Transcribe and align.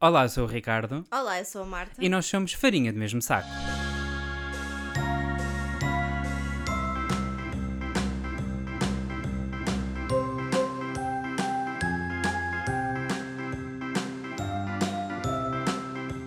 Olá, 0.00 0.26
eu 0.26 0.28
sou 0.28 0.44
o 0.44 0.46
Ricardo 0.46 1.04
Olá, 1.10 1.40
eu 1.40 1.44
sou 1.44 1.62
a 1.62 1.66
Marta. 1.66 1.94
e 1.98 2.08
nós 2.08 2.24
somos 2.24 2.52
farinha 2.52 2.92
do 2.92 2.98
mesmo 3.00 3.20
saco. 3.20 3.48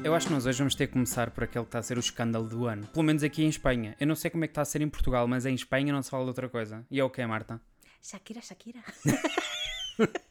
Eu 0.04 0.14
acho 0.14 0.28
que 0.28 0.34
nós 0.34 0.46
hoje 0.46 0.58
vamos 0.58 0.76
ter 0.76 0.88
que 0.88 0.94
começar 0.94 1.32
por 1.32 1.46
aquele 1.46 1.64
que 1.64 1.70
está 1.70 1.80
a 1.80 1.84
ser 1.84 1.96
o 1.96 2.02
escândalo 2.02 2.50
do 2.50 2.66
ano. 2.66 2.88
Pelo 2.88 3.06
menos 3.06 3.24
aqui 3.24 3.42
em 3.46 3.48
Espanha. 3.48 3.96
Eu 3.98 4.06
não 4.06 4.16
sei 4.16 4.30
como 4.30 4.44
é 4.44 4.48
que 4.48 4.52
está 4.52 4.64
a 4.64 4.66
ser 4.66 4.82
em 4.82 4.90
Portugal, 4.90 5.26
mas 5.30 5.46
em 5.46 5.56
Espanha 5.56 5.94
não 5.94 6.02
se 6.04 6.10
fala 6.10 6.24
de 6.24 6.30
outra 6.30 6.50
coisa. 6.50 6.86
E 6.92 7.00
é 7.00 7.04
o 7.06 7.10
que, 7.10 7.26
Marta? 7.26 7.62
Shakira, 8.02 8.42
Shakira. 8.42 8.80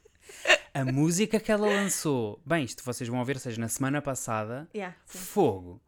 A 0.73 0.85
música 0.85 1.39
que 1.39 1.51
ela 1.51 1.67
lançou. 1.67 2.39
Bem, 2.45 2.63
isto 2.63 2.83
vocês 2.83 3.09
vão 3.09 3.19
ouvir, 3.19 3.39
seja 3.39 3.59
na 3.59 3.67
semana 3.67 4.01
passada. 4.01 4.69
Yeah. 4.73 4.95
Fogo. 5.05 5.81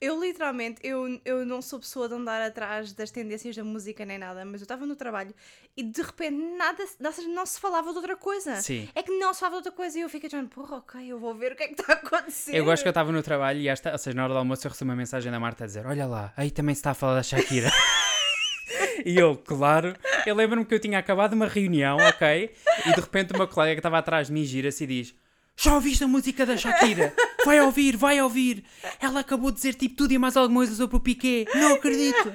Eu 0.00 0.20
literalmente, 0.20 0.80
eu, 0.84 1.20
eu 1.24 1.44
não 1.44 1.60
sou 1.60 1.80
pessoa 1.80 2.08
de 2.08 2.14
andar 2.14 2.40
atrás 2.40 2.92
das 2.92 3.10
tendências 3.10 3.56
da 3.56 3.64
música 3.64 4.04
nem 4.04 4.16
nada, 4.16 4.44
mas 4.44 4.60
eu 4.60 4.64
estava 4.64 4.86
no 4.86 4.94
trabalho 4.94 5.34
e 5.76 5.82
de 5.82 6.00
repente 6.00 6.36
nada, 6.56 6.84
não 7.28 7.44
se 7.44 7.58
falava 7.58 7.90
de 7.90 7.96
outra 7.96 8.14
coisa. 8.14 8.62
Sim. 8.62 8.88
É 8.94 9.02
que 9.02 9.10
não 9.18 9.34
se 9.34 9.40
falava 9.40 9.56
de 9.56 9.58
outra 9.68 9.72
coisa 9.72 9.98
e 9.98 10.02
eu 10.02 10.08
fiquei 10.08 10.28
dizendo, 10.28 10.48
porra, 10.48 10.76
ok, 10.76 11.04
eu 11.04 11.18
vou 11.18 11.34
ver 11.34 11.50
o 11.50 11.56
que 11.56 11.64
é 11.64 11.66
que 11.66 11.80
está 11.80 11.94
a 11.94 11.96
acontecer. 11.96 12.54
Eu 12.54 12.64
gosto 12.64 12.82
que 12.82 12.88
eu 12.88 12.92
estava 12.92 13.10
no 13.10 13.22
trabalho 13.24 13.58
e 13.58 13.66
esta, 13.66 13.90
ou 13.90 13.98
seja, 13.98 14.16
na 14.16 14.22
hora 14.22 14.34
do 14.34 14.38
almoço 14.38 14.64
eu 14.64 14.70
recebi 14.70 14.88
uma 14.88 14.96
mensagem 14.96 15.32
da 15.32 15.40
Marta 15.40 15.64
a 15.64 15.66
dizer: 15.66 15.84
Olha 15.84 16.06
lá, 16.06 16.32
aí 16.36 16.52
também 16.52 16.76
se 16.76 16.78
está 16.78 16.92
a 16.92 16.94
falar 16.94 17.16
da 17.16 17.22
Shakira. 17.24 17.68
e 19.04 19.16
eu, 19.16 19.36
claro, 19.36 19.94
eu 20.26 20.34
lembro-me 20.34 20.64
que 20.64 20.74
eu 20.74 20.78
tinha 20.80 20.98
acabado 20.98 21.32
uma 21.34 21.46
reunião, 21.46 21.96
ok? 21.98 22.50
E 22.86 22.92
de 22.94 23.00
repente 23.00 23.32
uma 23.34 23.46
colega 23.46 23.74
que 23.74 23.78
estava 23.80 23.98
atrás 23.98 24.28
de 24.28 24.32
mim 24.32 24.44
gira-se 24.44 24.84
e 24.84 24.86
diz: 24.86 25.14
Já 25.56 25.74
ouviste 25.74 26.04
a 26.04 26.08
música 26.08 26.44
da 26.46 26.56
Shakira? 26.56 27.12
Vai 27.44 27.60
ouvir, 27.60 27.96
vai 27.96 28.20
ouvir. 28.20 28.64
Ela 29.00 29.20
acabou 29.20 29.50
de 29.50 29.56
dizer 29.56 29.74
tipo 29.74 29.94
tudo 29.96 30.12
e 30.12 30.18
mais 30.18 30.36
alguma 30.36 30.60
coisa 30.60 30.74
sobre 30.74 30.96
o 30.96 31.00
Piqué. 31.00 31.44
Não 31.54 31.74
acredito. 31.74 32.32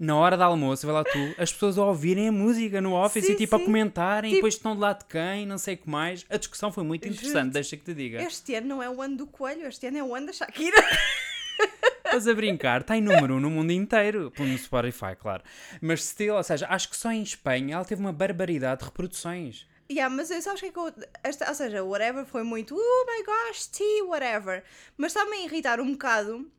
Na 0.00 0.14
hora 0.14 0.36
do 0.36 0.44
almoço, 0.44 0.86
vai 0.86 0.94
lá 0.94 1.02
tu, 1.02 1.18
as 1.36 1.52
pessoas 1.52 1.76
a 1.76 1.84
ouvirem 1.84 2.28
a 2.28 2.32
música 2.32 2.80
no 2.80 2.94
office 2.94 3.24
Sim, 3.26 3.32
e 3.32 3.34
tipo 3.36 3.56
a 3.56 3.58
sim. 3.58 3.64
comentarem, 3.64 4.30
e 4.30 4.34
Tipo- 4.34 4.36
depois 4.42 4.54
estão 4.54 4.74
de 4.76 4.80
lado 4.80 5.00
de 5.00 5.06
quem, 5.06 5.44
não 5.44 5.58
sei 5.58 5.74
o 5.74 5.78
que 5.78 5.90
mais. 5.90 6.24
A 6.30 6.36
discussão 6.36 6.70
foi 6.70 6.84
muito 6.84 7.08
interessante, 7.08 7.32
Juro-te. 7.34 7.52
deixa 7.54 7.76
que 7.76 7.82
te 7.84 7.94
diga. 7.94 8.22
Este 8.22 8.54
ano 8.54 8.68
não 8.68 8.80
é 8.80 8.88
o 8.88 9.02
ano 9.02 9.16
do 9.16 9.26
coelho, 9.26 9.66
este 9.66 9.88
ano 9.88 9.98
é 9.98 10.02
o 10.04 10.14
ano 10.14 10.26
da 10.28 10.32
Shakira. 10.32 10.76
Estás 12.18 12.26
a 12.28 12.34
brincar, 12.34 12.80
está 12.80 12.96
em 12.96 13.00
número 13.00 13.34
1 13.34 13.36
um 13.36 13.40
no 13.40 13.48
mundo 13.50 13.70
inteiro, 13.70 14.32
pelo 14.32 14.48
no 14.48 14.58
Spotify, 14.58 15.14
claro. 15.16 15.42
Mas 15.80 16.04
still, 16.04 16.34
ou 16.34 16.42
seja, 16.42 16.66
acho 16.68 16.88
que 16.90 16.96
só 16.96 17.12
em 17.12 17.22
Espanha 17.22 17.76
ela 17.76 17.84
teve 17.84 18.00
uma 18.00 18.12
barbaridade 18.12 18.80
de 18.80 18.86
reproduções. 18.86 19.68
Yeah, 19.88 20.12
mas 20.14 20.28
eu 20.28 20.42
sabes 20.42 20.58
o 20.60 20.64
que 20.64 20.68
é 20.68 20.72
que 20.72 20.78
eu. 20.78 20.92
Esta, 21.22 21.48
ou 21.48 21.54
seja, 21.54 21.84
whatever 21.84 22.24
foi 22.26 22.42
muito. 22.42 22.74
Oh 22.76 23.06
my 23.06 23.24
gosh, 23.24 23.66
tea, 23.68 24.04
whatever. 24.04 24.64
Mas 24.96 25.12
está-me 25.12 25.36
a 25.36 25.44
irritar 25.44 25.80
um 25.80 25.92
bocado 25.92 26.50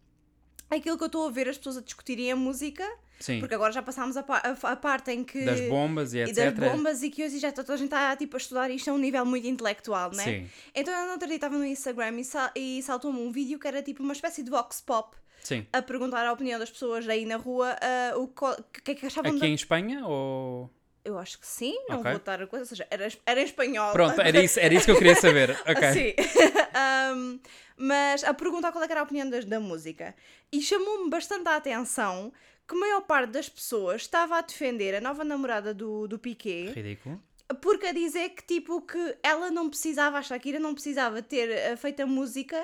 aquilo 0.69 0.97
que 0.97 1.03
eu 1.03 1.07
estou 1.07 1.27
a 1.27 1.31
ver 1.31 1.49
as 1.49 1.57
pessoas 1.57 1.77
a 1.77 1.81
discutirem 1.81 2.31
a 2.31 2.35
música. 2.37 2.87
Sim, 3.19 3.41
Porque 3.41 3.53
agora 3.53 3.73
já 3.73 3.81
passámos 3.83 4.15
a, 4.15 4.23
pa- 4.23 4.41
a- 4.61 4.75
parte 4.77 5.11
em 5.11 5.25
que. 5.25 5.43
das 5.43 5.59
bombas 5.67 6.13
e 6.13 6.19
E 6.19 6.21
etc. 6.21 6.53
das 6.55 6.71
bombas 6.71 7.03
e 7.03 7.09
que 7.09 7.21
hoje 7.25 7.37
já 7.37 7.51
toda 7.51 7.73
a 7.73 7.75
gente 7.75 7.87
está 7.87 8.15
tipo, 8.15 8.37
a 8.37 8.39
estudar 8.39 8.71
isto 8.71 8.89
a 8.89 8.93
um 8.93 8.97
nível 8.97 9.25
muito 9.25 9.45
intelectual, 9.45 10.11
né? 10.15 10.23
Sim, 10.23 10.49
Então 10.73 10.93
eu 10.93 11.17
dia 11.17 11.35
estava 11.35 11.57
no 11.57 11.65
Instagram 11.65 12.17
e, 12.21 12.23
sal- 12.23 12.49
e 12.55 12.81
saltou-me 12.81 13.19
um 13.19 13.29
vídeo 13.29 13.59
que 13.59 13.67
era 13.67 13.83
tipo 13.83 14.01
uma 14.01 14.13
espécie 14.13 14.41
de 14.41 14.49
vox 14.49 14.79
pop 14.79 15.17
sim. 15.43 15.65
a 15.71 15.81
perguntar 15.81 16.25
a 16.25 16.31
opinião 16.33 16.59
das 16.59 16.69
pessoas 16.69 17.07
aí 17.07 17.25
na 17.25 17.37
rua 17.37 17.75
ah, 17.81 18.13
o 18.17 18.27
que 18.27 18.91
é 18.91 18.95
que 18.95 19.05
achavam 19.05 19.31
Aqui 19.31 19.39
da... 19.39 19.47
em 19.47 19.53
Espanha 19.53 20.05
ou. 20.05 20.69
Eu 21.03 21.17
acho 21.17 21.39
que 21.39 21.47
sim, 21.47 21.75
não 21.87 21.99
Ok. 22.01 22.11
vou 22.11 22.17
estar 22.19 22.41
a 22.41 22.45
coisa, 22.45 22.63
ou 22.63 22.67
seja, 22.67 22.85
era, 22.91 23.07
era 23.25 23.41
em 23.41 23.45
espanhol. 23.45 23.91
Pronto, 23.93 24.19
era 24.21 24.39
isso, 24.43 24.59
era 24.59 24.73
isso 24.73 24.85
que 24.85 24.91
eu 24.91 24.97
queria 24.97 25.15
saber. 25.15 25.51
Ok. 25.65 25.93
Sim. 25.93 26.13
Um, 26.79 27.39
mas 27.75 28.23
a 28.23 28.33
perguntar 28.33 28.71
qual 28.71 28.83
é 28.83 28.87
era 28.89 28.99
a 28.99 29.03
opinião 29.03 29.29
das- 29.29 29.45
da, 29.45 29.59
música. 29.59 30.15
E 30.51 30.61
chamou-me 30.61 31.09
bastante 31.09 31.47
a 31.49 31.55
atenção 31.55 32.31
que 32.67 32.75
a 32.75 32.79
maior 32.79 33.01
parte 33.01 33.31
das 33.31 33.49
pessoas 33.49 34.01
estava 34.01 34.37
a 34.37 34.41
defender 34.41 34.95
a 34.95 35.01
nova 35.01 35.23
namorada 35.23 35.73
do, 35.73 36.07
do 36.07 36.19
Piqué 36.19 36.71
Ridículo. 36.75 37.21
porque 37.61 37.87
a 37.87 37.91
dizer 37.91 38.29
que 38.29 38.43
tipo 38.43 38.81
que 38.81 39.17
ela 39.23 39.49
não 39.49 39.69
precisava, 39.69 40.19
a 40.19 40.21
Shakira 40.21 40.59
não 40.59 40.73
precisava 40.73 41.21
ter 41.21 41.49
eh, 41.49 41.75
feito 41.75 42.01
a 42.01 42.05
música 42.05 42.63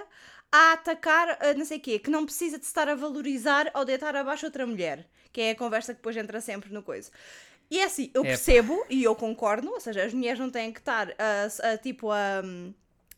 a 0.55 0.71
atacar 0.71 1.37
eh, 1.41 1.53
não 1.53 1.65
sei 1.65 1.79
o 1.79 1.81
quê, 1.81 1.99
que 1.99 2.09
não 2.09 2.23
precisa 2.23 2.57
de 2.57 2.63
se 2.63 2.69
estar 2.69 2.87
a 2.87 2.95
valorizar 2.95 3.69
ou 3.73 3.83
deitar 3.83 4.15
abaixo 4.15 4.45
outra 4.45 4.65
mulher, 4.65 5.05
que 5.33 5.41
é 5.41 5.51
a 5.51 5.55
conversa 5.55 5.93
que 5.93 5.99
depois 5.99 6.15
entra 6.15 6.39
sempre 6.39 6.71
no 6.73 6.81
coisa. 6.81 7.11
E 7.69 7.79
é 7.79 7.83
assim, 7.83 8.09
eu 8.13 8.21
Epá. 8.21 8.29
percebo 8.29 8.85
e 8.89 9.03
eu 9.03 9.13
concordo, 9.15 9.69
ou 9.69 9.81
seja, 9.81 10.05
as 10.05 10.13
mulheres 10.13 10.39
não 10.39 10.49
têm 10.49 10.71
que 10.71 10.79
estar 10.79 11.09
a, 11.19 11.71
a, 11.73 11.77
tipo 11.77 12.09
a, 12.09 12.41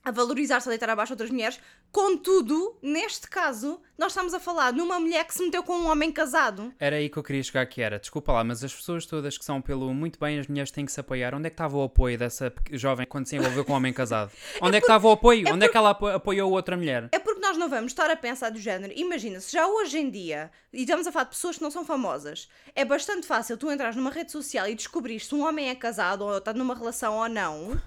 a 0.07 0.11
valorizar-se, 0.11 0.67
a 0.67 0.71
deitar 0.71 0.89
abaixo 0.89 1.13
outras 1.13 1.29
mulheres. 1.29 1.59
Contudo, 1.91 2.77
neste 2.81 3.27
caso, 3.27 3.81
nós 3.97 4.11
estamos 4.11 4.33
a 4.33 4.39
falar 4.39 4.71
numa 4.71 4.99
mulher 4.99 5.25
que 5.25 5.33
se 5.33 5.43
meteu 5.43 5.63
com 5.63 5.73
um 5.75 5.87
homem 5.89 6.11
casado. 6.11 6.73
Era 6.79 6.95
aí 6.95 7.09
que 7.09 7.17
eu 7.17 7.23
queria 7.23 7.43
chegar 7.43 7.65
que 7.65 7.81
era. 7.81 7.99
Desculpa 7.99 8.31
lá, 8.31 8.43
mas 8.43 8.63
as 8.63 8.73
pessoas 8.73 9.05
todas 9.05 9.37
que 9.37 9.43
são 9.43 9.61
pelo 9.61 9.93
muito 9.93 10.19
bem, 10.19 10.39
as 10.39 10.47
mulheres 10.47 10.71
têm 10.71 10.85
que 10.85 10.91
se 10.91 10.99
apoiar. 10.99 11.33
Onde 11.33 11.47
é 11.47 11.49
que 11.49 11.55
estava 11.55 11.75
o 11.75 11.83
apoio 11.83 12.17
dessa 12.17 12.53
jovem 12.71 13.05
quando 13.05 13.25
se 13.25 13.35
envolveu 13.35 13.65
com 13.65 13.73
um 13.73 13.75
homem 13.75 13.91
casado? 13.91 14.31
Onde 14.61 14.77
é 14.77 14.79
que 14.79 14.85
estava 14.85 15.07
o 15.07 15.11
apoio? 15.11 15.45
Onde 15.51 15.65
é 15.65 15.69
que 15.69 15.75
ela 15.77 15.89
apo- 15.89 16.07
apoiou 16.07 16.51
outra 16.51 16.77
mulher? 16.77 17.09
É 17.11 17.19
porque 17.19 17.41
nós 17.41 17.57
não 17.57 17.67
vamos 17.67 17.91
estar 17.91 18.09
a 18.09 18.15
pensar 18.15 18.51
do 18.51 18.59
género. 18.59 18.93
Imagina, 18.95 19.39
se 19.39 19.51
já 19.51 19.67
hoje 19.67 19.97
em 19.97 20.09
dia, 20.09 20.51
e 20.71 20.81
estamos 20.83 21.07
a 21.07 21.11
falar 21.11 21.25
de 21.25 21.31
pessoas 21.31 21.57
que 21.57 21.63
não 21.63 21.71
são 21.71 21.83
famosas, 21.83 22.47
é 22.75 22.85
bastante 22.85 23.25
fácil 23.27 23.57
tu 23.57 23.71
entrares 23.71 23.95
numa 23.95 24.11
rede 24.11 24.31
social 24.31 24.67
e 24.69 24.75
descobrir 24.75 25.19
se 25.19 25.33
um 25.35 25.45
homem 25.45 25.69
é 25.69 25.75
casado 25.75 26.23
ou 26.23 26.37
está 26.37 26.53
numa 26.53 26.75
relação 26.75 27.15
ou 27.15 27.27
não. 27.27 27.81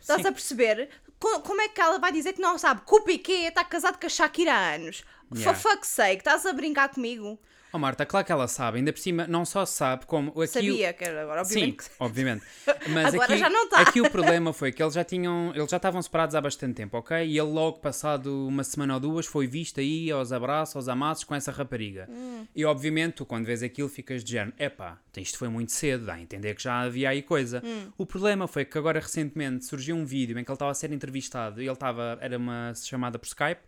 Estás 0.00 0.22
Sim. 0.22 0.28
a 0.28 0.32
perceber? 0.32 0.88
Co- 1.20 1.40
Como 1.42 1.60
é 1.60 1.68
que 1.68 1.80
ela 1.80 1.98
vai 1.98 2.10
dizer 2.10 2.32
que 2.32 2.40
não 2.40 2.58
sabe 2.58 2.80
que 2.84 2.94
o 2.94 3.02
Piqué 3.02 3.46
está 3.48 3.62
casado 3.62 3.98
com 4.00 4.06
a 4.06 4.10
Shakira 4.10 4.52
há 4.52 4.74
anos? 4.74 5.04
Yeah. 5.32 5.54
For 5.54 5.70
fuck's 5.70 5.88
sake, 5.88 6.18
estás 6.18 6.44
a 6.46 6.52
brincar 6.52 6.88
comigo? 6.88 7.38
Oh 7.72 7.78
Marta, 7.78 8.04
claro 8.04 8.26
que 8.26 8.32
ela 8.32 8.48
sabe, 8.48 8.78
ainda 8.78 8.92
por 8.92 8.98
cima 8.98 9.26
não 9.28 9.44
só 9.44 9.64
sabe 9.64 10.04
como 10.06 10.30
aqui 10.30 10.40
o- 10.40 10.46
Sabia 10.48 10.92
que 10.92 11.04
era 11.04 11.22
agora, 11.22 11.44
Sim, 11.44 11.54
obviamente. 11.54 11.76
que- 11.84 11.90
obviamente. 12.00 12.44
Mas 12.92 13.14
Agora 13.14 13.24
aqui, 13.32 13.38
já 13.38 13.48
não 13.50 13.68
tá. 13.68 13.80
aqui 13.80 14.00
o 14.00 14.10
problema 14.10 14.52
foi 14.52 14.72
que 14.72 14.82
eles 14.82 14.94
já 14.94 15.04
tinham, 15.04 15.52
eles 15.54 15.70
já 15.70 15.76
estavam 15.76 16.02
separados 16.02 16.34
há 16.34 16.40
bastante 16.40 16.74
tempo, 16.74 16.96
ok? 16.98 17.16
E 17.26 17.38
ele 17.38 17.48
logo 17.50 17.78
passado 17.78 18.48
uma 18.48 18.64
semana 18.64 18.94
ou 18.94 19.00
duas 19.00 19.26
foi 19.26 19.46
visto 19.46 19.78
aí 19.80 20.10
aos 20.10 20.32
abraços, 20.32 20.74
aos 20.76 20.88
amassos 20.88 21.24
com 21.24 21.34
essa 21.34 21.52
rapariga. 21.52 22.08
Hum. 22.10 22.46
E 22.56 22.64
obviamente 22.64 23.14
tu 23.14 23.26
quando 23.26 23.44
vês 23.44 23.62
aquilo 23.62 23.88
ficas 23.88 24.24
de 24.24 24.32
género, 24.32 24.54
epá, 24.58 24.98
isto 25.16 25.38
foi 25.38 25.48
muito 25.48 25.70
cedo, 25.72 26.06
dá 26.06 26.14
a 26.14 26.20
entender 26.20 26.54
que 26.56 26.62
já 26.62 26.80
havia 26.80 27.10
aí 27.10 27.22
coisa. 27.22 27.62
Hum. 27.64 27.92
O 27.96 28.04
problema 28.04 28.48
foi 28.48 28.64
que 28.64 28.76
agora 28.76 28.98
recentemente 28.98 29.64
surgiu 29.64 29.94
um 29.94 30.04
vídeo 30.04 30.38
em 30.38 30.44
que 30.44 30.50
ele 30.50 30.54
estava 30.56 30.70
a 30.72 30.74
ser 30.74 30.92
entrevistado 30.92 31.60
e 31.62 31.66
ele 31.66 31.72
estava, 31.72 32.18
era 32.20 32.36
uma 32.36 32.72
chamada 32.74 33.18
por 33.18 33.26
Skype 33.26 33.60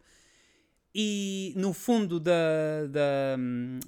e 0.95 1.53
no 1.57 1.73
fundo 1.73 2.21
da, 2.21 2.33
da, 2.89 3.37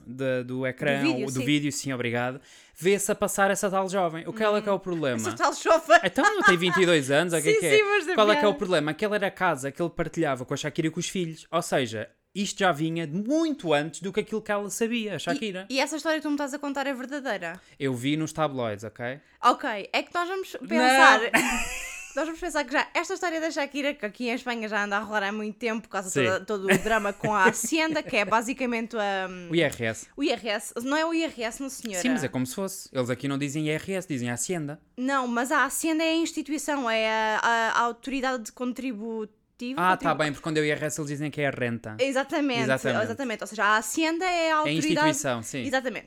da- 0.06 0.42
do 0.42 0.66
ecrã, 0.66 1.00
Do 1.02 1.06
vídeo, 1.12 1.26
do 1.26 1.32
sim. 1.32 1.44
vídeo, 1.44 1.72
sim, 1.72 1.92
obrigado, 1.92 2.40
vê-se 2.78 3.10
a 3.12 3.14
passar 3.14 3.50
essa 3.50 3.70
tal 3.70 3.88
jovem. 3.88 4.24
O 4.26 4.32
que 4.32 4.42
ela 4.42 4.60
que 4.62 4.68
é 4.68 4.72
o 4.72 4.78
problema? 4.80 5.16
Essa 5.16 5.32
tal 5.32 5.54
chofa. 5.54 6.00
Então, 6.02 6.24
não 6.24 6.42
tem 6.42 6.56
22 6.56 7.10
anos, 7.10 7.32
o 7.34 7.42
que 7.42 7.48
é 7.50 7.54
que 7.54 7.66
é? 7.66 8.14
Qual 8.14 8.30
é 8.32 8.36
que 8.36 8.44
é 8.44 8.48
o 8.48 8.54
problema? 8.54 8.90
Aquela 8.92 9.16
era 9.16 9.26
a 9.26 9.30
casa 9.30 9.70
que 9.70 9.80
ele 9.82 9.90
partilhava 9.90 10.44
com 10.44 10.54
a 10.54 10.56
Shakira 10.56 10.88
e 10.88 10.90
com 10.90 11.00
os 11.00 11.08
filhos. 11.08 11.46
Ou 11.50 11.60
seja, 11.62 12.08
isto 12.34 12.58
já 12.58 12.72
vinha 12.72 13.06
de 13.06 13.14
muito 13.16 13.72
antes 13.72 14.00
do 14.00 14.12
que 14.12 14.20
aquilo 14.20 14.42
que 14.42 14.50
ela 14.50 14.68
sabia, 14.70 15.14
a 15.14 15.18
Shakira. 15.18 15.66
E 15.70 15.78
essa 15.78 15.96
história 15.96 16.18
que 16.18 16.22
tu 16.22 16.28
me 16.30 16.34
estás 16.34 16.52
a 16.54 16.58
contar 16.58 16.86
é 16.86 16.92
verdadeira? 16.94 17.60
Eu 17.78 17.94
vi 17.94 18.16
nos 18.16 18.32
tabloides, 18.32 18.82
ok? 18.84 19.20
Ok, 19.42 19.88
é 19.92 20.02
que 20.02 20.12
nós 20.14 20.28
vamos 20.28 20.56
pensar. 20.68 21.20
Nós 22.16 22.26
vamos 22.26 22.38
pensar 22.40 22.64
que 22.64 22.72
já 22.72 22.86
esta 22.94 23.14
história 23.14 23.40
da 23.40 23.50
Shakira, 23.50 23.92
que 23.92 24.06
aqui 24.06 24.28
em 24.28 24.34
Espanha 24.34 24.68
já 24.68 24.84
anda 24.84 24.96
a 24.96 25.00
rolar 25.00 25.24
há 25.24 25.32
muito 25.32 25.58
tempo 25.58 25.82
por 25.82 25.88
causa 25.88 26.08
de 26.08 26.14
toda- 26.28 26.44
todo 26.44 26.64
o 26.72 26.78
drama 26.78 27.12
com 27.12 27.34
a 27.34 27.44
Hacienda, 27.46 28.02
que 28.02 28.16
é 28.16 28.24
basicamente 28.24 28.96
a, 28.96 29.28
O 29.50 29.54
IRS. 29.54 30.06
o 30.16 30.22
IRS. 30.22 30.72
Não 30.84 30.96
é 30.96 31.04
o 31.04 31.12
IRS, 31.12 31.60
não 31.60 31.68
senhora. 31.68 32.00
Sim, 32.00 32.10
mas 32.10 32.22
é 32.22 32.28
como 32.28 32.46
se 32.46 32.54
fosse. 32.54 32.88
Eles 32.92 33.10
aqui 33.10 33.26
não 33.26 33.36
dizem 33.36 33.66
IRS, 33.68 34.06
dizem 34.06 34.30
Hacienda. 34.30 34.80
Não, 34.96 35.26
mas 35.26 35.50
a 35.50 35.64
Hacienda 35.64 36.04
é 36.04 36.10
a 36.10 36.14
instituição, 36.16 36.88
é 36.88 37.08
a, 37.10 37.40
a- 37.42 37.70
a 37.70 37.80
autoridade 37.80 38.52
contributiva. 38.52 39.34
Ah, 39.76 39.96
tá 39.96 40.14
bem, 40.14 40.30
porque 40.32 40.42
quando 40.42 40.58
é 40.58 40.60
o 40.60 40.64
IRS 40.64 41.00
eles 41.00 41.08
dizem 41.10 41.30
que 41.30 41.40
é 41.40 41.46
a 41.48 41.50
renta. 41.50 41.96
Exatamente, 41.98 42.62
Exatamente. 42.62 43.04
exatamente. 43.04 43.40
Ou 43.42 43.46
seja, 43.46 43.64
a 43.64 43.76
Hacienda 43.76 44.24
é 44.24 44.28
a 44.28 44.32
É 44.32 44.50
a 44.52 44.56
autoridade. 44.58 44.88
instituição, 44.88 45.42
sim. 45.42 45.64
Exatamente. 45.64 46.06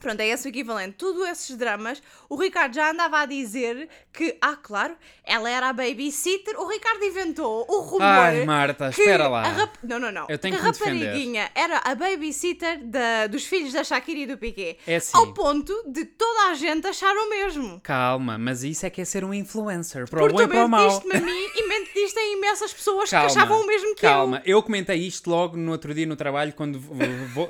Pronto, 0.00 0.18
é 0.20 0.28
esse 0.28 0.48
o 0.48 0.50
equivalente. 0.50 0.96
Tudo 0.96 1.26
esses 1.26 1.54
dramas, 1.56 2.02
o 2.28 2.34
Ricardo 2.36 2.74
já 2.74 2.90
andava 2.90 3.18
a 3.20 3.26
dizer 3.26 3.88
que, 4.12 4.36
ah, 4.40 4.56
claro, 4.56 4.96
ela 5.22 5.48
era 5.50 5.68
a 5.68 5.72
babysitter. 5.72 6.58
O 6.58 6.66
Ricardo 6.66 7.04
inventou 7.04 7.66
o 7.68 7.80
rumor. 7.82 8.02
Ai, 8.02 8.44
Marta, 8.44 8.90
que 8.90 9.00
espera 9.02 9.28
lá. 9.28 9.42
rap- 9.42 9.76
Não, 9.82 9.98
não, 10.00 10.10
não. 10.10 10.26
Eu 10.28 10.38
tenho 10.38 10.54
que 10.56 10.60
a 10.62 10.64
me 10.64 10.72
defender. 10.72 11.04
rapariguinha 11.06 11.50
era 11.54 11.78
a 11.84 11.94
babysitter 11.94 12.82
da- 12.84 13.26
dos 13.26 13.44
filhos 13.44 13.72
da 13.74 13.84
Shakira 13.84 14.20
e 14.20 14.26
do 14.26 14.38
Piqué. 14.38 14.78
É 14.86 14.96
assim. 14.96 15.16
Ao 15.16 15.32
ponto 15.34 15.72
de 15.86 16.04
toda 16.06 16.50
a 16.50 16.54
gente 16.54 16.86
achar 16.86 17.14
o 17.14 17.28
mesmo. 17.28 17.78
Calma, 17.82 18.38
mas 18.38 18.64
isso 18.64 18.86
é 18.86 18.90
que 18.90 19.02
é 19.02 19.04
ser 19.04 19.22
um 19.24 19.34
influencer, 19.34 20.08
para 20.08 20.18
o 20.18 20.22
Porque 20.22 20.34
bom 20.38 20.42
e 20.42 20.48
para 20.48 20.64
o 20.64 20.68
mau. 20.68 20.80
mentiste-me 20.86 21.14
a 21.16 21.20
mim 21.20 21.30
e 21.56 21.68
mentiste 21.68 22.18
a 22.18 22.32
imensas 22.32 22.72
pessoas 22.72 23.10
Calma, 23.10 23.26
que 23.30 23.36
achavam 23.38 23.60
o 23.60 23.66
mesmo 23.66 23.94
que 23.94 24.00
calma. 24.00 24.42
Eu. 24.46 24.62
comentei 24.62 24.96
isto 24.98 25.28
logo 25.28 25.56
no 25.56 25.72
outro 25.72 25.92
dia 25.92 26.06
no 26.06 26.16
trabalho, 26.16 26.52
quando, 26.54 26.80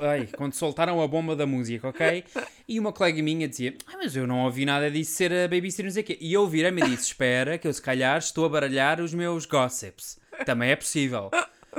ai, 0.01 0.27
quando 0.35 0.53
soltaram 0.53 1.01
a 1.01 1.07
bomba 1.07 1.35
da 1.35 1.45
música, 1.45 1.87
ok? 1.87 2.23
E 2.67 2.79
uma 2.79 2.91
colega 2.93 3.21
minha 3.21 3.47
dizia, 3.47 3.75
ah, 3.87 3.97
mas 3.97 4.15
eu 4.15 4.25
não 4.25 4.45
ouvi 4.45 4.65
nada 4.65 4.89
disso 4.89 5.11
ser 5.13 5.31
a 5.33 5.47
babysitter, 5.47 5.85
não 5.85 5.91
sei 5.91 6.03
o 6.03 6.05
quê. 6.05 6.17
E 6.21 6.31
eu 6.33 6.47
virei-me 6.47 6.81
e 6.81 6.85
disse, 6.89 7.03
espera, 7.07 7.57
que 7.57 7.67
eu 7.67 7.73
se 7.73 7.81
calhar 7.81 8.17
estou 8.17 8.45
a 8.45 8.49
baralhar 8.49 9.01
os 9.01 9.13
meus 9.13 9.45
gossips. 9.45 10.17
Também 10.45 10.71
é 10.71 10.75
possível. 10.75 11.29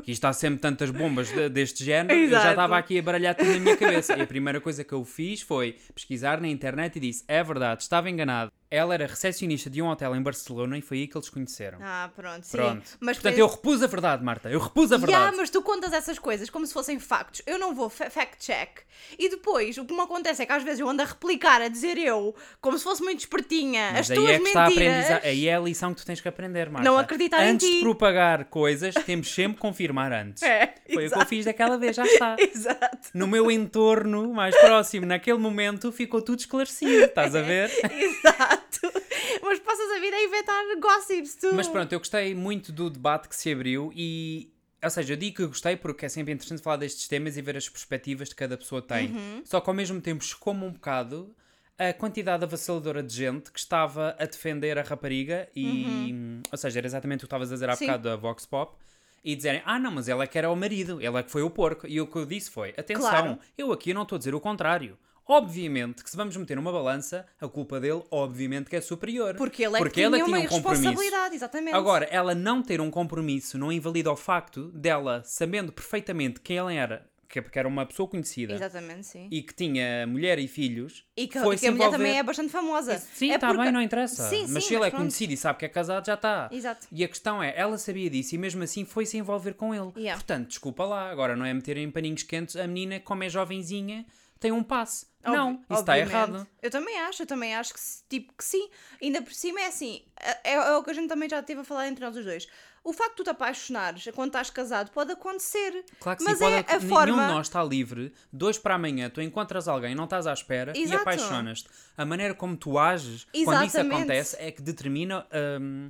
Que 0.04 0.12
isto 0.12 0.24
há 0.24 0.32
sempre 0.32 0.58
tantas 0.60 0.90
bombas 0.90 1.30
de- 1.30 1.48
deste 1.50 1.84
género, 1.84 2.18
eu 2.18 2.30
já 2.30 2.36
Exato. 2.38 2.48
estava 2.50 2.78
aqui 2.78 2.98
a 2.98 3.02
baralhar 3.02 3.34
tudo 3.34 3.50
na 3.52 3.58
minha 3.58 3.76
cabeça. 3.76 4.14
E 4.16 4.22
a 4.22 4.26
primeira 4.26 4.58
coisa 4.60 4.82
que 4.82 4.92
eu 4.92 5.04
fiz 5.04 5.42
foi 5.42 5.76
pesquisar 5.94 6.40
na 6.40 6.48
internet 6.48 6.96
e 6.96 7.00
disse: 7.00 7.24
é 7.28 7.42
verdade, 7.44 7.82
estava 7.82 8.08
enganado. 8.08 8.50
Ela 8.74 8.94
era 8.94 9.06
recepcionista 9.06 9.68
de 9.68 9.82
um 9.82 9.88
hotel 9.88 10.16
em 10.16 10.22
Barcelona 10.22 10.78
e 10.78 10.80
foi 10.82 10.98
aí 10.98 11.06
que 11.06 11.16
eles 11.16 11.28
conheceram. 11.28 11.78
Ah, 11.82 12.10
pronto, 12.16 12.42
sim. 12.44 12.56
Pronto. 12.56 12.82
Mas 13.00 13.16
Portanto, 13.18 13.32
pensa- 13.34 13.40
eu 13.40 13.46
repus 13.46 13.82
a 13.82 13.86
verdade, 13.86 14.24
Marta. 14.24 14.48
Eu 14.50 14.58
repus 14.60 14.90
a 14.92 14.96
verdade. 14.96 15.12
Yeah, 15.12 15.36
mas 15.36 15.50
tu 15.50 15.60
contas 15.62 15.92
essas 15.92 16.18
coisas 16.18 16.48
como 16.48 16.66
se 16.66 16.72
fossem 16.72 16.98
factos. 16.98 17.42
Eu 17.46 17.58
não 17.58 17.74
vou 17.74 17.90
fa- 17.90 18.08
fact-check. 18.08 18.80
E 19.18 19.28
depois, 19.28 19.76
o 19.78 19.84
que 19.84 19.92
me 19.94 20.00
acontece 20.00 20.42
é 20.42 20.46
que 20.46 20.52
às 20.52 20.62
vezes 20.62 20.80
eu 20.80 20.88
ando 20.88 21.02
a 21.02 21.04
replicar, 21.04 21.60
a 21.60 21.68
dizer 21.68 21.98
eu, 21.98 22.34
como 22.60 22.78
se 22.78 22.84
fosse 22.84 23.02
muito 23.02 23.20
espertinha, 23.20 23.90
Mas 23.92 24.00
as 24.00 24.10
aí 24.12 24.16
tuas 24.16 24.30
é 24.30 24.38
mentiras. 24.38 25.24
Aí 25.24 25.48
é 25.48 25.54
a 25.56 25.60
lição 25.60 25.92
que 25.92 26.00
tu 26.00 26.06
tens 26.06 26.20
que 26.20 26.28
aprender, 26.28 26.70
Marta. 26.70 26.88
Não 26.88 26.96
acreditar 26.96 27.44
em 27.44 27.50
Antes 27.50 27.66
ti. 27.68 27.74
de 27.76 27.80
propagar 27.80 28.44
coisas, 28.46 28.94
temos 29.04 29.28
sempre 29.32 29.54
que 29.56 29.60
confirmar 29.60 30.12
antes. 30.12 30.42
É, 30.52 30.66
Foi 30.66 30.74
o 30.74 30.84
que 30.84 30.96
eu 30.96 31.00
exato. 31.00 31.26
fiz 31.26 31.44
daquela 31.44 31.76
vez, 31.78 31.96
já 31.96 32.04
está. 32.04 32.36
Exato, 32.40 33.08
No 33.14 33.26
meu 33.26 33.50
entorno 33.50 34.32
mais 34.32 34.54
próximo, 34.58 35.06
naquele 35.06 35.38
momento, 35.38 35.90
ficou 35.90 36.20
tudo 36.22 36.38
esclarecido. 36.40 37.04
Estás 37.04 37.34
a 37.34 37.40
ver? 37.42 37.70
exato. 37.92 38.61
Mas 39.42 39.58
passas 39.60 39.90
a 39.90 40.00
vida 40.00 40.16
a 40.16 40.22
inventar 40.24 40.62
gossips, 40.80 41.34
tu. 41.36 41.54
Mas 41.54 41.68
pronto, 41.68 41.92
eu 41.92 41.98
gostei 41.98 42.34
muito 42.34 42.72
do 42.72 42.88
debate 42.90 43.28
que 43.28 43.36
se 43.36 43.52
abriu 43.52 43.92
e. 43.94 44.50
Ou 44.82 44.90
seja, 44.90 45.12
eu 45.12 45.16
digo 45.16 45.36
que 45.36 45.46
gostei 45.46 45.76
porque 45.76 46.06
é 46.06 46.08
sempre 46.08 46.32
interessante 46.32 46.60
falar 46.60 46.76
destes 46.76 47.06
temas 47.06 47.36
e 47.36 47.42
ver 47.42 47.56
as 47.56 47.68
perspectivas 47.68 48.28
que 48.30 48.34
cada 48.34 48.56
pessoa 48.58 48.82
tem. 48.82 49.12
Uhum. 49.12 49.42
Só 49.44 49.60
que 49.60 49.70
ao 49.70 49.74
mesmo 49.74 50.00
tempo 50.00 50.24
chocou-me 50.24 50.64
um 50.64 50.72
bocado 50.72 51.34
a 51.78 51.92
quantidade 51.92 52.42
avassaladora 52.44 53.02
de 53.02 53.14
gente 53.14 53.50
que 53.52 53.58
estava 53.60 54.16
a 54.18 54.24
defender 54.26 54.76
a 54.78 54.82
rapariga 54.82 55.48
e. 55.54 56.40
Ou 56.50 56.58
seja, 56.58 56.80
era 56.80 56.86
exatamente 56.86 57.18
o 57.18 57.20
que 57.20 57.26
estavas 57.26 57.50
a 57.50 57.54
dizer 57.54 57.68
há 57.68 57.72
Uhum. 57.72 57.76
Sim. 57.78 57.86
bocado 57.86 58.02
da 58.08 58.16
Vox 58.16 58.44
Pop. 58.44 58.76
E 59.24 59.36
dizerem, 59.36 59.62
ah 59.64 59.78
não, 59.78 59.92
mas 59.92 60.08
ela 60.08 60.24
é 60.24 60.26
que 60.26 60.36
era 60.36 60.50
o 60.50 60.56
marido, 60.56 60.98
ela 61.00 61.20
é 61.20 61.22
que 61.22 61.30
foi 61.30 61.42
o 61.42 61.50
porco. 61.50 61.86
E 61.86 62.00
o 62.00 62.06
que 62.08 62.16
eu 62.16 62.26
disse 62.26 62.50
foi, 62.50 62.70
atenção, 62.76 63.08
Claro. 63.08 63.38
eu 63.56 63.70
aqui 63.70 63.94
não 63.94 64.02
estou 64.02 64.16
a 64.16 64.18
dizer 64.18 64.34
o 64.34 64.40
contrário. 64.40 64.98
Obviamente 65.26 66.02
que 66.02 66.10
se 66.10 66.16
vamos 66.16 66.36
meter 66.36 66.56
numa 66.56 66.72
balança, 66.72 67.26
a 67.40 67.48
culpa 67.48 67.78
dele, 67.80 68.02
obviamente 68.10 68.68
que 68.68 68.76
é 68.76 68.80
superior. 68.80 69.34
Porque 69.36 69.62
ele 69.64 69.76
é 69.76 69.78
Porque 69.78 69.94
que 69.94 70.02
ela 70.02 70.16
tinha 70.16 70.26
uma 70.26 70.36
tinha 70.38 70.48
um 70.48 70.50
compromisso. 70.50 70.82
responsabilidade, 70.84 71.34
exatamente. 71.34 71.74
Agora, 71.74 72.04
ela 72.06 72.34
não 72.34 72.62
ter 72.62 72.80
um 72.80 72.90
compromisso 72.90 73.56
não 73.56 73.70
invalida 73.72 74.10
o 74.10 74.16
facto 74.16 74.68
dela, 74.72 75.22
sabendo 75.24 75.72
perfeitamente 75.72 76.40
quem 76.40 76.56
ela 76.58 76.72
era, 76.72 77.06
que 77.28 77.40
porque 77.40 77.58
era 77.58 77.66
uma 77.66 77.86
pessoa 77.86 78.06
conhecida 78.06 78.52
Exatamente, 78.52 79.06
sim. 79.06 79.26
e 79.30 79.42
que 79.42 79.54
tinha 79.54 80.06
mulher 80.06 80.38
e 80.38 80.46
filhos, 80.46 81.06
E 81.16 81.26
que, 81.26 81.38
foi 81.38 81.54
e 81.54 81.58
que 81.58 81.64
a 81.66 81.68
se 81.68 81.70
mulher 81.70 81.86
envolver... 81.86 81.96
também 81.96 82.18
é 82.18 82.22
bastante 82.22 82.50
famosa. 82.50 82.98
Sim, 82.98 83.30
é 83.30 83.36
está 83.36 83.46
porque- 83.46 83.62
bem, 83.62 83.72
não 83.72 83.80
interessa. 83.80 84.28
Sim, 84.28 84.46
mas 84.48 84.64
sim, 84.64 84.68
se 84.68 84.74
ele 84.74 84.84
é 84.84 84.90
pronto. 84.90 85.00
conhecido 85.00 85.32
e 85.32 85.36
sabe 85.38 85.58
que 85.60 85.64
é 85.64 85.68
casado, 85.68 86.04
já 86.04 86.12
está. 86.14 86.50
Exato. 86.52 86.86
E 86.92 87.02
a 87.02 87.08
questão 87.08 87.42
é, 87.42 87.54
ela 87.56 87.78
sabia 87.78 88.10
disso 88.10 88.34
e 88.34 88.38
mesmo 88.38 88.62
assim 88.62 88.84
foi 88.84 89.06
se 89.06 89.16
envolver 89.16 89.54
com 89.54 89.74
ele. 89.74 89.92
Yeah. 89.96 90.14
Portanto, 90.16 90.48
desculpa 90.48 90.84
lá, 90.84 91.10
agora 91.10 91.34
não 91.34 91.46
é 91.46 91.54
meter 91.54 91.78
em 91.78 91.90
paninhos 91.90 92.22
quentes 92.22 92.54
a 92.54 92.66
menina, 92.66 93.00
como 93.00 93.24
é 93.24 93.30
jovenzinha, 93.30 94.04
tem 94.42 94.52
um 94.52 94.62
passe. 94.62 95.06
não, 95.24 95.52
Obvi- 95.52 95.64
isso 95.70 95.80
está 95.80 95.98
errado. 95.98 96.46
Eu 96.60 96.70
também 96.70 96.98
acho, 97.00 97.22
eu 97.22 97.26
também 97.26 97.54
acho 97.54 97.72
que, 97.72 97.80
tipo, 98.08 98.32
que 98.36 98.44
sim. 98.44 98.68
Ainda 99.00 99.22
por 99.22 99.32
cima 99.32 99.60
é 99.60 99.66
assim, 99.66 100.02
é, 100.44 100.52
é 100.54 100.76
o 100.76 100.82
que 100.82 100.90
a 100.90 100.94
gente 100.94 101.08
também 101.08 101.28
já 101.28 101.40
teve 101.42 101.60
a 101.60 101.64
falar 101.64 101.88
entre 101.88 102.04
nós 102.04 102.16
os 102.16 102.24
dois. 102.24 102.46
O 102.84 102.92
facto 102.92 103.10
de 103.10 103.16
tu 103.18 103.24
te 103.24 103.30
apaixonares 103.30 104.08
quando 104.12 104.30
estás 104.30 104.50
casado 104.50 104.90
pode 104.90 105.12
acontecer. 105.12 105.84
Claro 106.00 106.18
que 106.18 106.24
mas 106.24 106.38
sim, 106.38 106.44
é 106.44 106.62
pode, 106.64 106.72
a 106.74 106.78
nenhum 106.80 106.88
forma. 106.88 107.12
de 107.26 107.32
nós 107.32 107.46
está 107.46 107.62
livre. 107.62 108.12
Dois 108.32 108.58
para 108.58 108.74
amanhã, 108.74 109.08
tu 109.08 109.22
encontras 109.22 109.68
alguém, 109.68 109.94
não 109.94 110.04
estás 110.04 110.26
à 110.26 110.32
espera 110.32 110.72
e 110.76 110.82
Exato. 110.82 111.02
apaixonas-te. 111.02 111.68
A 111.96 112.04
maneira 112.04 112.34
como 112.34 112.56
tu 112.56 112.76
ages 112.76 113.24
quando 113.44 113.64
isso 113.64 113.76
Exatamente. 113.76 113.94
acontece 113.94 114.36
é 114.40 114.50
que 114.50 114.60
determina. 114.60 115.24
hum, 115.60 115.88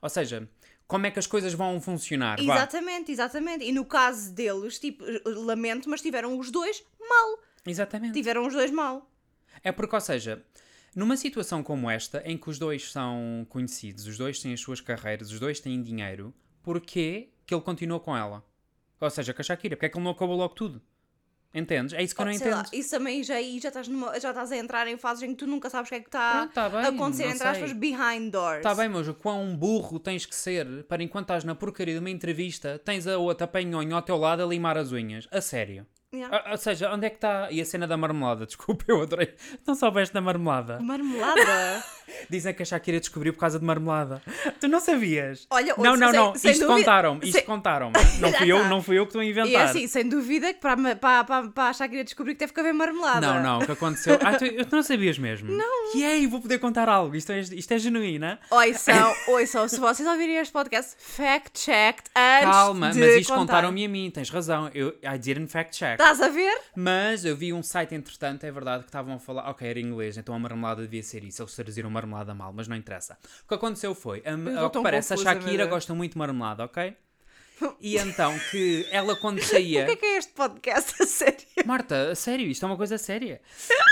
ou 0.00 0.08
seja, 0.08 0.48
como 0.86 1.04
é 1.04 1.10
que 1.10 1.18
as 1.18 1.26
coisas 1.26 1.52
vão 1.52 1.78
funcionar. 1.78 2.38
vá. 2.42 2.54
Exatamente, 2.54 3.12
exatamente. 3.12 3.62
E 3.66 3.70
no 3.72 3.84
caso 3.84 4.32
deles, 4.32 4.78
tipo, 4.78 5.04
lamento, 5.26 5.90
mas 5.90 6.00
tiveram 6.00 6.38
os 6.38 6.50
dois 6.50 6.82
mal. 6.98 7.38
Exatamente. 7.70 8.12
Tiveram 8.14 8.46
os 8.46 8.52
dois 8.52 8.70
mal. 8.70 9.10
É 9.62 9.72
porque, 9.72 9.94
ou 9.94 10.00
seja, 10.00 10.42
numa 10.94 11.16
situação 11.16 11.62
como 11.62 11.88
esta, 11.90 12.22
em 12.24 12.36
que 12.36 12.48
os 12.50 12.58
dois 12.58 12.90
são 12.90 13.46
conhecidos, 13.48 14.06
os 14.06 14.16
dois 14.18 14.38
têm 14.40 14.52
as 14.52 14.60
suas 14.60 14.80
carreiras, 14.80 15.30
os 15.30 15.40
dois 15.40 15.60
têm 15.60 15.82
dinheiro, 15.82 16.34
porquê 16.62 17.30
que 17.46 17.54
ele 17.54 17.62
continua 17.62 18.00
com 18.00 18.16
ela? 18.16 18.44
Ou 19.00 19.10
seja, 19.10 19.32
com 19.32 19.40
a 19.40 19.44
Shakira, 19.44 19.76
porque 19.76 19.86
é 19.86 19.88
que 19.88 19.96
ele 19.96 20.04
não 20.04 20.10
acabou 20.12 20.36
logo 20.36 20.54
tudo? 20.54 20.80
Entendes? 21.52 21.92
É 21.94 22.02
isso 22.02 22.14
que 22.14 22.20
eu 22.20 22.26
não 22.26 22.32
Sei 22.34 22.48
lá, 22.48 22.60
entendo. 22.60 22.74
isso 22.74 22.90
também 22.90 23.24
já, 23.24 23.34
já, 23.34 23.68
estás 23.68 23.88
numa- 23.88 24.20
já 24.20 24.28
estás 24.28 24.52
a 24.52 24.56
entrar 24.56 24.86
em 24.86 24.96
fases 24.96 25.24
em 25.24 25.30
que 25.30 25.34
tu 25.34 25.48
nunca 25.48 25.68
sabes 25.68 25.88
o 25.88 25.90
que 25.90 25.96
é 25.96 26.00
que 26.00 26.06
está 26.06 26.46
tá 26.46 26.66
a 26.66 26.88
acontecer, 26.88 27.24
não 27.24 27.32
entre 27.32 27.48
aspas, 27.48 27.72
behind 27.72 28.30
doors. 28.30 28.58
Está 28.58 28.72
bem, 28.72 28.88
mas 28.88 29.08
o 29.08 29.14
quão 29.14 29.56
burro 29.56 29.98
tens 29.98 30.24
que 30.24 30.34
ser 30.34 30.84
para 30.84 31.02
enquanto 31.02 31.24
estás 31.24 31.42
na 31.42 31.56
porcaria 31.56 31.94
de 31.94 31.98
uma 31.98 32.08
entrevista, 32.10 32.78
tens 32.84 33.04
a 33.08 33.18
outra 33.18 33.48
panhonha 33.48 33.96
ao 33.96 34.02
teu 34.02 34.16
lado 34.16 34.44
a 34.44 34.46
limar 34.46 34.78
as 34.78 34.92
unhas. 34.92 35.26
A 35.32 35.40
sério. 35.40 35.84
Yeah. 36.12 36.42
A- 36.44 36.50
ou 36.50 36.56
seja, 36.56 36.92
onde 36.92 37.06
é 37.06 37.10
que 37.10 37.16
está. 37.16 37.48
E 37.52 37.60
a 37.60 37.64
cena 37.64 37.86
da 37.86 37.96
marmelada? 37.96 38.44
Desculpa, 38.46 38.84
eu 38.88 39.00
adorei. 39.02 39.32
Não 39.64 39.76
soubeste 39.76 40.12
da 40.12 40.20
marmelada. 40.20 40.80
Marmelada. 40.80 41.84
Dizem 42.28 42.52
que 42.52 42.62
a 42.62 42.66
Shakira 42.66 42.98
descobriu 42.98 43.32
por 43.32 43.38
causa 43.38 43.60
de 43.60 43.64
marmelada. 43.64 44.20
Tu 44.60 44.66
não 44.66 44.80
sabias? 44.80 45.46
Olha, 45.48 45.74
não, 45.78 45.96
não, 45.96 46.12
não. 46.12 46.34
sem 46.34 46.50
isto 46.50 46.66
contaram-me. 46.66 47.20
Isto 47.24 47.36
sem- 47.36 47.44
contaram-me. 47.44 47.92
Não 48.20 48.32
fui, 48.32 48.50
eu, 48.52 48.58
tá. 48.60 48.68
não 48.68 48.82
fui 48.82 48.98
eu 48.98 49.04
que 49.06 49.10
estou 49.10 49.20
a 49.22 49.24
inventar. 49.24 49.50
E 49.50 49.54
é 49.54 49.62
assim, 49.62 49.86
sem 49.86 50.06
dúvida 50.08 50.52
que 50.52 50.60
para, 50.60 50.76
para, 50.96 51.24
para, 51.24 51.48
para 51.48 51.68
a 51.68 51.72
Shakira 51.72 52.02
descobrir 52.04 52.32
que 52.34 52.40
teve 52.40 52.52
que 52.52 52.58
haver 52.60 52.74
marmelada. 52.74 53.20
Não, 53.20 53.42
não, 53.42 53.58
o 53.60 53.64
que 53.66 53.72
aconteceu. 53.72 54.18
Ah, 54.22 54.34
tu, 54.36 54.44
tu 54.66 54.76
não 54.76 54.82
sabias 54.82 55.16
mesmo? 55.18 55.50
Não. 55.50 55.96
E 55.96 56.04
aí, 56.04 56.26
vou 56.26 56.40
poder 56.40 56.58
contar 56.58 56.88
algo. 56.88 57.14
Isto 57.16 57.32
é, 57.32 57.40
isto 57.40 57.72
é 57.72 57.78
genuína. 57.78 58.38
Ouçam, 58.50 59.14
ouçam, 59.28 59.68
se 59.68 59.78
vocês 59.78 60.06
ouvirem 60.08 60.36
este 60.36 60.52
podcast, 60.52 60.94
fact-checked 60.98 62.10
antes 62.16 62.50
Calma, 62.50 62.86
mas 62.88 62.96
isto 62.96 63.28
contar. 63.28 63.38
contaram-me 63.40 63.84
a 63.84 63.88
mim. 63.88 64.10
Tens 64.10 64.28
razão. 64.30 64.70
Eu, 64.74 64.88
I 65.02 65.16
didn't 65.18 65.48
fact 65.50 65.76
check. 65.78 65.99
Estás 66.00 66.18
a 66.22 66.28
ver? 66.28 66.58
Mas 66.74 67.26
eu 67.26 67.36
vi 67.36 67.52
um 67.52 67.62
site, 67.62 67.94
entretanto, 67.94 68.44
é 68.44 68.50
verdade, 68.50 68.84
que 68.84 68.88
estavam 68.88 69.16
a 69.16 69.18
falar. 69.18 69.50
Ok, 69.50 69.68
era 69.68 69.78
inglês, 69.78 70.16
então 70.16 70.34
a 70.34 70.38
marmelada 70.38 70.80
devia 70.80 71.02
ser 71.02 71.22
isso. 71.24 71.42
Eles 71.42 71.54
traduziram 71.54 71.90
marmelada 71.90 72.34
mal, 72.34 72.54
mas 72.54 72.66
não 72.66 72.74
interessa. 72.74 73.18
O 73.44 73.48
que 73.48 73.54
aconteceu 73.54 73.94
foi, 73.94 74.22
a, 74.24 74.60
ao 74.62 74.70
que 74.70 74.82
parece, 74.82 75.12
a 75.12 75.16
Shakira 75.18 75.66
gosta 75.66 75.94
muito 75.94 76.12
de 76.12 76.18
marmelada, 76.18 76.64
ok? 76.64 76.96
E 77.78 77.98
então 77.98 78.34
que 78.50 78.86
ela 78.90 79.14
quando 79.16 79.42
saía. 79.42 79.82
O 79.82 79.84
que 79.84 79.92
é 79.92 79.96
que 79.96 80.06
é 80.06 80.16
este 80.16 80.32
podcast, 80.32 80.94
a 81.02 81.06
sério? 81.06 81.46
Marta, 81.66 82.12
a 82.12 82.14
sério, 82.14 82.46
isto 82.46 82.64
é 82.64 82.66
uma 82.66 82.78
coisa 82.78 82.96
séria. 82.96 83.42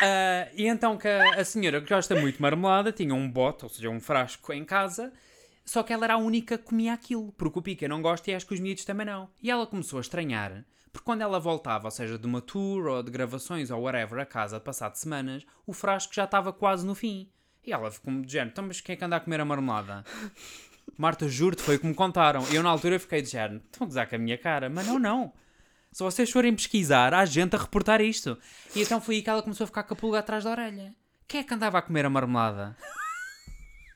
Ah, 0.03 0.49
e 0.55 0.67
então 0.67 0.97
que 0.97 1.07
a, 1.07 1.35
a 1.35 1.45
senhora 1.45 1.83
que 1.83 1.93
gosta 1.95 2.19
muito 2.19 2.37
de 2.37 2.41
marmelada 2.43 2.91
tinha 2.91 3.15
um 3.15 3.31
bote, 3.31 3.65
ou 3.65 3.69
seja, 3.69 3.91
um 3.91 4.01
frasco 4.01 4.55
em 4.55 4.65
casa, 4.65 5.13
só 5.67 5.83
que 5.83 5.93
ela 5.93 6.07
era 6.07 6.15
a 6.15 6.17
única 6.17 6.57
que 6.57 6.65
comia 6.65 6.95
aquilo, 6.95 7.31
porque 7.37 7.59
o 7.59 7.63
Pica 7.63 7.87
não 7.87 8.01
gosta 8.01 8.31
e 8.31 8.35
acho 8.35 8.47
que 8.47 8.55
os 8.55 8.61
miúdos 8.61 8.87
também 8.87 9.05
não. 9.05 9.29
E 9.43 9.51
ela 9.51 9.67
começou 9.67 9.99
a 9.99 10.01
estranhar, 10.01 10.65
porque 10.99 11.05
quando 11.05 11.23
ela 11.23 11.39
voltava, 11.39 11.87
ou 11.87 11.91
seja, 11.93 12.19
de 12.19 12.27
uma 12.27 12.41
tour 12.41 12.87
ou 12.87 13.03
de 13.03 13.11
gravações 13.11 13.71
ou 13.71 13.83
whatever, 13.83 14.19
a 14.19 14.27
casa, 14.27 14.59
passado 14.59 14.97
semanas, 14.97 15.47
o 15.65 15.73
frasco 15.73 16.13
já 16.13 16.25
estava 16.25 16.53
quase 16.53 16.85
no 16.85 16.95
fim. 16.95 17.31
E 17.65 17.73
ela 17.73 17.89
ficou 17.91 18.13
de 18.21 18.33
género, 18.33 18.51
então 18.51 18.67
mas 18.67 18.81
quem 18.81 18.95
é 18.95 18.97
que 18.97 19.05
anda 19.05 19.17
a 19.17 19.21
comer 19.21 19.41
a 19.41 19.45
marmelada? 19.45 20.05
Marta, 20.99 21.29
juro-te, 21.29 21.63
foi 21.63 21.77
o 21.77 21.79
que 21.79 21.87
me 21.87 21.95
contaram. 21.95 22.45
E 22.51 22.57
eu 22.57 22.63
na 22.65 22.71
altura 22.71 22.99
fiquei 22.99 23.23
de 23.23 23.29
género, 23.29 23.63
estão 23.65 23.85
a 23.85 23.87
gozar 23.87 24.09
com 24.09 24.17
a 24.17 24.19
minha 24.19 24.37
cara, 24.37 24.69
mas 24.69 24.87
não, 24.87 24.99
não. 24.99 25.33
Se 25.93 26.03
vocês 26.03 26.31
forem 26.31 26.55
pesquisar, 26.55 27.15
há 27.15 27.25
gente 27.25 27.55
a 27.55 27.59
reportar 27.59 28.01
isto. 28.01 28.37
E 28.75 28.83
então 28.83 29.01
foi 29.01 29.17
aí 29.17 29.23
que 29.23 29.31
ela 29.31 29.43
começou 29.43 29.65
a 29.65 29.69
ficar 29.69 29.85
com 29.85 29.95
a 29.95 29.97
pulga 29.97 30.19
atrás 30.19 30.43
da 30.43 30.51
orelha. 30.51 30.95
Quem 31.29 31.41
é 31.41 31.45
que 31.45 31.55
andava 31.55 31.79
a 31.79 31.83
comer 31.83 32.07
a 32.07 32.11
marmelada? 32.11 32.77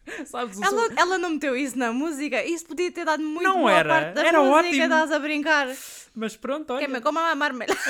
Sabes, 0.26 0.60
Ela, 0.60 0.70
som- 0.88 0.94
ela 0.96 1.18
não 1.18 1.30
meteu 1.30 1.56
isso 1.56 1.78
na 1.78 1.92
música? 1.92 2.44
Isso 2.44 2.66
podia 2.66 2.90
ter 2.90 3.04
dado 3.04 3.22
muito 3.22 3.42
Não 3.44 3.58
boa 3.60 3.72
era, 3.72 3.88
parte 3.88 4.14
da 4.14 4.26
era 4.26 4.40
música, 4.42 4.58
ótimo. 4.68 4.82
estás 4.82 5.12
a 5.12 5.18
brincar. 5.18 5.68
Mas 6.14 6.36
pronto, 6.36 6.72
olha. 6.72 6.84
Quem 6.84 6.92
me 6.92 7.00
coma 7.00 7.20
uma 7.20 7.34
marmelada. 7.34 7.78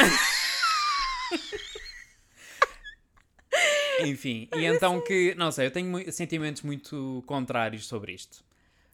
Enfim, 4.04 4.48
e 4.56 4.64
então 4.64 5.00
que, 5.00 5.34
não 5.36 5.52
sei, 5.52 5.66
eu 5.66 5.70
tenho 5.70 6.10
sentimentos 6.12 6.62
muito 6.62 7.22
contrários 7.26 7.86
sobre 7.86 8.12
isto. 8.12 8.42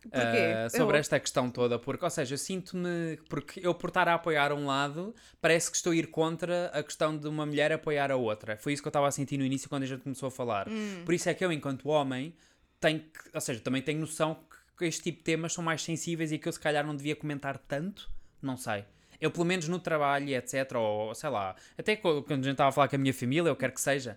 Porquê? 0.03 0.17
Ah, 0.65 0.71
sobre 0.71 0.97
Eu- 0.97 1.01
esta 1.01 1.19
questão 1.19 1.51
toda, 1.51 1.79
porque, 1.79 2.05
ou 2.05 2.11
seja, 2.11 2.35
eu 2.35 2.39
sinto-me. 2.39 3.17
Porque 3.29 3.61
eu, 3.65 3.75
por 3.75 3.89
estar 3.89 4.09
a 4.09 4.15
apoiar 4.15 4.53
um 4.53 4.67
lado, 4.67 5.15
parece 5.41 5.71
que 5.71 5.77
estou 5.77 5.93
a 5.93 5.97
ir 5.97 6.07
contra 6.09 6.67
a 6.73 6.83
questão 6.83 7.17
de 7.17 7.27
uma 7.29 7.45
mulher 7.47 7.73
apoiar 7.73 8.11
a 8.11 8.17
outra. 8.17 8.57
Foi 8.57 8.73
isso 8.73 8.83
que 8.83 8.89
eu 8.89 8.91
estava 8.91 9.07
a 9.09 9.11
sentir 9.11 9.37
no 9.39 9.45
início 9.45 9.69
quando 9.69 9.83
a 9.83 9.87
gente 9.87 10.03
começou 10.03 10.29
a 10.29 10.31
falar. 10.31 10.69
Hum. 10.69 11.03
Por 11.05 11.15
isso 11.15 11.29
é 11.29 11.35
que 11.35 11.45
eu, 11.45 11.51
enquanto 11.53 11.89
homem, 11.89 12.33
tenho 12.81 13.01
que. 13.01 13.31
Ou 13.35 13.41
seja, 13.41 13.61
também 13.61 13.83
tenho 13.83 14.01
noção 14.01 14.39
que 14.77 14.85
este 14.85 15.03
tipo 15.03 15.19
de 15.19 15.25
temas 15.25 15.53
são 15.53 15.63
mais 15.63 15.83
sensíveis 15.83 16.33
e 16.33 16.39
que 16.39 16.49
eu, 16.49 16.53
se 16.53 16.61
calhar, 16.61 16.87
não 16.87 16.95
devia 16.95 17.17
comentar 17.17 17.59
tanto. 17.59 18.11
Não 18.41 18.57
sei. 18.57 18.85
Eu, 19.21 19.31
pelo 19.31 19.45
menos 19.45 19.67
no 19.67 19.81
trabalho, 19.81 20.29
etc., 20.29 20.77
ou 20.77 21.13
sei 21.15 21.29
lá, 21.29 21.57
até 21.77 21.97
quando 21.97 22.31
a 22.31 22.35
gente 22.37 22.51
estava 22.51 22.69
a 22.69 22.73
falar 22.73 22.89
com 22.89 22.95
a 22.95 22.99
minha 22.99 23.13
família, 23.13 23.49
eu 23.49 23.57
quero 23.57 23.73
que 23.73 23.81
seja, 23.81 24.15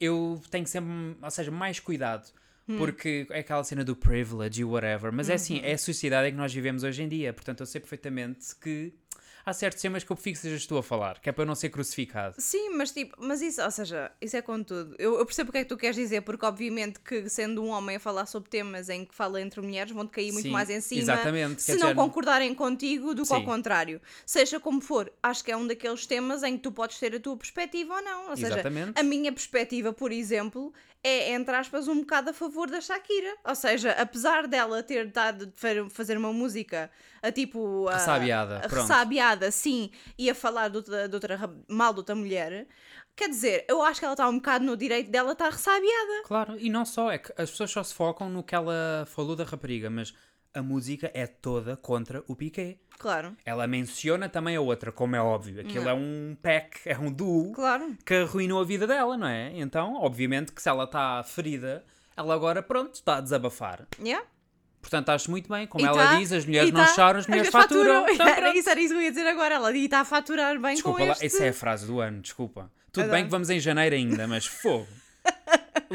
eu 0.00 0.40
tenho 0.48 0.66
sempre, 0.66 1.16
ou 1.20 1.30
seja, 1.30 1.50
mais 1.50 1.80
cuidado. 1.80 2.32
Porque 2.78 3.26
é 3.30 3.40
aquela 3.40 3.62
cena 3.62 3.84
do 3.84 3.94
privilege 3.94 4.62
e 4.62 4.64
whatever. 4.64 5.12
Mas 5.12 5.28
é 5.28 5.34
assim, 5.34 5.60
é 5.62 5.72
a 5.72 5.78
sociedade 5.78 6.28
em 6.28 6.30
que 6.30 6.36
nós 6.38 6.52
vivemos 6.52 6.82
hoje 6.82 7.02
em 7.02 7.08
dia. 7.08 7.30
Portanto, 7.30 7.60
eu 7.60 7.66
sei 7.66 7.78
perfeitamente 7.78 8.56
que 8.56 8.94
há 9.44 9.52
certos 9.52 9.82
temas 9.82 10.02
que 10.04 10.10
eu 10.10 10.16
prefiro 10.16 10.36
que 10.36 10.42
sejas 10.42 10.66
tu 10.66 10.76
a 10.78 10.82
falar, 10.82 11.20
que 11.20 11.28
é 11.28 11.32
para 11.32 11.42
eu 11.42 11.46
não 11.46 11.54
ser 11.54 11.68
crucificado. 11.70 12.34
Sim, 12.38 12.70
mas 12.70 12.90
tipo, 12.92 13.16
mas 13.18 13.42
isso, 13.42 13.62
ou 13.62 13.70
seja, 13.70 14.10
isso 14.20 14.36
é 14.36 14.42
com 14.42 14.62
tudo. 14.62 14.94
Eu, 14.98 15.18
eu 15.18 15.26
percebo 15.26 15.50
o 15.50 15.52
que 15.52 15.58
é 15.58 15.62
que 15.62 15.68
tu 15.68 15.76
queres 15.76 15.96
dizer, 15.96 16.22
porque 16.22 16.44
obviamente 16.46 17.00
que 17.00 17.28
sendo 17.28 17.62
um 17.62 17.68
homem 17.68 17.96
a 17.96 18.00
falar 18.00 18.26
sobre 18.26 18.48
temas 18.50 18.88
em 18.88 19.04
que 19.04 19.14
fala 19.14 19.40
entre 19.40 19.60
mulheres, 19.60 19.92
vão-te 19.92 20.10
cair 20.10 20.32
muito 20.32 20.46
Sim, 20.46 20.50
mais 20.52 20.70
em 20.70 20.80
cima 20.80 21.02
exatamente, 21.02 21.62
se 21.62 21.72
quer 21.72 21.78
não 21.78 21.88
dizer- 21.88 21.94
concordarem 21.94 22.54
contigo 22.54 23.14
do 23.14 23.24
que 23.24 23.32
ao 23.32 23.44
contrário. 23.44 24.00
Seja 24.24 24.58
como 24.60 24.80
for, 24.80 25.12
acho 25.22 25.44
que 25.44 25.50
é 25.52 25.56
um 25.56 25.66
daqueles 25.66 26.06
temas 26.06 26.42
em 26.42 26.56
que 26.56 26.62
tu 26.62 26.72
podes 26.72 26.98
ter 26.98 27.14
a 27.14 27.20
tua 27.20 27.36
perspectiva 27.36 27.94
ou 27.94 28.02
não. 28.02 28.30
Ou 28.30 28.36
seja, 28.36 28.54
Exatamente. 28.54 28.98
a 28.98 29.02
minha 29.02 29.32
perspectiva, 29.32 29.92
por 29.92 30.10
exemplo, 30.12 30.72
é, 31.04 31.32
entre 31.32 31.54
aspas, 31.54 31.86
um 31.86 32.00
bocado 32.00 32.30
a 32.30 32.32
favor 32.32 32.68
da 32.70 32.80
Shakira. 32.80 33.36
Ou 33.44 33.54
seja, 33.54 33.92
apesar 33.92 34.48
dela 34.48 34.82
ter 34.82 35.06
dado 35.06 35.46
de 35.46 35.52
fazer 35.90 36.16
uma 36.16 36.32
música 36.32 36.90
a 37.22 37.30
tipo. 37.30 37.86
a- 37.88 37.92
Ressabiada, 37.94 38.56
a 38.64 38.66
ressabiada, 38.66 39.50
sim, 39.50 39.90
e 40.18 40.30
a 40.30 40.34
falar 40.34 40.68
de 40.68 40.78
outra, 40.78 41.06
de 41.08 41.14
outra 41.14 41.36
ra- 41.36 41.50
mal 41.68 41.92
de 41.92 42.00
outra 42.00 42.14
mulher. 42.14 42.66
Quer 43.16 43.28
dizer, 43.28 43.64
eu 43.68 43.80
acho 43.82 44.00
que 44.00 44.04
ela 44.06 44.14
está 44.14 44.28
um 44.28 44.36
bocado 44.36 44.64
no 44.64 44.76
direito 44.76 45.08
dela 45.10 45.32
estar 45.32 45.48
ressabiada. 45.50 46.22
Claro, 46.24 46.56
e 46.58 46.68
não 46.68 46.84
só, 46.84 47.12
é 47.12 47.18
que 47.18 47.32
as 47.36 47.50
pessoas 47.50 47.70
só 47.70 47.82
se 47.84 47.94
focam 47.94 48.28
no 48.28 48.42
que 48.42 48.54
ela 48.54 49.06
falou 49.06 49.36
da 49.36 49.44
rapariga, 49.44 49.88
mas 49.88 50.12
a 50.54 50.62
música 50.62 51.10
é 51.14 51.26
toda 51.26 51.76
contra 51.76 52.22
o 52.28 52.36
Piquet. 52.36 52.78
Claro, 52.98 53.36
Ela 53.44 53.66
menciona 53.66 54.28
também 54.28 54.54
a 54.56 54.60
outra, 54.60 54.92
como 54.92 55.16
é 55.16 55.20
óbvio. 55.20 55.60
Aquilo 55.60 55.84
Não. 55.84 55.90
é 55.90 55.94
um 55.94 56.36
pack, 56.40 56.80
é 56.86 56.96
um 56.98 57.10
duo 57.12 57.52
claro. 57.52 57.96
que 58.06 58.14
arruinou 58.14 58.60
a 58.60 58.64
vida 58.64 58.86
dela, 58.86 59.16
não 59.16 59.26
é? 59.26 59.50
Então, 59.58 59.94
obviamente 59.96 60.52
que 60.52 60.62
se 60.62 60.68
ela 60.68 60.84
está 60.84 61.22
ferida, 61.24 61.84
ela 62.16 62.32
agora, 62.34 62.62
pronto, 62.62 62.94
está 62.94 63.16
a 63.16 63.20
desabafar. 63.20 63.86
Yeah. 64.00 64.24
Portanto, 64.80 65.08
acho 65.08 65.30
muito 65.30 65.48
bem. 65.48 65.66
Como 65.66 65.84
E 65.84 65.88
ela 65.88 65.96
tá- 66.10 66.16
diz, 66.18 66.30
as 66.30 66.44
mulheres 66.44 66.68
e 66.68 66.72
não 66.72 66.84
tá- 66.84 66.94
choram, 66.94 67.18
as 67.18 67.26
mulheres 67.26 67.50
faturam. 67.50 68.06
Então, 68.08 68.28
Era 68.28 68.42
pronto. 68.42 68.56
isso, 68.58 68.70
era 68.70 68.80
isso 68.80 68.94
que 68.94 69.00
eu 69.00 69.02
ia 69.02 69.10
dizer 69.10 69.26
agora. 69.26 69.54
Ela 69.56 69.76
está 69.76 70.00
a 70.00 70.04
faturar 70.04 70.60
bem 70.60 70.74
Desculpa, 70.74 70.98
com 70.98 71.10
este... 71.12 71.26
essa 71.26 71.44
é 71.46 71.48
a 71.48 71.52
frase 71.54 71.86
do 71.86 72.00
ano, 72.00 72.20
desculpa. 72.20 72.70
Tudo 72.92 73.04
Adoro. 73.04 73.16
bem 73.16 73.24
que 73.24 73.30
vamos 73.30 73.50
em 73.50 73.58
janeiro 73.58 73.96
ainda, 73.96 74.28
mas 74.28 74.46
fogo. 74.46 74.86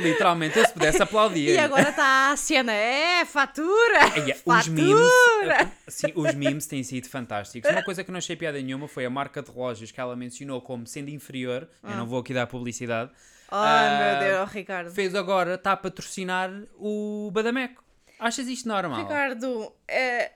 Literalmente, 0.02 0.58
eu 0.58 0.66
se 0.66 0.74
pudesse 0.74 1.02
aplaudir. 1.02 1.50
E 1.50 1.58
agora 1.58 1.90
está 1.90 2.32
a 2.32 2.38
cena, 2.38 2.74
é, 2.74 3.26
fatura! 3.26 4.06
Os 4.46 4.68
fatura! 4.68 4.70
memes, 4.72 5.74
sim, 5.88 6.12
os 6.16 6.34
memes 6.34 6.66
têm 6.68 6.84
sido 6.84 7.08
fantásticos. 7.08 7.70
Uma 7.70 7.84
coisa 7.84 8.04
que 8.04 8.12
não 8.12 8.18
achei 8.18 8.36
piada 8.36 8.62
nenhuma 8.62 8.88
foi 8.88 9.06
a 9.06 9.10
marca 9.10 9.42
de 9.42 9.52
relógios 9.52 9.92
que 9.92 10.00
ela 10.00 10.16
mencionou 10.16 10.62
como 10.62 10.86
sendo 10.88 11.10
inferior. 11.10 11.68
Eu 11.84 11.96
não 11.96 12.06
vou 12.06 12.20
aqui 12.20 12.34
dar 12.34 12.48
publicidade. 12.48 13.12
Ai 13.52 13.88
Ah, 13.88 14.20
meu 14.20 14.30
Deus, 14.32 14.52
Ricardo. 14.52 14.92
Fez 14.92 15.16
agora, 15.16 15.56
está 15.56 15.72
a 15.72 15.78
patrocinar 15.78 16.52
o 16.78 17.32
Badameco. 17.34 17.84
Achas 18.20 18.48
isto 18.48 18.68
normal? 18.68 19.02
Ricardo, 19.02 19.74
é, 19.88 20.32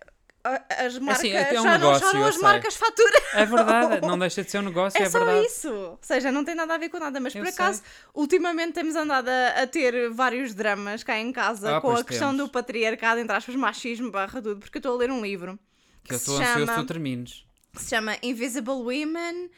as 0.70 0.98
marcas 1.00 1.20
assim, 1.20 1.36
até 1.36 1.56
é 1.56 1.60
um 1.62 1.64
já 1.64 1.78
negócio, 1.78 2.04
não 2.06 2.12
choram, 2.12 2.22
eu 2.24 2.28
as 2.28 2.34
sei. 2.36 2.44
marcas 2.44 2.76
faturam. 2.76 3.22
É 3.34 3.46
verdade, 3.46 4.02
não 4.08 4.20
deixa 4.20 4.44
de 4.44 4.52
ser 4.52 4.58
um 4.60 4.64
negócio, 4.64 4.98
É, 5.02 5.06
é, 5.06 5.10
só 5.10 5.20
verdade. 5.24 5.46
isso. 5.48 5.70
Ou 5.72 6.00
seja, 6.02 6.32
não 6.32 6.44
tem 6.44 6.54
nada 6.56 6.76
a 6.76 6.78
ver 6.78 6.90
com 6.90 7.00
nada. 7.00 7.20
Mas 7.20 7.34
Eu 7.34 7.42
por 7.44 7.50
acaso, 7.50 7.82
ultimamente 8.14 8.74
temos 8.74 8.96
andado 8.96 9.30
a, 9.30 9.64
a 9.64 9.68
ter 9.68 10.10
vários 10.12 10.54
dramas 10.54 11.04
cá 11.04 11.18
em 11.18 11.32
casa 11.32 11.78
Ah, 11.78 11.82
com 11.82 11.92
a 11.92 12.04
questão 12.04 12.32
temos. 12.32 12.46
do 12.48 12.52
patriarcado, 12.52 13.20
entre 13.22 13.36
aspas, 13.36 13.56
machismo, 13.56 14.12
barra 14.12 14.42
tudo, 14.42 14.60
porque 14.60 14.78
eu 14.78 14.80
estou 14.80 14.96
a 14.96 14.98
ler 14.98 15.12
um 15.12 15.22
livro 15.22 15.58
Que 16.04 16.14
eu 16.14 16.18
se 16.18 16.24
estou 16.24 16.38
ansioso 16.38 16.60
que 16.60 16.66
chama- 16.68 16.84
tu 16.84 16.88
termines. 16.88 17.46
que 17.76 17.82
se 17.82 17.90
chama 17.90 18.18
Invisible 18.22 18.74
Women 18.74 19.50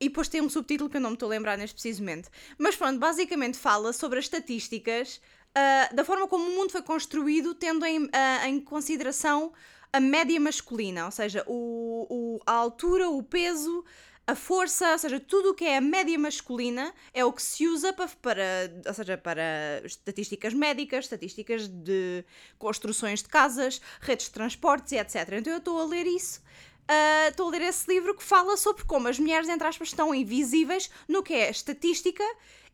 e 0.00 0.08
depois 0.08 0.28
tem 0.28 0.40
um 0.40 0.48
subtítulo 0.48 0.88
que 0.88 0.96
eu 0.96 1.00
não 1.00 1.10
me 1.10 1.14
estou 1.16 1.26
a 1.26 1.30
lembrar 1.30 1.58
neste 1.58 1.74
preciso 1.74 2.00
momento. 2.02 2.28
Mas 2.56 2.76
pronto, 2.76 2.98
basicamente 3.00 3.58
fala 3.58 3.92
sobre 3.92 4.20
as 4.20 4.26
estatísticas 4.26 5.20
ah, 5.54 5.88
da 5.92 6.04
forma 6.04 6.28
como 6.28 6.44
o 6.48 6.54
mundo 6.54 6.70
foi 6.70 6.82
construído, 6.82 7.52
tendo 7.54 7.84
em, 7.84 8.08
ah, 8.12 8.46
em 8.48 8.60
consideração 8.60 9.52
a 9.92 10.00
média 10.00 10.38
masculina, 10.40 11.04
ou 11.06 11.10
seja, 11.10 11.44
o, 11.46 12.06
o- 12.08 12.40
a 12.46 12.52
altura, 12.52 13.08
o 13.08 13.22
peso. 13.22 13.84
A 14.26 14.34
força, 14.34 14.92
ou 14.92 14.98
seja, 14.98 15.18
tudo 15.18 15.52
o 15.52 15.54
que 15.54 15.64
é 15.64 15.78
a 15.78 15.80
média 15.80 16.18
masculina 16.18 16.92
é 17.14 17.24
o 17.24 17.32
que 17.32 17.42
se 17.42 17.66
usa 17.66 17.94
para, 17.94 18.08
para, 18.20 18.42
ou 18.86 18.92
seja, 18.92 19.16
para 19.16 19.80
estatísticas 19.86 20.52
médicas, 20.52 21.06
estatísticas 21.06 21.66
de 21.66 22.22
construções 22.58 23.22
de 23.22 23.28
casas, 23.30 23.80
redes 24.02 24.26
de 24.26 24.32
transportes 24.32 24.92
e 24.92 24.96
etc. 24.98 25.14
Então 25.32 25.50
eu 25.54 25.58
estou 25.58 25.80
a 25.80 25.84
ler 25.86 26.06
isso 26.06 26.42
Uh, 26.90 27.28
estou 27.28 27.48
a 27.48 27.50
ler 27.50 27.60
esse 27.60 27.86
livro 27.86 28.14
que 28.14 28.22
fala 28.24 28.56
sobre 28.56 28.82
como 28.84 29.08
as 29.08 29.18
mulheres, 29.18 29.46
entre 29.46 29.66
aspas, 29.68 29.88
estão 29.88 30.14
invisíveis 30.14 30.88
no 31.06 31.22
que 31.22 31.34
é 31.34 31.50
estatística 31.50 32.24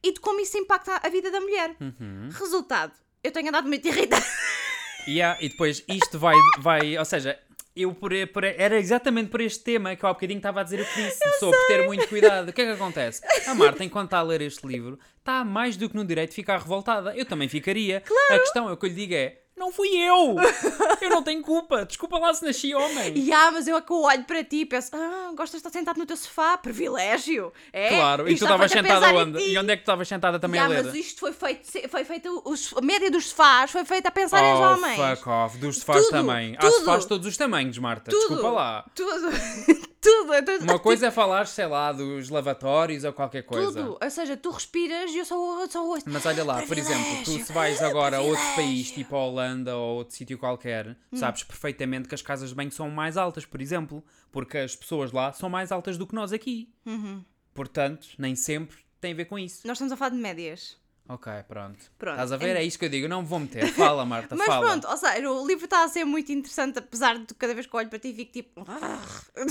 e 0.00 0.12
de 0.12 0.21
como 0.21 0.38
isso 0.38 0.56
impacta 0.56 1.00
a 1.02 1.09
vida 1.09 1.33
da 1.33 1.40
mulher. 1.40 1.75
Uhum. 1.80 2.28
Resultado, 2.30 2.92
eu 3.25 3.33
tenho 3.33 3.49
andado 3.49 3.66
muito 3.66 3.88
irritada. 3.88 4.25
Yeah, 5.06 5.38
e 5.40 5.49
depois 5.49 5.84
isto 5.88 6.18
vai, 6.18 6.34
vai 6.58 6.96
ou 6.99 7.04
seja, 7.04 7.38
eu 7.76 7.92
por, 7.94 8.11
por- 8.32 8.44
era 8.44 8.78
exatamente 8.78 9.28
por 9.30 9.40
este 9.40 9.62
tema 9.64 9.94
que 9.96 10.04
eu 10.04 10.08
há 10.08 10.12
bocadinho 10.12 10.38
estava 10.38 10.61
a 10.61 10.62
dizer 10.62 10.80
o 10.80 10.84
que 10.87 11.02
disse, 11.02 11.18
sobre 11.38 11.58
ter 11.66 11.87
muito 11.87 12.08
cuidado. 12.08 12.49
O 12.49 12.52
que 12.52 12.62
é 12.62 12.66
que 12.66 12.73
acontece? 12.73 13.20
A 13.46 13.54
Marta, 13.56 13.84
enquanto 13.84 14.06
está 14.06 14.18
a 14.18 14.23
ler 14.23 14.40
este 14.42 14.66
livro, 14.66 14.99
está 15.18 15.44
mais 15.44 15.76
do 15.76 15.88
que 15.88 15.96
no 15.96 16.04
direito 16.04 16.30
de 16.30 16.37
ficar 16.37 16.58
revoltada. 16.58 17.14
Eu 17.16 17.25
também 17.26 17.49
ficaria. 17.49 18.02
A 18.30 18.38
questão 18.38 18.68
é 18.68 18.73
o 18.73 18.76
que 18.76 18.87
eu 18.87 18.90
lhe 18.90 18.94
digo 18.96 19.14
é: 19.14 19.38
não 19.64 19.73
fui 19.73 19.88
eu! 19.97 20.37
Eu 21.00 21.11
não 21.11 21.23
tenho 21.23 21.42
culpa. 21.42 21.85
Desculpa 21.85 22.18
lá 22.18 22.33
se 22.35 22.44
nasci 22.44 22.75
homem. 22.75 23.14
E 23.25 23.33
ah, 23.33 23.50
mas 23.50 23.66
eu 23.66 23.76
é 23.76 23.80
que 23.83 23.90
eu 23.90 24.02
olho 24.02 24.25
para 24.25 24.42
ti 24.44 24.59
e 24.61 24.66
penso: 24.66 24.90
ah, 24.94 25.28
gostas 25.35 25.61
de 25.62 25.66
estar 25.66 25.71
sentado 25.71 25.97
no 25.99 26.06
teu 26.06 26.16
sofá? 26.16 26.56
Privilégio! 26.59 27.52
É, 27.73 27.88
Claro, 27.90 28.28
e 28.28 28.37
tu 28.37 28.44
estavas 28.44 28.71
sentada 28.71 29.11
em 29.11 29.16
onde? 29.16 29.38
E 29.38 29.59
onde 29.59 29.73
é 29.73 29.76
que 29.76 29.83
tu 29.83 29.87
estavas 29.87 30.06
sentada 30.09 30.38
também 30.38 30.59
Ya, 30.61 30.66
a 30.66 30.68
ler? 30.68 30.85
mas 30.85 30.94
isto 30.94 31.21
foi 31.21 31.33
feito, 31.33 31.88
foi 31.88 32.04
feito 32.04 32.42
os- 32.44 32.75
a 32.76 32.80
média 32.80 33.11
dos 33.11 33.28
sofás 33.28 33.71
foi 33.71 33.85
feita 33.85 34.09
a 34.09 34.12
pensar 34.12 34.42
em 34.44 34.52
Oh, 34.54 34.73
homens. 34.75 34.97
fuck 34.97 35.28
off. 35.28 35.59
Dos 35.59 35.78
sofás 35.78 36.02
Tudo, 36.04 36.11
também. 36.11 36.54
Há 36.56 36.61
tudo. 36.61 36.73
sofás 36.80 37.02
de 37.02 37.09
todos 37.09 37.26
os 37.26 37.37
tamanhos, 37.37 37.78
Marta. 37.78 38.11
Tudo, 38.11 38.21
Desculpa 38.28 38.50
lá. 38.50 38.85
Tudo, 38.94 39.30
tudo. 40.04 40.44
tudo. 40.44 40.62
Uma 40.64 40.78
coisa 40.80 41.06
é 41.06 41.11
falar, 41.11 41.46
sei 41.46 41.66
lá, 41.66 41.92
dos 41.92 42.28
lavatórios 42.28 43.04
ou 43.04 43.12
qualquer 43.12 43.42
coisa. 43.42 43.73
Tudo. 43.82 43.99
Ou 44.00 44.11
seja, 44.11 44.37
tu 44.37 44.50
respiras 44.50 45.11
e 45.11 45.18
eu 45.18 45.25
só, 45.25 45.61
eu 45.62 45.70
só 45.70 45.84
ouço. 45.87 46.04
Mas 46.06 46.25
olha 46.26 46.44
lá, 46.44 46.62
por 46.62 46.76
exemplo, 46.78 47.25
tu 47.25 47.32
se 47.44 47.52
vais 47.52 47.82
agora 47.82 48.18
a 48.18 48.20
outro 48.20 48.44
país, 48.54 48.90
tipo 48.90 49.16
a 49.16 49.25
Holanda 49.26 49.76
ou 49.76 49.96
outro 49.99 50.14
sítio 50.14 50.38
qualquer, 50.38 50.96
Hum. 51.12 51.16
sabes 51.16 51.42
perfeitamente 51.42 52.08
que 52.08 52.14
as 52.14 52.23
casas 52.23 52.50
de 52.50 52.54
banho 52.54 52.70
são 52.70 52.90
mais 52.90 53.16
altas, 53.16 53.44
por 53.44 53.61
exemplo, 53.61 54.04
porque 54.30 54.58
as 54.58 54.76
pessoas 54.76 55.11
lá 55.12 55.32
são 55.32 55.49
mais 55.49 55.73
altas 55.73 55.96
do 55.96 56.06
que 56.06 56.14
nós 56.14 56.32
aqui. 56.32 56.68
Uhum. 56.84 57.25
Portanto, 57.52 58.08
nem 58.18 58.34
sempre 58.37 58.78
tem 59.00 59.12
a 59.12 59.16
ver 59.16 59.26
com 59.26 59.38
isso. 59.38 59.66
Nós 59.66 59.76
estamos 59.76 59.92
a 59.92 59.96
falar 59.96 60.11
de 60.11 60.16
médias. 60.16 60.76
Ok, 61.06 61.30
pronto. 61.46 61.78
Pronto. 61.99 62.14
Estás 62.14 62.32
a 62.32 62.37
ver? 62.38 62.56
É 62.56 62.62
isto 62.64 62.78
que 62.78 62.87
eu 62.87 62.88
digo. 62.88 63.06
Não 63.06 63.20
me 63.20 63.28
vou 63.28 63.38
meter. 63.38 63.66
Fala, 63.75 64.06
Marta, 64.06 64.34
Mas 64.37 64.46
fala. 64.46 64.66
pronto, 64.66 64.88
ou 64.88 64.96
seja, 64.96 65.30
o 65.30 65.46
livro 65.46 65.66
está 65.66 65.84
a 65.84 65.88
ser 65.88 66.06
muito 66.06 66.32
interessante, 66.32 66.78
apesar 66.78 67.18
de 67.18 67.34
cada 67.34 67.52
vez 67.52 67.66
que 67.66 67.76
olho 67.76 67.90
para 67.90 67.99
ti 67.99 68.14
fico 68.14 68.32
tipo. 68.32 68.64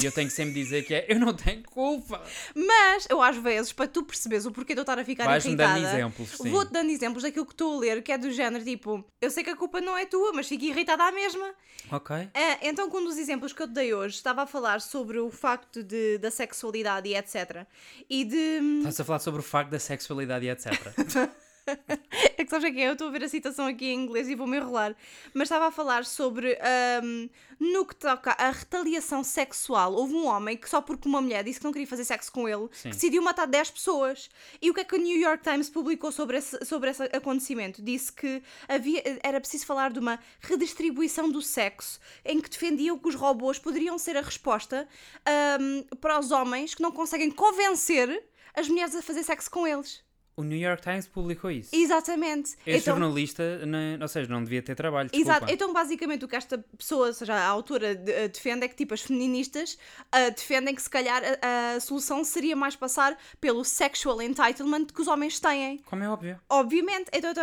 E 0.02 0.04
eu 0.06 0.12
tenho 0.12 0.28
que 0.28 0.34
sempre 0.34 0.54
dizer 0.56 0.84
que 0.84 0.96
é, 0.96 1.06
eu 1.10 1.20
não 1.20 1.32
tenho 1.32 1.62
culpa. 1.64 2.24
Mas 2.56 3.06
eu 3.08 3.22
às 3.22 3.38
vezes, 3.38 3.72
para 3.72 3.88
tu 3.88 4.04
perceberes 4.04 4.48
o 4.48 4.52
porquê 4.52 4.74
de 4.74 4.80
eu 4.80 4.84
estar 4.84 4.98
a 4.98 5.06
ficar 5.06 5.26
Vais-me 5.26 5.52
irritada, 5.52 5.80
dando 5.80 5.86
exemplos, 5.94 6.30
sim. 6.30 6.50
vou-te 6.50 6.72
dando 6.72 6.90
exemplos 6.90 7.22
daquilo 7.22 7.46
que 7.46 7.54
estou 7.54 7.78
a 7.78 7.80
ler, 7.80 8.02
que 8.02 8.12
é 8.12 8.18
do 8.18 8.32
género 8.32 8.64
tipo, 8.64 9.06
eu 9.22 9.30
sei 9.30 9.44
que 9.44 9.52
a 9.52 9.56
culpa 9.56 9.80
não 9.80 9.96
é 9.96 10.08
tua, 10.08 10.34
mas 10.34 10.48
fico 10.48 10.66
irritada 10.66 11.04
à 11.04 11.12
mesma. 11.12 11.54
Ok. 11.92 12.16
Ah, 12.34 12.58
então, 12.64 12.90
com 12.90 12.98
um 12.98 13.04
dos 13.04 13.18
exemplos 13.18 13.54
que 13.54 13.62
eu 13.62 13.68
te 13.68 13.74
dei 13.74 13.94
hoje, 13.94 14.16
estava 14.16 14.42
a 14.42 14.48
falar 14.48 14.82
sobre 14.82 15.20
o 15.20 15.30
facto 15.30 15.84
de, 15.84 16.18
da 16.18 16.32
sexualidade 16.32 17.08
e 17.10 17.16
etc. 17.16 17.68
E 18.10 18.24
de. 18.26 18.60
Estás 18.80 19.00
a 19.02 19.04
falar 19.04 19.20
sobre 19.20 19.42
o 19.42 19.44
facto 19.44 19.70
da 19.70 19.80
sexualidade 19.80 20.46
e 20.46 20.50
etc. 20.50 20.72
É 22.38 22.44
que 22.44 22.50
sabes 22.50 22.70
o 22.70 22.74
que 22.74 22.82
é? 22.82 22.88
Eu 22.88 22.94
estou 22.94 23.08
a 23.08 23.12
ver 23.12 23.24
a 23.24 23.30
citação 23.30 23.66
aqui 23.66 23.86
em 23.86 24.04
inglês 24.04 24.28
e 24.28 24.36
vou-me 24.36 24.58
enrolar. 24.58 24.96
Mas 25.34 25.44
estava 25.44 25.68
a 25.68 25.72
falar 25.72 26.06
sobre 26.06 26.58
ahm, 26.62 27.30
no 27.60 27.86
que 27.86 27.96
toca 27.96 28.32
a 28.32 28.52
retaliação 28.52 29.24
sexual. 29.24 29.94
Houve 29.94 30.14
um 30.14 30.26
homem 30.26 30.58
que 30.58 30.70
só 30.70 30.82
porque 30.82 31.08
uma 31.08 31.22
mulher 31.22 31.44
disse 31.44 31.60
que 31.60 31.66
não 31.66 31.72
queria 31.72 31.88
fazer 31.88 32.04
sexo 32.06 32.32
com 32.32 32.48
ele, 32.48 32.68
decidiu 32.84 33.22
matar 33.22 33.46
10 33.46 33.72
pessoas. 33.72 34.30
E 34.62 34.70
o 34.70 34.74
que 34.74 34.82
é 34.82 34.84
que 34.84 34.96
o 34.96 35.00
New 35.00 35.18
York 35.18 35.44
Times 35.44 35.70
publicou 35.70 36.12
sobre 36.12 36.38
esse, 36.38 36.66
sobre 36.66 36.90
esse 36.90 37.04
acontecimento? 37.04 37.82
Disse 37.82 38.12
que 38.12 38.42
havia, 38.68 39.02
era 39.24 39.40
preciso 39.40 39.66
falar 39.66 39.92
de 39.92 40.00
uma 40.00 40.20
redistribuição 40.42 41.30
do 41.30 41.42
sexo, 41.42 42.00
em 42.26 42.40
que 42.42 42.50
defendiam 42.50 42.98
que 42.98 43.08
os 43.08 43.16
robôs 43.16 43.60
poderiam 43.60 43.98
ser 43.98 44.18
a 44.18 44.22
resposta 44.22 44.88
ahm, 45.26 45.84
para 46.02 46.20
os 46.20 46.32
homens 46.32 46.74
que 46.74 46.82
não 46.82 46.92
conseguem 46.92 47.32
convencer 47.32 48.24
as 48.56 48.68
mulheres 48.68 48.96
a 48.96 49.02
fazer 49.02 49.24
sexo 49.24 49.50
com 49.50 49.66
eles. 49.68 50.04
O 50.36 50.44
New 50.44 50.58
York 50.58 50.82
Times 50.82 51.06
publicou 51.08 51.52
isso. 51.52 51.70
Exatamente. 51.76 52.52
Este 52.66 52.82
Então- 52.84 52.96
jornalista, 52.98 53.66
não- 53.66 54.02
ou 54.02 54.08
seja, 54.08 54.28
não 54.32 54.44
devia 54.44 54.62
ter 54.64 54.74
trabalho. 54.76 55.10
Desculpa. 55.10 55.32
Exato, 55.38 55.54
então 55.54 55.72
basicamente 55.72 56.26
o 56.26 56.28
que 56.28 56.36
esta 56.36 56.58
pessoa, 56.78 57.08
ou 57.08 57.14
seja, 57.14 57.36
a 57.36 57.46
autora 57.46 57.94
de- 57.96 58.12
eh, 58.12 58.28
defende 58.28 58.66
é 58.66 58.68
que 58.68 58.76
tipo 58.76 58.94
as 58.96 59.02
feministas 59.02 59.78
ah, 60.12 60.30
defendem 60.30 60.74
que 60.74 60.82
se 60.82 60.90
calhar 60.90 61.22
a, 61.42 61.76
a 61.76 61.80
solução 61.80 62.24
seria 62.24 62.56
mais 62.56 62.76
passar 62.76 63.18
pelo 63.40 63.64
sexual 63.64 64.22
entitlement 64.22 64.88
que 64.88 65.02
os 65.02 65.08
homens 65.08 65.40
têm. 65.40 65.78
Como 65.86 66.04
é 66.04 66.10
óbvio. 66.10 66.40
Obviamente, 66.50 67.10
então 67.14 67.30
eu 67.30 67.36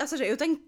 ou 0.00 0.06
seja, 0.06 0.24
eu 0.24 0.36
tenho 0.36 0.60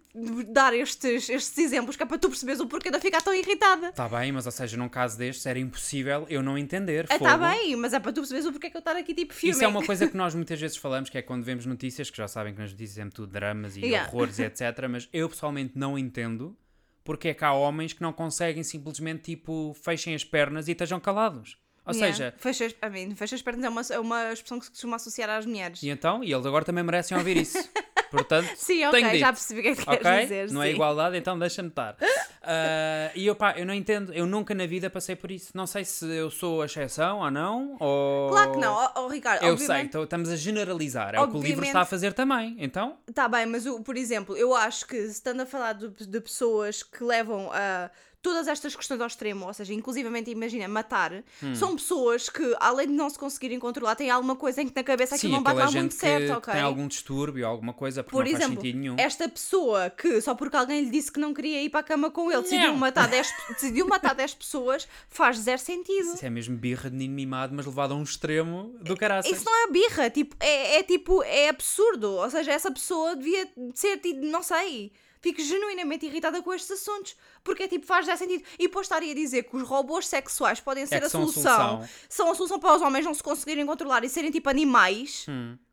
dar 0.49 0.75
estes, 0.75 1.29
estes 1.29 1.57
exemplos 1.59 1.97
que 1.97 2.02
é 2.02 2.07
para 2.07 2.19
tu 2.19 2.29
perceberes 2.29 2.61
o 2.61 2.67
porquê 2.67 2.90
de 2.90 2.97
eu 2.97 3.00
ficar 3.00 3.23
tão 3.23 3.33
irritada. 3.35 3.90
Está 3.90 4.09
bem, 4.09 4.33
mas 4.33 4.45
ou 4.47 4.52
seja, 4.52 4.76
num 4.76 4.88
caso 4.88 5.17
destes 5.17 5.47
era 5.47 5.59
impossível 5.59 6.26
eu 6.29 6.43
não 6.43 6.59
entender. 6.59 7.05
Está 7.05 7.19
fogo. 7.38 7.45
bem, 7.50 7.76
mas 7.76 7.93
é 7.93 8.00
para 8.00 8.12
tu 8.12 8.17
perceberes 8.21 8.47
o 8.47 8.52
porquê 8.52 8.69
que 8.71 8.76
eu 8.76 8.81
estar 8.81 8.97
aqui 8.97 9.14
tipo 9.14 9.33
filme. 9.33 9.52
Isso 9.55 9.64
é 9.64 9.69
uma 9.69 9.85
coisa 9.85 10.09
que 10.09 10.17
nós 10.17 10.35
muitas 10.35 10.61
vezes 10.61 10.76
falamos, 10.76 11.09
que 11.11 11.19
é 11.19 11.23
quando 11.23 11.45
vemos 11.45 11.64
notícias, 11.67 12.11
que 12.11 12.17
já 12.17 12.26
sabem 12.26 12.52
que 12.55 12.61
nas 12.61 12.73
notícias 12.73 12.99
é 13.07 13.11
tudo 13.11 13.31
dramas 13.33 13.76
e 13.76 13.81
Yeah. 13.81 14.09
horrores 14.09 14.38
e 14.38 14.43
etc. 14.45 14.61
Mas 14.90 15.09
eu 15.12 15.29
pessoalmente 15.29 15.73
não 15.76 15.99
entendo 15.99 16.57
porque 17.05 17.29
é 17.29 17.35
que 17.35 17.45
há 17.45 17.52
homens 17.52 17.93
que 17.93 18.02
não 18.02 18.12
conseguem 18.12 18.62
simplesmente 18.62 19.23
tipo 19.23 19.75
fechem 19.83 20.14
as 20.14 20.25
pernas 20.25 20.69
e 20.69 20.73
estejam 20.73 20.99
calados. 21.00 21.57
Ou 21.87 21.95
Yeah. 21.95 22.12
seja, 22.14 22.35
Fecha, 22.37 22.67
as- 22.67 22.73
I 22.73 22.90
mean, 22.90 23.17
fecha 23.17 23.35
as 23.35 23.43
pernas 23.43 23.64
é 23.64 23.69
uma, 23.69 23.81
é 23.90 23.99
uma 23.99 24.33
expressão 24.33 24.59
que 24.59 24.67
se 24.67 24.71
costuma 24.71 24.97
associar 24.97 25.31
às 25.31 25.47
mulheres. 25.47 25.83
e 25.83 25.88
então, 25.88 26.23
e 26.23 26.33
eles 26.33 26.45
agora 26.47 26.64
também 26.64 26.85
merecem 26.85 27.17
ouvir 27.17 27.37
isso. 27.38 27.57
Portanto, 28.11 28.50
Sim, 28.57 28.85
ok, 28.87 29.00
tenho 29.00 29.19
já 29.19 29.31
dito. 29.31 29.38
percebi 29.38 29.61
o 29.61 29.62
que 29.62 29.69
é 29.69 29.75
que 29.76 29.87
queres 29.87 30.23
dizer. 30.23 30.50
não 30.50 30.62
é 30.62 30.67
sim. 30.69 30.73
igualdade, 30.75 31.17
então 31.17 31.38
deixa-me 31.38 31.69
estar. 31.69 31.97
Ah, 32.43 33.11
e 33.14 33.26
eu, 33.26 33.35
pá, 33.35 33.55
eu 33.57 33.64
não 33.67 33.75
entendo, 33.75 34.12
eu 34.12 34.26
nunca 34.26 34.55
na 34.55 34.67
vida 34.67 34.88
passei 34.90 35.14
por 35.14 35.31
isso. 35.31 35.52
Não 35.55 35.67
sei 35.67 35.85
se 35.85 36.07
eu 36.07 36.31
sou 36.31 36.62
a 36.62 36.67
exceção 36.67 37.21
ou 37.21 37.31
não. 37.31 37.76
Ou... 37.79 38.31
Claro 38.31 38.52
que 38.52 38.59
não, 38.59 38.73
ó, 38.75 38.90
ó, 38.97 39.09
Ricardo. 39.09 39.43
Eu 39.45 39.57
sei, 39.57 39.64
obviamente, 39.67 39.87
então 39.88 40.05
estamos 40.05 40.29
a 40.31 40.37
generalizar. 40.37 41.14
É 41.14 41.21
o 41.21 41.29
que 41.29 41.31
o 41.31 41.35
livro 41.35 41.38
Obviamente. 41.38 41.67
está 41.69 41.81
a 41.83 41.85
fazer 41.85 42.12
também. 42.12 42.57
Então, 42.59 42.97
Tá 43.14 43.29
bem, 43.29 43.47
mas 43.47 43.67
o- 43.67 43.81
por 43.83 43.97
exemplo, 43.97 44.37
eu 44.37 44.55
acho 44.55 44.87
que 44.87 44.97
se 45.02 45.12
estando 45.12 45.43
a 45.43 45.47
falar 45.47 45.75
de, 45.75 45.88
de 45.88 46.21
pessoas 46.21 46.83
que 46.83 47.05
levam 47.05 47.50
a 47.52 47.90
todas 48.23 48.47
estas 48.49 48.77
questões 48.77 49.00
ao 49.00 49.07
extremo, 49.07 49.47
ou 49.47 49.55
seja, 49.55 49.73
inclusivamente 49.73 50.31
imagina 50.31 50.69
matar, 50.69 51.23
Hum. 51.43 51.55
são 51.55 51.75
pessoas 51.75 52.29
que, 52.29 52.55
além 52.61 52.87
de 52.89 52.93
não 52.93 53.09
se 53.09 53.19
conseguirem 53.19 53.59
controlar, 53.59 53.95
têm 53.97 54.11
alguma 54.11 54.37
coisa 54.37 54.61
em 54.62 54.69
que 54.69 54.77
na 54.77 54.83
cabeça 54.85 55.15
aquilo 55.15 55.31
sim, 55.33 55.37
não 55.37 55.43
bate 55.43 55.77
muito 55.77 55.95
certo, 55.95 56.33
ok? 56.37 56.53
tem 56.53 56.62
algum 56.62 56.87
distúrbio 56.87 57.47
alguma 57.47 57.73
coisa, 57.73 58.03
porque 58.05 58.17
Por 58.17 58.25
não 58.25 58.31
faz 58.31 58.43
exemplo, 58.45 58.62
sentido 58.62 58.79
nenhum. 58.79 58.97
esta 58.99 59.29
pessoa 59.29 59.89
que 59.91 60.21
só 60.21 60.35
porque 60.35 60.57
alguém 60.57 60.85
lhe 60.85 60.91
disse 60.91 61.11
que 61.11 61.19
não 61.19 61.33
queria 61.33 61.62
ir 61.62 61.71
para 61.71 61.81
a 61.81 61.83
cama 61.83 62.11
com 62.11 62.31
ele 62.31 62.43
decidiu 62.43 62.75
matar 62.75 63.09
10, 63.09 63.33
decidiu 63.50 63.87
matar 63.87 64.15
10 64.15 64.35
pessoas, 64.35 64.87
faz 65.09 65.39
zero 65.39 65.59
sentido. 65.61 66.15
Isso 66.15 66.25
é 66.27 66.31
mesmo 66.31 66.57
birra 66.57 66.91
de 66.91 66.97
menino 66.97 67.15
mimado, 67.15 67.55
mas 67.55 67.65
levado 67.67 67.93
a 67.95 67.97
um 67.97 68.03
extremo 68.03 68.75
do 68.83 68.97
caraças. 68.97 69.31
Isso 69.33 69.45
não 69.45 69.69
é 69.69 69.71
birra, 69.71 70.11
tipo, 70.11 70.37
é, 70.41 70.79
é 70.79 70.83
tipo, 70.83 71.23
é 71.23 71.49
absurdo. 71.49 72.11
Ou 72.12 72.29
seja, 72.31 72.53
essa 72.53 72.71
pessoa 72.71 73.17
devia 73.17 73.49
ser, 73.75 74.00
não 74.23 74.43
sei. 74.43 74.93
Fico 75.21 75.43
genuinamente 75.43 76.07
irritada 76.07 76.43
com 76.43 76.53
estes 76.53 76.71
assuntos. 76.71 77.15
Porque 77.45 77.65
é 77.65 77.69
tipo, 77.69 77.85
faz 77.87 78.07
já 78.07 78.17
sentido. 78.17 78.43
E 78.59 78.65
depois 78.69 78.87
estaria 78.87 79.12
a 79.12 79.15
dizer 79.15 79.43
que 79.45 79.57
os 79.57 79.62
robôs 79.62 80.07
sexuais 80.07 80.61
podem 80.61 80.87
ser 80.87 81.03
É 81.03 81.07
a 81.07 81.11
solução. 81.11 81.43
solução. 81.79 81.89
São 82.09 82.31
a 82.31 82.35
solução 82.35 82.59
para 82.59 82.77
os 82.77 82.83
homens 82.83 83.05
não 83.05 83.12
se 83.15 83.23
conseguirem 83.23 83.67
controlar 83.67 84.03
e 84.05 84.09
serem 84.09 84.31
tipo 84.31 84.49
animais. 84.49 85.27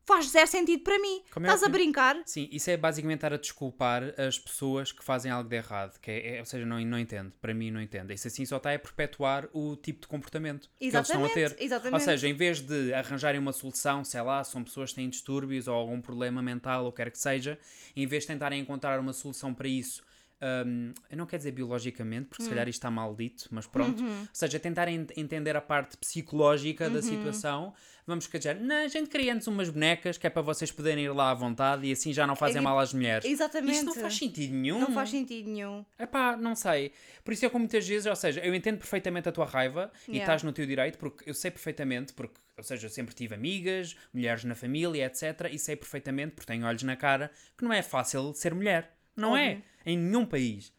Faz 0.08 0.30
zero 0.30 0.48
sentido 0.48 0.84
para 0.84 0.98
mim. 1.00 1.22
Como 1.34 1.46
é 1.46 1.50
Estás 1.50 1.64
a 1.64 1.66
óbvio. 1.66 1.82
brincar? 1.82 2.18
Sim, 2.26 2.48
isso 2.50 2.70
é 2.70 2.78
basicamente 2.78 3.18
estar 3.18 3.34
a 3.34 3.38
desculpar 3.38 4.04
as 4.18 4.40
pessoas 4.40 4.94
que 4.94 5.04
fazem 5.04 5.30
algo 5.30 5.50
de 5.50 5.56
errado. 5.58 6.00
Que 6.00 6.10
é, 6.12 6.36
é- 6.38 6.40
ou 6.40 6.46
seja, 6.46 6.66
não, 6.66 6.80
não 6.80 6.98
entendo. 6.98 7.34
Para 7.42 7.54
mim, 7.54 7.70
não 7.72 7.82
entendo. 7.82 8.14
Isso 8.14 8.26
assim 8.26 8.46
só 8.46 8.56
está 8.56 8.74
a 8.74 8.80
perpetuar 8.80 9.50
o 9.52 9.76
tipo 9.76 10.00
de 10.00 10.08
comportamento 10.08 10.70
que 10.80 10.86
eles 10.86 10.94
estão 10.96 11.26
a 11.26 11.28
ter. 11.30 11.40
Exatamente, 11.42 11.64
exatamente. 11.66 11.94
Ou 11.94 12.00
seja, 12.00 12.28
em 12.30 12.34
vez 12.34 12.62
de 12.62 12.94
arranjarem 12.94 13.40
uma 13.40 13.52
solução, 13.52 14.04
sei 14.06 14.22
lá, 14.22 14.42
são 14.46 14.64
pessoas 14.64 14.92
que 14.92 14.96
têm 14.96 15.10
distúrbios 15.10 15.68
ou 15.68 15.76
algum 15.76 16.00
problema 16.00 16.42
mental 16.42 16.86
ou 16.86 16.92
quer 16.94 17.12
que 17.12 17.20
seja, 17.20 17.60
em 17.94 18.08
vez 18.08 18.24
de 18.24 18.28
tentarem 18.28 18.62
encontrar 18.62 19.02
uma 19.02 19.12
solução 19.12 19.54
para 19.54 19.68
isso. 19.68 20.07
Hum, 20.66 20.94
eu 21.10 21.18
não 21.18 21.26
quero 21.26 21.40
dizer 21.40 21.52
biologicamente, 21.52 22.26
porque 22.30 22.44
se 22.44 22.48
Hum. 22.48 22.52
calhar 22.52 22.68
isto 22.68 22.80
está 22.80 22.92
mal 22.92 23.16
dito, 23.16 23.48
mas 23.52 23.66
pronto. 23.68 24.02
Uhum. 24.02 24.22
Ou 24.22 24.28
seja, 24.34 24.60
tentarem 24.60 24.96
ent- 25.02 25.18
entender 25.18 25.56
a 25.56 25.62
parte 25.62 25.98
psicológica 25.98 26.90
da 26.90 27.02
situação. 27.02 27.74
Vamos 28.06 28.26
querer 28.28 28.38
dizer, 28.40 28.56
não, 28.62 28.86
a 28.86 28.88
gente 28.88 29.10
cria 29.10 29.34
antes 29.34 29.48
umas 29.48 29.70
bonecas 29.70 30.18
que 30.18 30.26
é 30.26 30.30
para 30.30 30.42
vocês 30.42 30.72
poderem 30.72 31.04
ir 31.06 31.10
lá 31.10 31.32
à 31.32 31.34
vontade 31.34 31.86
e 31.86 31.92
assim 31.92 32.14
já 32.14 32.26
não 32.26 32.36
fazem 32.38 32.60
É, 32.60 32.62
mal 32.62 32.80
às 32.80 32.94
mulheres. 32.94 33.26
Exatamente. 33.30 33.74
Isto 33.74 33.86
não 33.88 33.94
faz 33.96 34.16
sentido 34.18 34.54
nenhum. 34.54 34.80
Não 34.80 34.92
faz 34.94 35.10
sentido 35.10 35.50
nenhum. 35.50 35.84
Epá, 36.00 36.38
não 36.38 36.56
sei. 36.56 36.94
Por 37.26 37.34
isso 37.34 37.46
é 37.46 37.50
como 37.50 37.64
muitas 37.64 37.86
vezes, 37.88 38.06
ou 38.06 38.16
seja, 38.16 38.40
eu 38.42 38.56
entendo 38.56 38.78
perfeitamente 38.78 39.28
a 39.28 39.32
tua 39.32 39.46
raiva 39.46 39.92
e 40.08 40.12
Yeah. 40.14 40.24
estás 40.24 40.44
no 40.44 40.54
teu 40.54 40.66
direito, 40.66 40.98
porque 40.98 41.30
eu 41.30 41.34
sei 41.34 41.52
perfeitamente, 41.52 42.14
porque, 42.14 42.36
ou 42.56 42.64
seja, 42.64 42.86
eu 42.86 42.90
sempre 42.90 43.14
tive 43.14 43.36
amigas, 43.36 43.96
mulheres 44.14 44.44
na 44.46 44.56
família, 44.56 45.06
etc. 45.06 45.50
E 45.52 45.60
sei 45.60 45.76
perfeitamente, 45.76 46.34
porque 46.36 46.48
tenho 46.52 46.66
olhos 46.66 46.84
na 46.84 46.96
cara, 46.96 47.30
que 47.58 47.64
não 47.66 47.74
é 47.74 47.82
fácil 47.82 48.34
ser 48.34 48.54
mulher. 48.54 48.97
Não 49.18 49.36
é. 49.36 49.50
Óbvio. 49.50 49.64
Em 49.86 49.98
nenhum 49.98 50.26
país. 50.26 50.72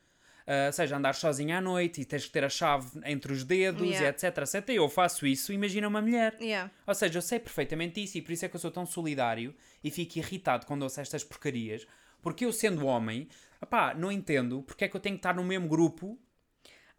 Ou 0.67 0.73
seja, 0.73 0.97
andar 0.97 1.15
sozinha 1.15 1.59
à 1.59 1.61
noite 1.61 2.01
e 2.01 2.07
tens 2.07 2.25
que 2.25 2.31
ter 2.31 2.43
a 2.43 2.49
chave 2.49 2.89
entre 3.05 3.31
os 3.31 3.45
dedos 3.45 3.87
Yeah. 3.87 4.07
e 4.07 4.09
etc, 4.09 4.39
etc. 4.39 4.69
Eu 4.71 4.89
faço 4.89 5.27
isso, 5.27 5.53
imagina 5.53 5.87
uma 5.87 6.01
mulher. 6.01 6.39
Yeah. 6.41 6.71
Ou 6.87 6.95
seja, 6.95 7.19
eu 7.19 7.23
sei 7.23 7.39
perfeitamente 7.39 8.03
isso 8.03 8.17
e 8.17 8.23
por 8.23 8.33
isso 8.33 8.47
é 8.47 8.49
que 8.49 8.57
eu 8.57 8.61
sou 8.61 8.71
tão 8.71 8.87
solidário 8.87 9.55
e 9.85 9.91
fico 9.91 10.19
irritado 10.19 10.65
quando 10.65 10.85
ouço 10.85 11.03
estas 11.03 11.23
porcarias, 11.23 11.87
porque 12.23 12.47
eu 12.47 12.53
sendo 12.53 12.87
homem, 12.87 13.29
opá, 13.61 13.93
não 13.93 14.11
entendo 14.11 14.63
porque 14.63 14.85
é 14.85 14.89
que 14.89 14.97
eu 14.97 15.01
tenho 15.01 15.17
que 15.17 15.21
estar 15.21 15.35
no 15.35 15.45
mesmo 15.45 15.69
grupo 15.69 16.19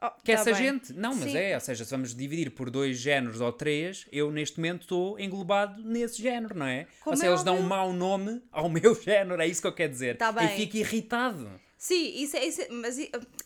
Oh, 0.01 0.11
que 0.23 0.31
tá 0.33 0.39
essa 0.39 0.53
bem. 0.53 0.55
gente. 0.55 0.93
Não, 0.93 1.13
mas 1.15 1.31
Sim. 1.31 1.37
é, 1.37 1.55
ou 1.55 1.59
seja, 1.61 1.83
se 1.83 1.91
vamos 1.91 2.15
dividir 2.15 2.51
por 2.51 2.69
dois 2.69 2.97
géneros 2.97 3.41
ou 3.41 3.51
três, 3.51 4.05
eu 4.11 4.31
neste 4.31 4.57
momento 4.57 4.81
estou 4.83 5.19
englobado 5.19 5.81
nesse 5.83 6.21
género, 6.21 6.57
não 6.57 6.65
é? 6.65 6.87
Como 7.03 7.13
ou 7.13 7.17
seja, 7.17 7.27
é 7.27 7.33
eles 7.33 7.43
dão 7.43 7.55
um 7.55 7.57
óbvio. 7.57 7.69
mau 7.69 7.93
nome 7.93 8.41
ao 8.51 8.69
meu 8.69 8.95
género, 8.95 9.41
é 9.41 9.47
isso 9.47 9.61
que 9.61 9.67
eu 9.67 9.73
quero 9.73 9.91
dizer. 9.91 10.17
Tá 10.17 10.33
E 10.43 10.47
fico 10.49 10.77
irritado. 10.77 11.49
Sim, 11.81 12.11
isso 12.21 12.35
é, 12.35 12.45
isso 12.45 12.61
é- 12.61 12.67
mas 12.69 12.97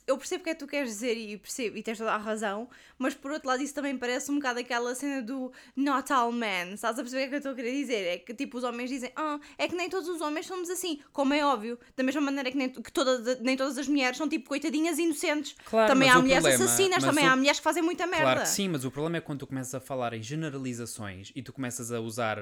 eu 0.08 0.18
percebo 0.18 0.42
o 0.42 0.44
que 0.44 0.50
é 0.50 0.54
que 0.56 0.60
tu 0.60 0.66
queres 0.66 0.90
dizer 0.90 1.14
e 1.16 1.38
percebo, 1.38 1.78
e 1.78 1.84
tens 1.84 2.00
toda 2.00 2.12
a 2.14 2.18
razão, 2.18 2.68
mas 2.98 3.14
por 3.14 3.30
outro 3.32 3.48
lado 3.48 3.62
isso 3.62 3.76
também 3.76 3.96
parece 3.96 4.32
um 4.32 4.36
bocado 4.36 4.60
aquela 4.60 4.96
cena 4.96 5.22
do 5.22 5.54
not 5.76 6.12
all 6.12 6.32
men, 6.32 6.74
estás 6.74 6.98
a 6.98 7.04
perceber 7.04 7.26
o 7.26 7.26
que 7.26 7.26
é 7.26 7.30
que 7.30 7.36
eu 7.36 7.38
estou 7.38 7.52
a 7.52 7.56
querer 7.56 7.72
dizer? 7.74 8.08
É 8.08 8.18
que 8.18 8.34
tipo 8.34 8.58
os 8.58 8.64
homens 8.64 8.90
dizem, 8.90 9.12
ah, 9.16 9.40
é 9.56 9.68
que 9.68 9.76
nem 9.76 9.88
todos 9.88 10.10
os 10.10 10.20
homens 10.20 10.48
somos 10.48 10.68
assim, 10.72 11.00
como 11.12 11.32
é 11.36 11.46
óbvio, 11.46 11.78
da 11.96 12.02
mesma 12.04 12.22
maneira 12.22 12.50
que 12.50 12.58
nem, 12.58 12.70
que 12.70 12.92
todas, 12.92 13.40
nem 13.40 13.56
todas 13.56 13.78
as 13.78 13.88
mulheres 13.88 14.18
são 14.18 14.28
tipo 14.28 14.50
coitadinhas 14.50 14.98
inocentes. 14.98 15.56
Claro, 15.64 15.88
também 15.94 16.10
há 16.10 16.20
mulheres 16.20 16.42
problema- 16.44 16.66
assassinas, 16.66 17.04
também 17.04 17.26
o- 17.26 17.30
há 17.30 17.36
mulheres 17.36 17.60
que 17.60 17.64
fazem 17.64 17.84
muita 17.84 18.08
merda. 18.08 18.24
Claro 18.24 18.42
que 18.42 18.50
sim, 18.50 18.68
mas 18.68 18.84
o 18.84 18.90
problema 18.90 19.18
é 19.18 19.22
quando 19.22 19.42
tu 19.42 19.48
começas 19.48 19.76
a 19.76 19.80
falar 19.80 20.12
em 20.16 20.24
generalizações 20.24 21.32
e 21.36 21.44
tu 21.44 21.54
começas 21.54 21.92
a 21.92 22.00
usar 22.00 22.40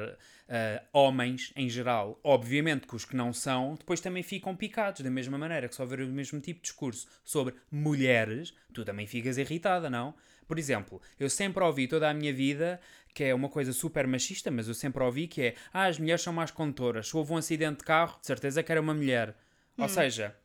ah, 0.53 0.81
homens 0.93 1.51
em 1.55 1.69
geral, 1.69 2.19
obviamente 2.23 2.87
que 2.87 2.95
os 2.95 3.03
que 3.05 3.15
não 3.15 3.33
são, 3.33 3.75
depois 3.75 3.99
também 3.99 4.23
ficam 4.23 4.55
picados, 4.55 5.01
da 5.01 5.09
mesma 5.09 5.37
maneira 5.37 5.67
que 5.67 5.75
se 5.81 5.83
houver 5.83 6.01
o 6.01 6.07
mesmo 6.07 6.39
tipo 6.39 6.59
de 6.59 6.63
discurso 6.63 7.07
sobre 7.23 7.55
mulheres, 7.71 8.53
tu 8.73 8.85
também 8.85 9.07
ficas 9.07 9.37
irritada, 9.37 9.89
não? 9.89 10.13
Por 10.47 10.59
exemplo, 10.59 11.01
eu 11.19 11.29
sempre 11.29 11.63
ouvi 11.63 11.87
toda 11.87 12.09
a 12.09 12.13
minha 12.13 12.33
vida 12.33 12.79
que 13.13 13.23
é 13.25 13.33
uma 13.33 13.49
coisa 13.49 13.73
super 13.73 14.07
machista, 14.07 14.49
mas 14.51 14.67
eu 14.67 14.73
sempre 14.73 15.03
ouvi 15.03 15.27
que 15.27 15.41
é 15.41 15.55
ah, 15.73 15.85
as 15.85 15.99
mulheres 15.99 16.21
são 16.21 16.31
mais 16.31 16.51
condutoras. 16.51 17.09
Se 17.09 17.17
houve 17.17 17.33
um 17.33 17.37
acidente 17.37 17.79
de 17.79 17.83
carro, 17.83 18.19
de 18.19 18.27
certeza 18.27 18.63
que 18.63 18.71
era 18.71 18.79
uma 18.79 18.93
mulher. 18.93 19.35
Ou 19.77 19.89
seja, 19.89 20.35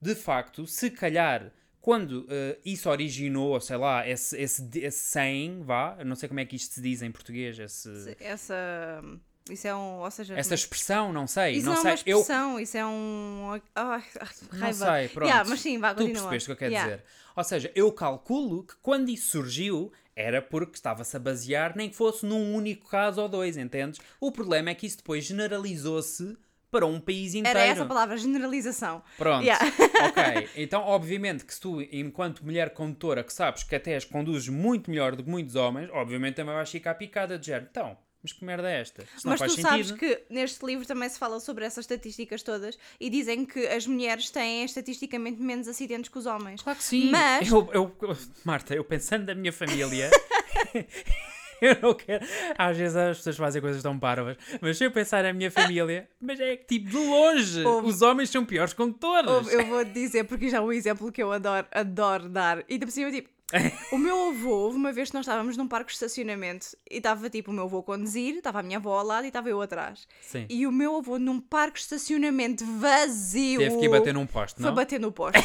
de 0.00 0.14
facto, 0.14 0.66
se 0.66 0.90
calhar 0.90 1.52
quando 1.80 2.26
eh, 2.28 2.58
isso 2.64 2.90
originou, 2.90 3.50
ou 3.50 3.60
sei 3.60 3.76
lá, 3.76 4.08
esse, 4.08 4.36
esse, 4.36 4.68
esse 4.78 4.98
saying, 4.98 5.62
vá, 5.62 5.94
eu 5.98 6.04
não 6.04 6.16
sei 6.16 6.28
como 6.28 6.40
é 6.40 6.44
que 6.44 6.56
isto 6.56 6.74
se 6.74 6.80
diz 6.80 7.00
em 7.00 7.12
português, 7.12 7.56
esse, 7.58 8.16
Essa. 8.18 9.02
Isso 9.50 9.66
é 9.68 9.74
um. 9.74 10.00
Ou 10.00 10.10
seja. 10.10 10.34
essa 10.34 10.54
expressão, 10.54 11.12
não 11.12 11.26
sei, 11.26 11.54
isso 11.56 11.66
não 11.66 11.74
não, 11.74 11.82
sei, 11.82 11.90
é 11.90 11.94
uma 11.94 12.02
eu 12.06 12.20
expressão, 12.20 12.60
isso 12.60 12.76
é 12.76 12.86
um. 12.86 13.60
Ai, 13.74 14.02
ai, 14.20 14.28
não 14.52 14.72
sei, 14.72 15.08
pronto. 15.08 15.28
Yeah, 15.28 15.48
mas 15.48 15.60
sim, 15.60 15.78
vá, 15.78 15.94
tu 15.94 15.98
continua. 15.98 16.14
percebeste 16.22 16.44
o 16.44 16.46
que 16.46 16.52
eu 16.52 16.56
quero 16.56 16.72
Yeah. 16.72 16.92
dizer. 16.96 17.04
Ou 17.36 17.44
seja, 17.44 17.70
eu 17.74 17.92
calculo 17.92 18.64
que 18.64 18.74
quando 18.82 19.08
isso 19.10 19.28
surgiu 19.28 19.92
era 20.16 20.40
porque 20.40 20.74
estava-se 20.76 21.14
a 21.14 21.20
basear, 21.20 21.76
nem 21.76 21.90
que 21.90 21.94
fosse 21.96 22.24
num 22.24 22.54
único 22.54 22.88
caso 22.88 23.20
ou 23.20 23.28
dois, 23.28 23.56
entendes? 23.56 24.00
O 24.18 24.32
problema 24.32 24.70
é 24.70 24.74
que 24.74 24.86
isso 24.86 24.96
depois 24.96 25.24
generalizou-se 25.24 26.36
para 26.70 26.86
um 26.86 26.98
país 26.98 27.34
inteiro. 27.34 27.58
Era 27.58 27.68
essa 27.68 27.82
a 27.84 27.86
palavra, 27.86 28.16
generalização. 28.16 29.02
Pronto, 29.16 29.44
Yeah. 29.44 29.64
ok. 30.08 30.48
Então, 30.56 30.82
obviamente, 30.82 31.44
que 31.44 31.54
se 31.54 31.60
tu, 31.60 31.80
enquanto 31.92 32.44
mulher 32.44 32.70
condutora, 32.70 33.22
que 33.22 33.32
sabes 33.32 33.62
que 33.62 33.74
até 33.76 33.94
as 33.96 34.04
conduzes 34.04 34.48
muito 34.48 34.90
melhor 34.90 35.14
do 35.14 35.22
que 35.22 35.30
muitos 35.30 35.54
homens, 35.54 35.88
obviamente 35.92 36.34
também 36.36 36.54
vais 36.54 36.70
ficar 36.70 36.94
picada 36.94 37.38
de 37.38 37.46
género. 37.46 37.68
Então, 37.70 37.96
mas 38.26 38.32
que 38.32 38.44
merda 38.44 38.68
é 38.68 38.80
esta? 38.80 39.02
Isto 39.04 39.28
Mas 39.28 39.40
tu 39.40 39.46
faz 39.46 39.52
sabes 39.54 39.86
sentido. 39.88 39.98
que 40.00 40.22
neste 40.28 40.66
livro 40.66 40.84
também 40.84 41.08
se 41.08 41.16
fala 41.16 41.38
sobre 41.38 41.64
essas 41.64 41.84
estatísticas 41.84 42.42
todas 42.42 42.76
e 42.98 43.08
dizem 43.08 43.44
que 43.46 43.64
as 43.68 43.86
mulheres 43.86 44.30
têm 44.30 44.64
estatisticamente 44.64 45.40
menos 45.40 45.68
acidentes 45.68 46.10
que 46.10 46.18
os 46.18 46.26
homens. 46.26 46.60
Claro 46.60 46.76
que 46.78 46.84
sim. 46.84 47.08
Mas- 47.10 47.48
Eu, 47.48 47.68
eu- 47.72 48.16
Marta, 48.44 48.74
eu 48.74 48.82
pensando 48.84 49.26
na 49.26 49.34
minha 49.36 49.52
família. 49.52 50.10
eu 51.60 51.76
não 51.80 51.94
quero. 51.94 52.26
Às 52.58 52.76
vezes 52.76 52.96
as 52.96 53.16
pessoas 53.18 53.36
fazem 53.36 53.62
coisas 53.62 53.82
tão 53.82 53.98
parvas. 53.98 54.36
Mas 54.60 54.76
se 54.76 54.84
eu 54.84 54.90
pensar 54.90 55.22
na 55.22 55.32
minha 55.32 55.50
família. 55.50 56.08
Mas 56.20 56.38
é 56.40 56.56
que 56.56 56.66
tipo, 56.78 56.90
de 56.90 56.96
longe. 56.96 57.64
Ouve. 57.64 57.88
Os 57.88 58.02
homens 58.02 58.30
são 58.30 58.44
piores 58.44 58.72
condutores. 58.72 59.30
Ouve, 59.30 59.54
Eu 59.54 59.66
vou 59.66 59.84
dizer, 59.84 60.24
porque 60.24 60.48
já 60.50 60.58
é 60.58 60.60
um 60.60 60.72
exemplo 60.72 61.10
que 61.12 61.22
eu 61.22 61.30
adoro, 61.32 61.66
adoro 61.70 62.28
dar. 62.28 62.64
E 62.68 62.76
de 62.78 62.90
cima, 62.90 63.10
tipo, 63.10 63.28
o 63.92 63.98
meu 63.98 64.30
avô, 64.30 64.68
uma 64.70 64.92
vez 64.92 65.10
que 65.10 65.14
nós 65.14 65.24
estávamos 65.24 65.56
num 65.56 65.68
parque 65.68 65.88
de 65.88 65.94
estacionamento 65.94 66.76
e 66.90 66.96
estava 66.96 67.30
tipo 67.30 67.50
o 67.50 67.54
meu 67.54 67.64
avô 67.64 67.78
a 67.78 67.82
conduzir, 67.82 68.36
estava 68.36 68.60
a 68.60 68.62
minha 68.62 68.78
avó 68.78 68.98
ao 68.98 69.06
lado 69.06 69.24
e 69.24 69.28
estava 69.28 69.48
eu 69.48 69.60
atrás. 69.62 70.06
Sim. 70.20 70.46
E 70.48 70.66
o 70.66 70.72
meu 70.72 70.96
avô 70.96 71.18
num 71.18 71.40
parque 71.40 71.78
de 71.78 71.84
estacionamento 71.84 72.64
vazio. 72.78 73.60
Teve 73.60 73.78
que 73.78 73.84
ir 73.84 73.88
bater 73.88 74.14
num 74.14 74.26
poste, 74.26 74.60
Foi 74.60 74.66
não? 74.66 74.74
bater 74.74 74.98
no 74.98 75.12
poste. 75.12 75.44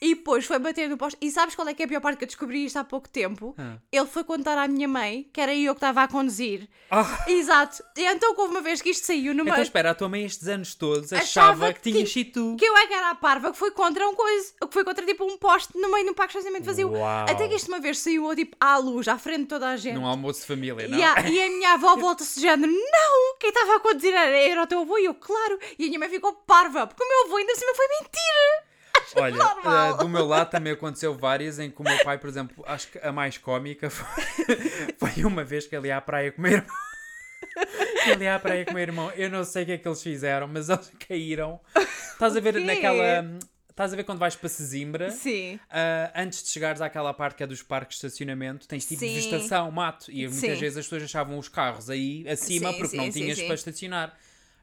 E 0.00 0.14
depois 0.14 0.44
foi 0.44 0.58
bater 0.58 0.88
no 0.88 0.96
poste. 0.96 1.16
E 1.20 1.30
sabes 1.30 1.54
qual 1.54 1.66
é 1.68 1.74
que 1.74 1.82
é 1.82 1.86
a 1.86 1.88
pior 1.88 2.00
parte 2.00 2.18
que 2.18 2.24
eu 2.24 2.28
descobri 2.28 2.64
isto 2.64 2.76
há 2.78 2.84
pouco 2.84 3.08
tempo? 3.08 3.54
Ah. 3.58 3.76
Ele 3.90 4.06
foi 4.06 4.24
contar 4.24 4.58
à 4.58 4.68
minha 4.68 4.86
mãe 4.88 5.28
que 5.32 5.40
era 5.40 5.54
eu 5.54 5.74
que 5.74 5.78
estava 5.78 6.02
a 6.02 6.08
conduzir. 6.08 6.68
Ah. 6.90 7.24
Exato. 7.26 7.82
E 7.96 8.04
então 8.04 8.34
houve 8.36 8.52
uma 8.52 8.60
vez 8.60 8.80
que 8.82 8.90
isto 8.90 9.06
saiu 9.06 9.34
numa. 9.34 9.50
Então 9.50 9.62
espera, 9.62 9.90
a 9.90 9.94
tua 9.94 10.08
mãe 10.08 10.24
estes 10.24 10.46
anos 10.48 10.74
todos 10.74 11.12
Achava 11.12 11.52
achava 11.64 11.72
que, 11.72 11.80
que 11.80 11.92
tinhas 11.92 12.08
ti- 12.08 12.24
sido 12.24 12.32
tu. 12.32 12.56
Que 12.58 12.64
eu 12.66 12.76
é 12.76 12.86
que 12.86 12.94
era 12.94 13.10
a 13.10 13.14
parva 13.14 13.52
que 13.52 13.58
foi 13.58 13.70
contra 13.70 14.06
um 14.08 14.14
coisa, 14.14 14.52
que 14.60 14.72
foi 14.72 14.84
contra 14.84 15.04
tipo 15.04 15.24
um 15.24 15.36
poste 15.38 15.76
no 15.78 15.90
meio 15.90 16.04
de 16.04 16.10
um 16.10 16.14
parque 16.14 16.32
de 16.32 16.38
estacionamento 16.38 16.66
vazio. 16.66 16.90
Uau. 16.92 17.26
Até 17.28 17.48
que 17.48 17.54
isto 17.54 17.68
uma 17.68 17.80
vez 17.80 17.98
saiu 17.98 18.34
tipo 18.36 18.56
à 18.60 18.76
luz, 18.78 19.08
à 19.08 19.18
frente 19.18 19.42
de 19.42 19.46
toda 19.46 19.68
a 19.68 19.76
gente. 19.76 19.94
Num 19.94 20.06
almoço 20.06 20.40
de 20.40 20.46
família, 20.46 20.86
não? 20.88 20.98
E 20.98 21.02
a, 21.02 21.20
e 21.28 21.40
a 21.42 21.48
minha 21.48 21.72
avó 21.74 21.96
volta-se 21.96 22.36
de 22.36 22.42
género, 22.42 22.72
não, 22.72 23.36
quem 23.38 23.48
estava 23.50 23.76
a 23.76 23.80
conduzir 23.80 24.12
era, 24.14 24.36
era 24.36 24.62
o 24.62 24.66
teu 24.66 24.80
avô, 24.80 24.98
e 24.98 25.04
eu, 25.06 25.14
claro, 25.14 25.58
e 25.78 25.84
a 25.84 25.86
minha 25.88 25.98
mãe 25.98 26.08
ficou 26.08 26.32
parva, 26.32 26.86
porque 26.86 27.02
o 27.02 27.08
meu 27.08 27.24
avô 27.26 27.36
ainda 27.36 27.54
cima 27.54 27.74
foi 27.74 27.86
mentira. 27.88 28.65
Olha, 29.14 29.38
eh, 29.38 29.96
do 29.98 30.08
meu 30.08 30.26
lado 30.26 30.50
também 30.50 30.72
aconteceu 30.72 31.14
várias 31.16 31.58
em 31.58 31.70
que 31.70 31.80
o 31.80 31.84
meu 31.84 31.98
pai, 32.02 32.18
por 32.18 32.28
exemplo, 32.28 32.64
acho 32.66 32.88
que 32.88 32.98
a 32.98 33.12
mais 33.12 33.38
cómica 33.38 33.88
foi, 33.88 34.56
foi 34.98 35.24
uma 35.24 35.44
vez 35.44 35.66
que 35.66 35.76
ele 35.76 35.88
ia 35.88 35.96
à 35.96 36.00
praia 36.00 36.32
com 36.32 36.38
o 36.38 36.42
meu 36.42 36.52
irmão. 36.52 36.76
Ele 38.06 38.24
ia 38.24 38.34
à 38.34 38.38
praia 38.38 38.64
com 38.64 38.70
o 38.72 38.74
meu 38.74 38.82
irmão. 38.82 39.10
Eu 39.12 39.30
não 39.30 39.44
sei 39.44 39.62
o 39.62 39.66
que 39.66 39.72
é 39.72 39.78
que 39.78 39.88
eles 39.88 40.02
fizeram, 40.02 40.48
mas 40.48 40.68
eles 40.68 40.90
caíram. 41.08 41.60
Estás 42.12 42.36
a 42.36 42.40
ver 42.40 42.60
naquela. 42.60 43.24
Estás 43.76 43.92
a 43.92 43.96
ver 43.96 44.04
quando 44.04 44.18
vais 44.18 44.34
para 44.34 44.48
Sesimbra? 44.48 45.10
Sim. 45.10 45.60
Ah, 45.68 46.10
antes 46.16 46.42
de 46.42 46.48
chegares 46.48 46.80
àquela 46.80 47.12
parte 47.12 47.36
que 47.36 47.42
é 47.42 47.46
dos 47.46 47.62
parques 47.62 47.98
de 47.98 48.06
estacionamento, 48.06 48.66
tens 48.66 48.86
tipo 48.86 49.00
Sim. 49.00 49.14
vegetação, 49.14 49.70
mato. 49.70 50.10
E 50.10 50.26
muitas 50.26 50.40
Sim. 50.40 50.56
vezes 50.56 50.78
as 50.78 50.86
pessoas 50.86 51.02
achavam 51.02 51.38
os 51.38 51.48
carros 51.48 51.90
aí 51.90 52.26
acima 52.26 52.70
Sim, 52.72 52.78
porque 52.78 52.88
sim, 52.88 52.96
não 52.96 53.10
tinhas 53.10 53.42
para 53.42 53.54
estacionar. 53.54 54.16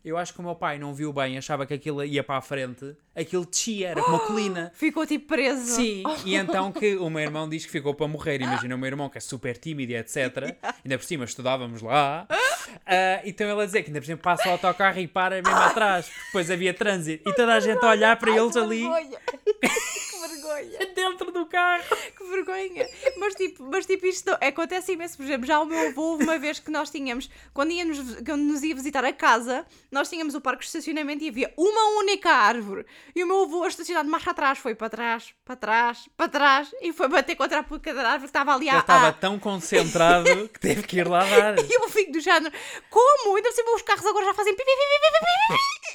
Eu 0.03 0.17
acho 0.17 0.33
que 0.33 0.39
o 0.41 0.43
meu 0.43 0.53
pai 0.53 0.77
não 0.77 0.93
viu 0.93 1.13
bem, 1.13 1.37
achava 1.37 1.65
que 1.65 1.73
aquilo 1.73 2.03
ia 2.03 2.21
para 2.21 2.37
a 2.37 2.41
frente, 2.41 2.93
aquilo 3.15 3.45
descia, 3.45 3.89
era 3.89 4.01
como 4.01 4.17
uma 4.17 4.25
colina. 4.27 4.71
Ficou 4.75 5.05
tipo 5.07 5.27
preso. 5.27 5.77
Sim, 5.77 6.03
e 6.25 6.35
então 6.35 6.73
que 6.73 6.97
o 6.97 7.09
meu 7.09 7.21
irmão 7.21 7.47
diz 7.47 7.65
que 7.65 7.71
ficou 7.71 7.93
para 7.93 8.07
morrer. 8.07 8.41
Imagina 8.41 8.75
o 8.75 8.77
meu 8.77 8.87
irmão 8.87 9.09
que 9.09 9.17
é 9.17 9.21
super 9.21 9.57
tímido 9.57 9.93
e 9.93 9.95
etc. 9.95 10.57
Ainda 10.83 10.97
por 10.97 11.05
cima 11.05 11.23
estudávamos 11.23 11.81
lá. 11.81 12.27
Ah, 12.85 13.21
então 13.25 13.49
ele 13.49 13.61
a 13.61 13.65
dizer 13.65 13.81
que 13.83 13.89
ainda 13.89 13.99
por 13.99 14.05
cima 14.05 14.17
passa 14.17 14.47
o 14.49 14.51
autocarro 14.53 14.99
e 14.99 15.07
para 15.07 15.41
mesmo 15.41 15.57
atrás, 15.57 16.07
porque 16.07 16.25
depois 16.27 16.51
havia 16.51 16.73
trânsito. 16.73 17.29
E 17.29 17.33
toda 17.33 17.53
a 17.53 17.59
gente 17.59 17.83
a 17.83 17.89
olhar 17.89 18.15
para 18.17 18.31
Ai, 18.31 18.37
eles 18.39 18.53
que 18.53 18.59
ali 18.59 18.79
Vergonha. 18.81 19.19
que 19.61 20.19
vergonha. 20.27 20.93
dentro 20.93 21.31
do 21.31 21.45
carro. 21.45 21.83
Que 22.17 22.23
vergonha. 22.25 22.87
Mas 23.17 23.35
tipo, 23.35 23.63
mas, 23.63 23.85
tipo 23.85 24.05
isto 24.05 24.29
acontece 24.41 24.93
imenso. 24.93 25.17
Por 25.17 25.23
exemplo, 25.23 25.45
já 25.45 25.59
o 25.59 25.65
meu 25.65 25.87
avô, 25.89 26.15
uma 26.15 26.37
vez 26.37 26.59
que 26.59 26.71
nós 26.71 26.89
tínhamos, 26.89 27.29
quando, 27.53 27.71
íamos, 27.71 27.97
quando 28.25 28.41
nos 28.41 28.63
ia 28.63 28.75
visitar 28.75 29.03
a 29.05 29.13
casa, 29.13 29.65
nós 29.91 30.09
tínhamos 30.09 30.35
o 30.35 30.41
parque 30.41 30.59
de 30.61 30.65
estacionamento 30.67 31.23
e 31.23 31.29
havia 31.29 31.53
uma 31.57 31.99
única 31.99 32.29
árvore. 32.31 32.85
E 33.15 33.23
o 33.23 33.27
meu 33.27 33.43
avô, 33.43 33.65
estacionado 33.67 34.09
mais 34.09 34.23
para 34.23 34.33
trás, 34.33 34.57
foi 34.59 34.75
para 34.75 34.89
trás, 34.89 35.33
para 35.45 35.55
trás, 35.55 36.09
para 36.15 36.29
trás 36.29 36.71
e 36.81 36.93
foi 36.93 37.07
bater 37.07 37.35
contra 37.35 37.59
a 37.59 37.63
porca 37.63 37.93
da 37.93 38.01
árvore 38.03 38.21
que 38.21 38.25
estava 38.29 38.53
ali 38.53 38.67
Ele 38.67 38.75
à. 38.77 38.79
estava 38.79 39.07
à- 39.09 39.13
tão 39.13 39.37
concentrado 39.39 40.47
que 40.49 40.59
teve 40.59 40.83
que 40.83 40.97
ir 40.97 41.07
lá 41.07 41.23
dar. 41.25 41.55
E 41.63 41.73
eu 41.75 41.89
fico 41.89 42.11
do 42.11 42.19
género, 42.19 42.52
como? 42.89 43.35
Ainda 43.35 43.49
por 43.63 43.75
os 43.75 43.81
carros 43.81 44.05
agora 44.05 44.25
já 44.25 44.33
fazem. 44.33 44.55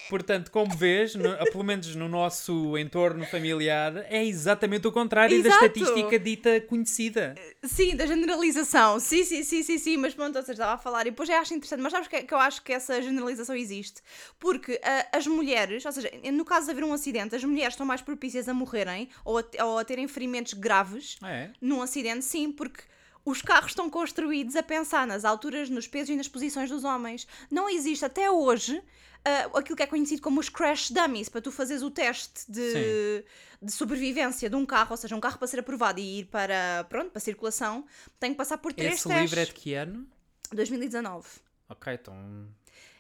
Portanto, 0.08 0.50
como 0.50 0.74
vês, 0.74 1.14
no- 1.14 1.36
pelo 1.52 1.62
menos 1.62 1.94
no 1.94 2.08
nosso 2.08 2.78
entorno 2.78 3.26
familiar, 3.26 3.94
é 4.08 4.24
exatamente 4.24 4.86
o 4.88 4.92
contrário 4.92 5.42
da 5.42 5.48
Exato. 5.50 5.66
estatística 5.66 6.18
dita 6.18 6.60
conhecida. 6.62 7.34
Sim, 7.62 7.94
da 7.94 8.06
generalização. 8.06 8.98
Sim, 8.98 9.22
sim, 9.22 9.42
sim, 9.42 9.62
sim, 9.62 9.76
sim. 9.78 9.96
Mas 9.98 10.14
pronto, 10.14 10.32
seja, 10.40 10.52
estava 10.52 10.72
a 10.72 10.78
falar 10.78 11.02
e 11.06 11.10
depois 11.10 11.28
já 11.28 11.38
acho 11.40 11.52
interessante. 11.52 11.80
Mas 11.82 11.92
sabes 11.92 12.08
que, 12.08 12.22
que 12.22 12.32
eu 12.32 12.38
acho 12.38 12.62
que 12.62 12.72
essa 12.72 13.02
generalização 13.02 13.54
existe? 13.54 14.00
Porque 14.38 14.80
ah, 14.82 15.06
as 15.18 15.26
mulheres, 15.26 15.84
ou 15.84 15.92
seja, 15.92 16.10
no 16.32 16.44
caso 16.44 16.66
de 16.66 16.72
haver 16.72 16.84
um 16.84 16.92
acidente, 16.94 17.36
as 17.36 17.44
mulheres 17.44 17.74
estão 17.74 17.84
mais 17.84 18.00
propícias 18.00 18.48
a 18.48 18.54
morrerem 18.54 19.10
ou 19.26 19.38
a, 19.38 19.44
ou 19.64 19.78
a 19.78 19.84
terem 19.84 20.08
ferimentos 20.08 20.54
graves 20.54 21.18
É. 21.22 21.50
num 21.60 21.82
acidente, 21.82 22.24
sim, 22.24 22.50
porque 22.50 22.82
os 23.28 23.42
carros 23.42 23.72
estão 23.72 23.90
construídos 23.90 24.56
a 24.56 24.62
pensar 24.62 25.06
nas 25.06 25.24
alturas, 25.24 25.68
nos 25.68 25.86
pesos 25.86 26.10
e 26.10 26.16
nas 26.16 26.28
posições 26.28 26.70
dos 26.70 26.84
homens. 26.84 27.26
Não 27.50 27.68
existe 27.68 28.04
até 28.04 28.30
hoje 28.30 28.82
ah, 29.24 29.58
aquilo 29.58 29.76
que 29.76 29.82
é 29.82 29.86
conhecido 29.86 30.22
como 30.22 30.40
os 30.40 30.48
crash 30.48 30.90
dummies, 30.90 31.28
para 31.28 31.40
tu 31.40 31.52
fazeres 31.52 31.82
o 31.82 31.90
teste 31.90 32.50
de, 32.50 33.24
de 33.60 33.70
sobrevivência 33.70 34.48
de 34.48 34.56
um 34.56 34.64
carro, 34.64 34.92
ou 34.92 34.96
seja, 34.96 35.14
um 35.14 35.20
carro 35.20 35.38
para 35.38 35.46
ser 35.46 35.60
aprovado 35.60 36.00
e 36.00 36.20
ir 36.20 36.24
para, 36.26 36.86
pronto, 36.88 37.10
para 37.10 37.20
circulação, 37.20 37.84
tem 38.18 38.30
que 38.30 38.36
passar 38.36 38.58
por 38.58 38.72
três 38.72 38.94
Esse 38.94 39.08
testes. 39.08 39.22
livro 39.22 39.40
é 39.40 39.44
de 39.44 39.52
que 39.52 39.74
ano? 39.74 40.06
2019. 40.52 41.28
Ok, 41.68 41.92
então. 41.92 42.48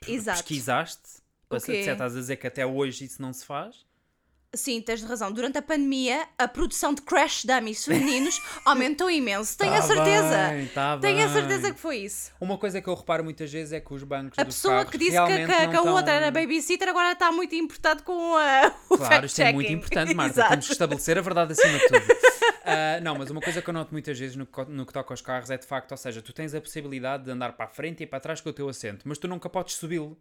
Exato. 0.06 0.42
Pesquisaste? 0.42 1.22
Para 1.48 1.60
quê? 1.60 1.84
se 1.84 1.90
estás 1.90 2.14
a 2.14 2.20
dizer 2.20 2.36
que 2.36 2.46
até 2.46 2.66
hoje 2.66 3.06
isso 3.06 3.22
não 3.22 3.32
se 3.32 3.46
faz? 3.46 3.86
Sim, 4.54 4.80
tens 4.80 5.02
razão. 5.02 5.30
Durante 5.30 5.58
a 5.58 5.62
pandemia, 5.62 6.26
a 6.38 6.48
produção 6.48 6.94
de 6.94 7.02
crash 7.02 7.44
dummies 7.44 7.84
femininos 7.84 8.40
aumentou 8.64 9.10
imenso. 9.10 9.58
Tenho 9.58 9.74
a 9.74 9.76
Tá 9.76 9.82
certeza. 9.82 10.48
bem, 10.48 10.66
tá 10.68 10.98
Tenho 10.98 11.22
a 11.22 11.24
bem. 11.26 11.34
certeza 11.34 11.74
que 11.74 11.78
foi 11.78 11.98
isso. 11.98 12.32
Uma 12.40 12.56
coisa 12.56 12.80
que 12.80 12.88
eu 12.88 12.94
reparo 12.94 13.22
muitas 13.22 13.52
vezes 13.52 13.74
é 13.74 13.80
que 13.80 13.92
os 13.92 14.02
bancos 14.04 14.38
A 14.38 14.44
pessoa 14.46 14.86
que 14.86 14.96
disse 14.96 15.10
que, 15.10 15.16
a- 15.18 15.26
que, 15.26 15.46
que 15.46 15.52
a 15.52 15.68
tão- 15.70 15.88
outra 15.92 16.12
era 16.14 16.30
babysitter 16.30 16.88
agora 16.88 17.12
está 17.12 17.30
muito 17.30 17.54
importado 17.54 18.02
com 18.02 18.36
a, 18.36 18.74
o 18.88 18.96
Claro, 18.96 19.26
isto 19.26 19.38
é 19.42 19.52
muito 19.52 19.70
importante, 19.70 20.14
Marta. 20.14 20.42
Temos 20.48 20.66
que 20.66 20.72
estabelecer 20.72 21.18
a 21.18 21.20
verdade 21.20 21.52
acima 21.52 21.78
de 21.78 21.86
tudo. 21.86 22.06
Ah, 22.64 23.00
não, 23.02 23.16
mas 23.16 23.30
uma 23.30 23.42
coisa 23.42 23.60
que 23.60 23.68
eu 23.68 23.74
noto 23.74 23.92
muitas 23.92 24.18
vezes 24.18 24.34
no, 24.34 24.46
que- 24.46 24.64
no 24.64 24.86
que 24.86 24.92
toca 24.94 25.12
aos 25.12 25.20
carros 25.20 25.50
é 25.50 25.58
de 25.58 25.66
facto, 25.66 25.90
ou 25.92 25.98
seja, 25.98 26.22
tu 26.22 26.32
tens 26.32 26.54
a 26.54 26.60
possibilidade 26.60 27.24
de 27.24 27.30
andar 27.30 27.52
para 27.52 27.66
a 27.66 27.68
frente 27.68 28.02
e 28.02 28.06
para 28.06 28.18
trás 28.18 28.40
com 28.40 28.48
o 28.48 28.52
teu 28.54 28.66
assento, 28.66 29.02
mas 29.06 29.18
tu 29.18 29.28
nunca 29.28 29.50
podes 29.50 29.74
subi-lo. 29.74 30.18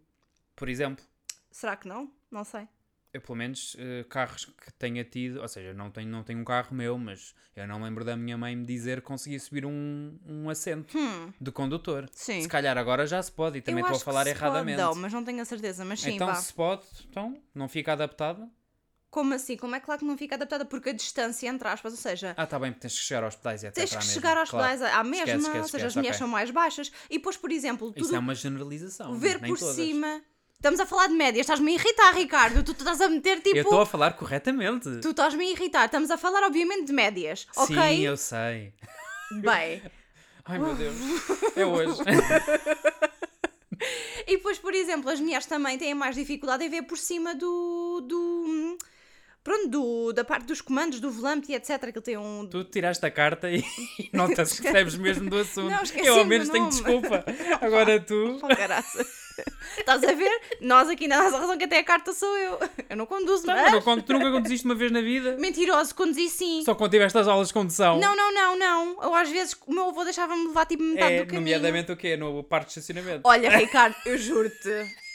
Por 0.54 0.68
exemplo, 0.68 1.04
Será 1.50 1.78
que 1.78 1.88
não? 1.88 2.12
Não 2.30 2.44
sei. 2.44 2.68
Eu 3.13 3.22
pelo 3.22 3.36
menos 3.38 3.76
eh, 3.80 4.06
carros 4.10 4.46
que 4.46 4.72
tenha 4.74 5.04
tido, 5.04 5.41
ou 5.41 5.48
seja, 5.48 5.74
não 5.74 5.89
tenho, 5.89 6.08
não 6.10 6.24
tenho 6.24 6.39
um 6.39 6.43
carro 6.43 6.76
meu, 6.76 6.98
mas 6.98 7.34
eu 7.56 7.67
não 7.67 7.82
lembro 7.82 8.04
da 8.06 8.15
minha 8.17 8.38
mãe 8.38 8.56
me 8.56 8.65
dizer 8.65 9.02
que 9.02 9.08
conseguia 9.08 9.39
subir 9.39 9.65
um, 9.65 10.20
um 10.26 10.50
assento 10.50 10.96
de 11.39 11.52
condutor. 11.52 12.04
Hum. 12.04 12.08
Sim. 12.13 12.41
Se 12.41 12.48
calhar 12.48 12.78
agora 12.78 13.08
já 13.08 13.22
se 13.24 13.32
pode 13.32 13.58
e 13.58 13.62
também 13.62 13.80
Eu 13.82 13.86
estou 13.86 13.96
a 13.96 14.00
que 14.00 14.06
falar 14.06 14.28
erradamente. 14.28 14.78
Pode, 14.78 14.96
não, 14.96 15.02
mas 15.02 15.13
não 15.13 15.24
tenho 15.24 15.41
a 15.41 15.46
certeza. 15.46 15.84
Mas 15.86 16.00
sim, 16.02 16.15
então 16.15 16.28
vá. 16.28 16.36
se 16.36 16.54
pode, 16.54 16.86
então 17.10 17.41
não 17.56 17.67
fica 17.67 17.93
adaptada? 17.93 18.50
Como 19.10 19.34
assim? 19.34 19.56
Como 19.56 19.74
é 19.74 19.80
claro 19.80 20.00
que 20.00 20.06
não 20.06 20.17
fica 20.17 20.36
adaptada? 20.36 20.65
Porque 20.65 20.89
a 20.89 20.93
distância, 20.93 21.48
entre 21.48 21.67
aspas, 21.67 21.93
ou 21.93 21.98
seja, 21.98 22.34
Ah, 22.38 22.46
tá 22.46 22.60
bem, 22.60 22.74
tens 22.74 22.93
que 23.00 23.06
chegar 23.06 23.24
aos 23.24 23.36
pedais 23.36 23.63
e 23.63 23.67
etc. 23.67 23.76
tens 23.76 23.89
que 23.91 23.96
mesma, 23.98 24.13
chegar 24.13 24.38
aos 24.38 24.50
claro. 24.50 24.65
pedais 24.78 24.93
à 24.93 25.02
mesma, 25.04 25.17
Esquece, 25.17 25.38
esquece, 25.38 25.58
ou 25.60 25.63
seja, 25.63 25.63
as 25.63 25.72
esquece, 25.91 25.98
mulheres 25.98 26.15
ok. 26.17 26.20
são 26.20 26.28
mais 26.28 26.52
baixas. 26.52 26.91
E 27.10 27.17
depois, 27.17 27.38
por 27.38 27.50
exemplo, 27.52 27.88
Isso 27.96 28.06
tudo 28.06 28.15
é 28.17 28.20
uma 28.20 28.36
generalização. 28.36 29.17
ver 29.17 29.39
por 29.39 29.58
todas. 29.58 29.76
cima. 29.76 30.22
Estamos 30.60 30.80
a 30.80 30.88
falar 30.88 31.08
de 31.08 31.13
médias, 31.13 31.41
estás-me 31.41 31.72
a 31.72 31.76
irritar, 31.76 32.15
Ricardo. 32.15 32.63
Tu, 32.63 32.74
tu 32.74 32.80
estás 32.80 33.00
a 33.00 33.08
meter 33.08 33.41
tipo. 33.41 33.58
Eu 33.58 33.62
estou 33.62 33.80
a 33.80 33.86
falar 33.86 34.13
corretamente. 34.13 35.02
Tu 35.02 35.10
estás-me 35.12 35.46
a 35.46 35.52
irritar. 35.52 35.86
Estamos 35.86 36.10
a 36.10 36.17
falar, 36.17 36.43
obviamente, 36.43 36.88
de 36.88 36.93
médias. 36.93 37.48
Ok? 37.56 37.76
Sim, 37.76 38.02
eu 38.02 38.17
sei. 38.17 38.74
Bem. 39.32 39.84
Ai 40.46 40.58
meu 40.58 40.74
Deus. 40.74 40.96
É 41.56 41.65
hoje. 41.65 42.00
E 44.26 44.36
depois, 44.36 44.58
por 44.58 44.74
exemplo, 44.74 45.10
as 45.10 45.20
mulheres 45.22 45.46
também 45.46 45.78
têm 45.78 45.93
mais 45.93 46.15
dificuldade 46.15 46.65
em 46.65 46.70
ver 46.70 46.82
por 46.82 46.98
cima 46.98 47.34
do. 47.36 48.02
do 48.02 48.67
pronto, 49.48 49.70
do, 49.70 50.12
da 50.12 50.26
parte 50.26 50.46
dos 50.46 50.60
comandos, 50.60 51.00
do 51.00 51.10
volante 51.10 51.54
e 51.54 51.56
etc. 51.56 51.80
Que 51.80 51.86
ele 51.86 52.02
tem 52.02 52.18
um. 52.18 52.46
tu 52.46 52.66
tiraste 52.66 53.06
a 53.06 53.10
carta 53.10 53.50
e 53.50 53.64
não 54.12 54.28
te 54.28 54.36
percebes 54.36 54.96
mesmo 54.96 55.30
do 55.30 55.38
assunto. 55.38 55.70
Não, 55.70 56.04
eu 56.04 56.20
ao 56.20 56.26
menos 56.26 56.50
tenho 56.50 56.68
desculpa. 56.68 57.24
Agora 57.62 57.98
tu. 58.00 58.40
Oh. 58.44 58.48
Estás 59.78 60.04
a 60.04 60.14
ver? 60.14 60.32
Nós 60.60 60.90
aqui 60.90 61.08
na 61.08 61.24
nossa 61.24 61.38
razão 61.38 61.58
que 61.58 61.64
até 61.64 61.78
a 61.78 61.84
carta 61.84 62.12
sou 62.12 62.36
eu. 62.38 62.60
Eu 62.90 62.98
não 62.98 63.06
conduzo, 63.06 63.46
Tá, 63.46 63.54
mas... 63.54 63.72
mas 63.72 63.86
não 63.86 64.02
tu 64.02 64.14
nunca 64.14 64.32
conduziste 64.32 64.66
uma 64.66 64.74
vez 64.76 64.92
na 64.92 65.00
vida? 65.00 65.38
Mentiroso, 65.38 65.94
conduzi 65.96 66.28
sim. 66.28 66.64
Só 66.66 66.74
quando 66.76 66.92
tiveste 66.92 67.18
as 67.20 67.28
aulas 67.28 67.48
de 67.50 67.54
condução? 67.54 68.00
Não, 68.00 68.16
não, 68.16 68.34
não, 68.34 68.58
não. 68.58 69.04
Eu 69.04 69.14
às 69.16 69.30
vezes 69.30 69.56
o 69.66 69.72
meu 69.74 69.90
avô 69.90 70.04
deixava-me 70.04 70.48
levar 70.48 70.66
tipo 70.66 70.82
metade 70.84 71.14
É, 71.14 71.20
do 71.20 71.28
caminho. 71.28 71.42
nomeadamente 71.42 71.92
o 71.92 71.96
quê? 71.96 72.18
No 72.18 72.44
parque 72.44 72.74
de 72.74 72.80
estacionamento. 72.80 73.22
Olha, 73.24 73.50
Ricardo, 73.56 73.96
eu 74.06 74.18
juro-te. 74.18 75.07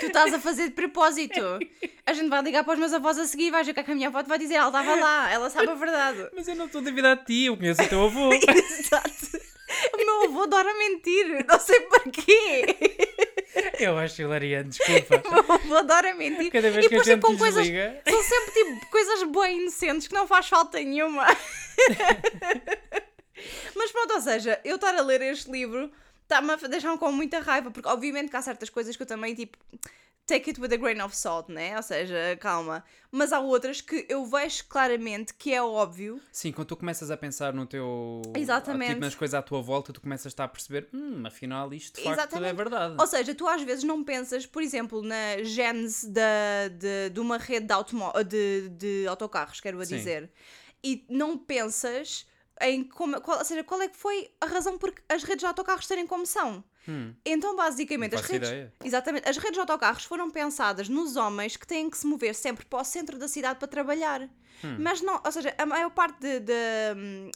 Tu 0.00 0.06
estás 0.06 0.32
a 0.32 0.38
fazer 0.38 0.68
de 0.68 0.74
propósito. 0.74 1.40
A 2.06 2.12
gente 2.12 2.28
vai 2.28 2.42
ligar 2.42 2.64
para 2.64 2.74
os 2.74 2.78
meus 2.78 2.92
avós 2.92 3.18
a 3.18 3.26
seguir 3.26 3.50
vais 3.50 3.66
ver 3.66 3.72
o 3.72 3.74
que 3.74 3.80
é 3.80 3.82
que 3.82 3.90
a 3.90 3.94
minha 3.94 4.08
avó 4.08 4.22
te 4.22 4.28
vai 4.28 4.38
dizer. 4.38 4.54
Ela 4.54 4.68
estava 4.68 4.94
lá, 4.94 5.30
ela 5.30 5.50
sabe 5.50 5.68
a 5.68 5.74
verdade. 5.74 6.28
Mas 6.34 6.48
eu 6.48 6.54
não 6.54 6.66
estou 6.66 6.80
a 6.80 6.84
duvidar 6.84 7.16
de 7.16 7.24
ti, 7.24 7.44
eu 7.46 7.56
conheço 7.56 7.82
o 7.82 7.88
teu 7.88 8.04
avô. 8.04 8.32
Exato. 8.32 9.40
O 9.94 9.96
meu 9.96 10.24
avô 10.24 10.42
adora 10.42 10.74
mentir. 10.74 11.44
Não 11.46 11.58
sei 11.58 11.80
porquê. 11.80 12.76
eu 13.78 13.98
acho 13.98 14.22
hilariante, 14.22 14.78
desculpa. 14.78 15.22
O 15.28 15.32
meu 15.32 15.54
avô 15.54 15.76
adora 15.76 16.14
mentir. 16.14 16.50
Cada 16.50 16.70
vez 16.70 16.86
e 16.86 16.88
que 16.88 16.96
a 16.96 17.02
gente 17.02 17.20
com 17.20 17.36
coisas. 17.36 17.66
São 17.66 18.22
sempre 18.22 18.52
tipo 18.52 18.86
coisas 18.90 19.22
bem 19.24 19.60
inocentes 19.62 20.08
que 20.08 20.14
não 20.14 20.26
faz 20.26 20.48
falta 20.48 20.78
nenhuma. 20.78 21.26
Mas 23.74 23.90
pronto, 23.90 24.14
ou 24.14 24.20
seja, 24.20 24.60
eu 24.64 24.76
estar 24.76 24.94
a 24.94 25.02
ler 25.02 25.20
este 25.22 25.50
livro 25.50 25.90
está-me 26.22 26.50
a 26.52 26.56
deixar 26.56 26.96
com 26.98 27.12
muita 27.12 27.40
raiva, 27.40 27.70
porque 27.70 27.88
obviamente 27.88 28.30
que 28.30 28.36
há 28.36 28.42
certas 28.42 28.70
coisas 28.70 28.96
que 28.96 29.02
eu 29.02 29.06
também 29.06 29.34
tipo. 29.34 29.58
Take 30.24 30.50
it 30.50 30.60
with 30.60 30.72
a 30.72 30.76
grain 30.76 31.00
of 31.02 31.16
salt, 31.16 31.48
né? 31.48 31.76
Ou 31.76 31.82
seja, 31.82 32.14
calma. 32.40 32.84
Mas 33.10 33.32
há 33.32 33.40
outras 33.40 33.80
que 33.80 34.06
eu 34.08 34.24
vejo 34.24 34.64
claramente 34.68 35.34
que 35.34 35.52
é 35.52 35.60
óbvio. 35.60 36.20
Sim, 36.30 36.52
quando 36.52 36.68
tu 36.68 36.76
começas 36.76 37.10
a 37.10 37.16
pensar 37.16 37.52
no 37.52 37.66
teu. 37.66 38.22
Exatamente. 38.32 38.90
Tipo, 38.90 39.00
nas 39.00 39.16
coisas 39.16 39.34
à 39.34 39.42
tua 39.42 39.60
volta, 39.60 39.92
tu 39.92 40.00
começas 40.00 40.26
a 40.26 40.28
estar 40.28 40.44
a 40.44 40.48
perceber, 40.48 40.88
hum, 40.94 41.24
afinal 41.26 41.74
isto 41.74 41.96
de 41.96 42.04
facto 42.04 42.18
é 42.20 42.22
Exatamente. 42.22 42.54
verdade. 42.54 42.94
Ou 43.00 43.06
seja, 43.08 43.34
tu 43.34 43.48
às 43.48 43.62
vezes 43.62 43.82
não 43.82 44.04
pensas, 44.04 44.46
por 44.46 44.62
exemplo, 44.62 45.02
na 45.02 45.42
gênese 45.42 46.08
da, 46.08 46.68
de, 46.70 47.10
de 47.10 47.18
uma 47.18 47.36
rede 47.36 47.66
de, 47.66 47.72
automo- 47.72 48.12
de, 48.24 48.68
de 48.68 49.06
autocarros, 49.08 49.60
quero 49.60 49.80
a 49.80 49.84
Sim. 49.84 49.96
dizer, 49.96 50.30
e 50.84 51.04
não 51.10 51.36
pensas 51.36 52.24
em 52.60 52.84
como, 52.84 53.20
qual, 53.20 53.38
ou 53.38 53.44
seja, 53.44 53.64
qual 53.64 53.80
é 53.82 53.88
que 53.88 53.96
foi 53.96 54.34
a 54.40 54.46
razão 54.46 54.78
por 54.78 54.92
as 55.08 55.22
redes 55.22 55.40
de 55.40 55.46
autocarros 55.46 55.86
serem 55.86 56.06
como 56.06 56.26
são. 56.26 56.64
Hum, 56.88 57.14
Então, 57.24 57.54
basicamente, 57.54 58.14
as 58.16 58.22
redes, 58.22 58.48
ideia. 58.48 58.72
exatamente, 58.84 59.28
as 59.28 59.36
redes 59.36 59.52
de 59.54 59.60
autocarros 59.60 60.04
foram 60.04 60.30
pensadas 60.30 60.88
nos 60.88 61.14
homens 61.16 61.56
que 61.56 61.66
têm 61.66 61.88
que 61.88 61.96
se 61.96 62.06
mover 62.06 62.34
sempre 62.34 62.64
para 62.66 62.80
o 62.80 62.84
centro 62.84 63.18
da 63.18 63.28
cidade 63.28 63.58
para 63.58 63.68
trabalhar. 63.68 64.22
Hum. 64.64 64.76
Mas 64.78 65.00
não, 65.00 65.20
ou 65.24 65.32
seja, 65.32 65.54
a 65.58 65.64
maior 65.66 65.90
parte 65.90 66.18
de- 66.20 66.40
de, 66.40 66.52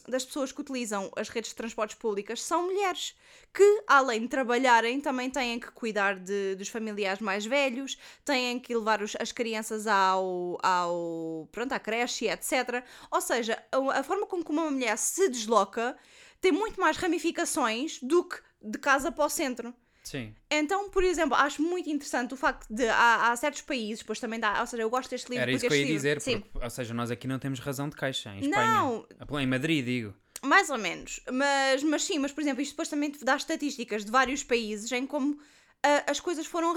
das 0.07 0.23
pessoas 0.25 0.51
que 0.51 0.61
utilizam 0.61 1.11
as 1.15 1.29
redes 1.29 1.49
de 1.51 1.55
transportes 1.55 1.97
públicas 1.97 2.41
são 2.41 2.63
mulheres 2.67 3.15
que, 3.53 3.83
além 3.87 4.21
de 4.21 4.27
trabalharem, 4.27 5.01
também 5.01 5.29
têm 5.29 5.59
que 5.59 5.71
cuidar 5.71 6.15
de- 6.19 6.55
dos 6.55 6.69
familiares 6.69 7.19
mais 7.21 7.45
velhos, 7.45 7.97
têm 8.23 8.59
que 8.59 8.73
levar 8.75 9.01
os- 9.01 9.15
as 9.19 9.31
crianças 9.31 9.87
ao, 9.87 10.57
ao, 10.63 11.49
pronto, 11.51 11.71
à 11.73 11.79
creche, 11.79 12.27
etc. 12.27 12.83
Ou 13.11 13.19
seja, 13.21 13.61
a, 13.71 13.99
a 13.99 14.03
forma 14.03 14.25
como 14.25 14.43
uma 14.49 14.69
mulher 14.71 14.97
se 14.97 15.27
desloca 15.29 15.97
tem 16.39 16.51
muito 16.51 16.79
mais 16.79 16.97
ramificações 16.97 17.99
do 18.01 18.23
que 18.23 18.37
de 18.61 18.77
casa 18.77 19.11
para 19.11 19.25
o 19.25 19.29
centro. 19.29 19.73
Sim. 20.03 20.33
Então, 20.49 20.89
por 20.89 21.03
exemplo, 21.03 21.35
acho 21.35 21.61
muito 21.61 21.89
interessante 21.89 22.33
o 22.33 22.37
facto 22.37 22.65
de 22.73 22.87
há, 22.87 23.29
há 23.29 23.35
certos 23.35 23.61
países, 23.61 23.99
depois 23.99 24.19
também 24.21 24.39
dá, 24.39 24.61
ou 24.61 24.65
seja, 24.67 24.81
eu 24.83 24.89
gosto 24.89 25.09
deste 25.09 25.27
livro 25.29 25.41
Era 25.41 25.51
isso 25.51 25.67
que 25.67 25.73
eu 25.73 25.75
ia 25.77 25.81
livro- 25.83 25.95
dizer, 25.97 26.21
Sim, 26.21 26.39
porque, 26.39 26.63
ou 26.63 26.69
seja, 26.69 26.93
nós 26.93 27.11
aqui 27.11 27.27
não 27.27 27.37
temos 27.37 27.59
razão 27.59 27.89
de 27.89 27.95
queixa 27.97 28.29
em 28.33 28.47
Não. 28.47 29.05
Espanha. 29.19 29.43
Em 29.43 29.47
Madrid, 29.47 29.83
digo. 29.83 30.15
mais 30.43 30.69
ou 30.69 30.77
menos. 30.77 31.19
Mas, 31.29 31.83
mas 31.83 32.03
sim, 32.05 32.19
mas 32.19 32.31
por 32.31 32.39
exemplo, 32.39 32.61
isto 32.61 32.71
depois 32.71 32.87
também 32.87 33.11
dá 33.21 33.35
estatísticas 33.35 34.05
de 34.05 34.11
vários 34.11 34.43
países 34.45 34.89
em 34.93 35.05
como 35.05 35.37
ah, 35.83 36.03
as 36.09 36.21
coisas 36.21 36.45
foram 36.45 36.73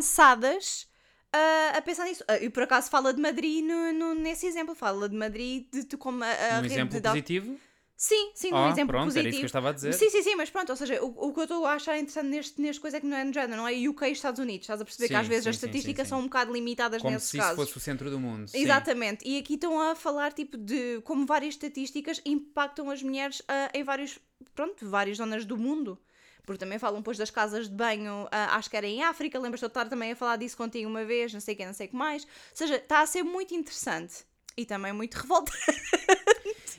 repensadas 0.00 0.88
ah, 1.32 1.72
a 1.76 1.82
pensar 1.82 2.04
nisso. 2.06 2.24
Ah, 2.28 2.38
e 2.38 2.48
por 2.48 2.62
acaso 2.62 2.88
fala 2.90 3.12
de 3.12 3.20
Madrid 3.20 3.64
no, 3.64 3.92
no- 3.92 4.14
nesse 4.14 4.46
exemplo, 4.46 4.74
fala 4.74 5.08
de 5.08 5.16
Madrid 5.16 5.66
de, 5.72 5.84
de 5.84 5.96
como 5.96 6.24
a, 6.24 6.26
a 6.56 6.60
um 6.60 6.64
exemplo 6.64 6.98
de 7.00 7.06
positivo. 7.08 7.58
Sim, 8.02 8.30
sim, 8.34 8.50
um 8.50 8.56
Ah, 8.56 8.70
exemplo 8.70 8.86
pronto, 8.86 9.04
positivo. 9.04 9.20
era 9.20 9.28
isso 9.28 9.38
que 9.40 9.44
eu 9.44 9.46
estava 9.46 9.68
a 9.68 9.72
dizer. 9.72 9.92
Sim, 9.92 10.08
sim, 10.08 10.22
sim, 10.22 10.34
mas 10.34 10.48
pronto, 10.48 10.70
ou 10.70 10.76
seja, 10.76 11.04
o, 11.04 11.28
o 11.28 11.34
que 11.34 11.40
eu 11.40 11.44
estou 11.44 11.66
a 11.66 11.74
achar 11.74 11.98
interessante 11.98 12.28
neste, 12.28 12.58
neste 12.58 12.80
coisa 12.80 12.96
é 12.96 13.00
que 13.00 13.04
não 13.06 13.14
é 13.14 13.24
no 13.24 13.30
género, 13.30 13.56
não 13.58 13.68
é 13.68 13.74
UK 13.74 14.06
e 14.06 14.12
Estados 14.12 14.40
Unidos. 14.40 14.62
Estás 14.64 14.80
a 14.80 14.84
perceber 14.86 15.08
que 15.08 15.14
Sim, 15.14 15.20
às 15.20 15.26
vezes 15.26 15.44
sim, 15.44 15.50
as 15.50 15.56
estatísticas 15.56 16.08
são 16.08 16.20
um 16.20 16.22
bocado 16.22 16.50
limitadas 16.50 17.02
Como 17.02 17.12
nesses 17.12 17.28
se 17.28 17.36
isso 17.36 17.46
casos. 17.46 17.62
fosse 17.62 17.76
o 17.76 17.80
centro 17.80 18.08
do 18.10 18.18
mundo. 18.18 18.50
Exatamente, 18.54 19.28
e 19.28 19.36
aqui 19.38 19.52
estão 19.52 19.78
a 19.78 19.94
falar 19.94 20.32
tipo 20.32 20.56
de 20.56 21.02
como 21.04 21.26
várias 21.26 21.52
estatísticas 21.52 22.22
impactam 22.24 22.88
as 22.88 23.02
mulheres 23.02 23.42
ah, 23.46 23.70
em 23.74 23.84
vários, 23.84 24.18
pronto, 24.54 24.88
várias 24.88 25.18
zonas 25.18 25.44
do 25.44 25.58
mundo. 25.58 25.98
Porque 26.46 26.58
também 26.58 26.78
falam 26.78 27.00
depois 27.00 27.18
das 27.18 27.30
casas 27.30 27.68
de 27.68 27.74
banho, 27.74 28.26
ah, 28.32 28.56
acho 28.56 28.70
que 28.70 28.78
era 28.78 28.86
em 28.86 29.02
África, 29.02 29.38
lembras-te 29.38 29.60
de 29.60 29.66
eu 29.66 29.68
estar 29.68 29.84
também 29.90 30.12
a 30.12 30.16
falar 30.16 30.36
disso 30.36 30.56
contigo 30.56 30.88
uma 30.88 31.04
vez, 31.04 31.34
não 31.34 31.40
sei 31.40 31.52
o 31.52 31.56
que, 31.58 31.66
não 31.66 31.74
sei 31.74 31.86
o 31.86 31.90
que 31.90 31.96
mais. 31.96 32.22
Ou 32.24 32.28
seja, 32.54 32.76
está 32.76 33.02
a 33.02 33.06
ser 33.06 33.22
muito 33.22 33.54
interessante 33.54 34.24
e 34.56 34.64
também 34.64 34.90
muito 34.90 35.16
revoltante. 35.16 35.60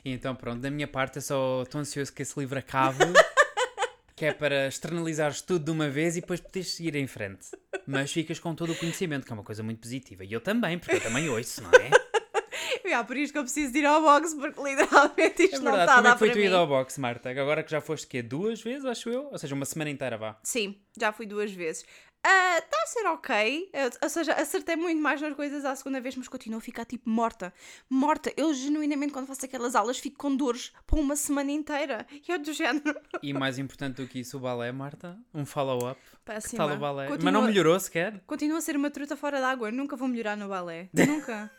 E 0.03 0.11
então, 0.11 0.35
pronto, 0.35 0.59
da 0.61 0.71
minha 0.71 0.87
parte, 0.87 1.17
eu 1.17 1.21
só 1.21 1.63
estou 1.63 1.79
ansioso 1.81 2.11
que 2.11 2.21
esse 2.21 2.39
livro 2.39 2.57
acabe, 2.57 2.97
que 4.15 4.25
é 4.25 4.33
para 4.33 4.67
externalizares 4.67 5.41
tudo 5.41 5.65
de 5.65 5.71
uma 5.71 5.89
vez 5.89 6.17
e 6.17 6.21
depois 6.21 6.39
poderes 6.39 6.69
seguir 6.69 6.95
em 6.95 7.07
frente. 7.07 7.47
Mas 7.85 8.11
ficas 8.11 8.39
com 8.39 8.55
todo 8.55 8.73
o 8.73 8.75
conhecimento, 8.75 9.25
que 9.25 9.31
é 9.31 9.35
uma 9.35 9.43
coisa 9.43 9.61
muito 9.63 9.79
positiva. 9.79 10.23
E 10.23 10.33
eu 10.33 10.41
também, 10.41 10.77
porque 10.79 10.95
eu 10.95 11.01
também 11.01 11.29
ouço, 11.29 11.61
não 11.61 11.71
é? 11.71 11.89
é 12.91 13.03
por 13.03 13.15
isto 13.17 13.31
que 13.33 13.39
eu 13.39 13.43
preciso 13.43 13.71
de 13.71 13.79
ir 13.79 13.85
ao 13.85 14.01
box, 14.01 14.35
porque 14.35 14.61
literalmente 14.61 15.43
isto 15.43 15.55
É 15.55 15.59
não 15.59 15.71
está 15.79 15.83
a 15.83 15.95
Como 15.95 16.07
é 16.07 16.09
dar 16.09 16.13
que 16.13 16.19
foi 16.19 16.27
para 16.29 16.35
tu 16.35 16.39
ir 16.39 16.49
mim. 16.49 16.55
ao 16.55 16.67
boxe, 16.67 16.99
Marta? 16.99 17.29
Agora 17.29 17.63
que 17.63 17.71
já 17.71 17.81
foste 17.81 18.07
quê? 18.07 18.21
Duas 18.21 18.61
vezes, 18.61 18.85
acho 18.85 19.09
eu? 19.09 19.29
Ou 19.31 19.37
seja, 19.37 19.55
uma 19.55 19.65
semana 19.65 19.89
inteira, 19.89 20.17
vá. 20.17 20.37
Sim, 20.43 20.77
já 20.99 21.11
fui 21.11 21.25
duas 21.25 21.51
vezes. 21.51 21.85
Está 22.23 22.77
a 22.83 22.87
ser 22.87 23.05
ok, 23.07 23.69
eu- 23.73 23.89
ou 24.03 24.09
seja, 24.09 24.33
acertei 24.33 24.75
muito 24.75 25.01
mais 25.01 25.19
nas 25.19 25.35
coisas 25.35 25.65
à 25.65 25.75
segunda 25.75 25.99
vez, 25.99 26.15
mas 26.15 26.27
continuo 26.27 26.59
a 26.59 26.61
ficar 26.61 26.85
tipo 26.85 27.09
morta. 27.09 27.51
Morta. 27.89 28.31
Eu 28.37 28.53
genuinamente, 28.53 29.11
quando 29.11 29.25
faço 29.27 29.43
aquelas 29.45 29.73
aulas, 29.75 29.97
fico 29.97 30.17
com 30.17 30.35
dores 30.35 30.71
por 30.85 30.99
uma 30.99 31.15
semana 31.15 31.51
inteira. 31.51 32.05
E 32.11 32.31
eu 32.31 32.37
do 32.37 32.53
género. 32.53 32.95
E 33.23 33.33
mais 33.33 33.57
importante 33.57 33.95
do 34.01 34.07
que 34.07 34.19
isso, 34.19 34.37
o 34.37 34.39
balé, 34.39 34.71
Marta? 34.71 35.17
Um 35.33 35.45
follow-up. 35.45 35.99
Que 35.99 36.17
Péssima. 36.25 36.67
tal 36.67 36.75
o 36.75 36.79
balé? 36.79 37.03
Mas 37.05 37.11
Continua- 37.13 37.31
não 37.31 37.41
melhorou 37.43 37.79
sequer? 37.79 38.21
Continua 38.27 38.59
a 38.59 38.61
ser 38.61 38.75
uma 38.75 38.91
truta 38.91 39.15
fora 39.17 39.41
d'água. 39.41 39.71
Nunca 39.71 39.95
vou 39.95 40.07
melhorar 40.07 40.35
no 40.37 40.47
balé. 40.47 40.89
Nunca. 40.93 41.51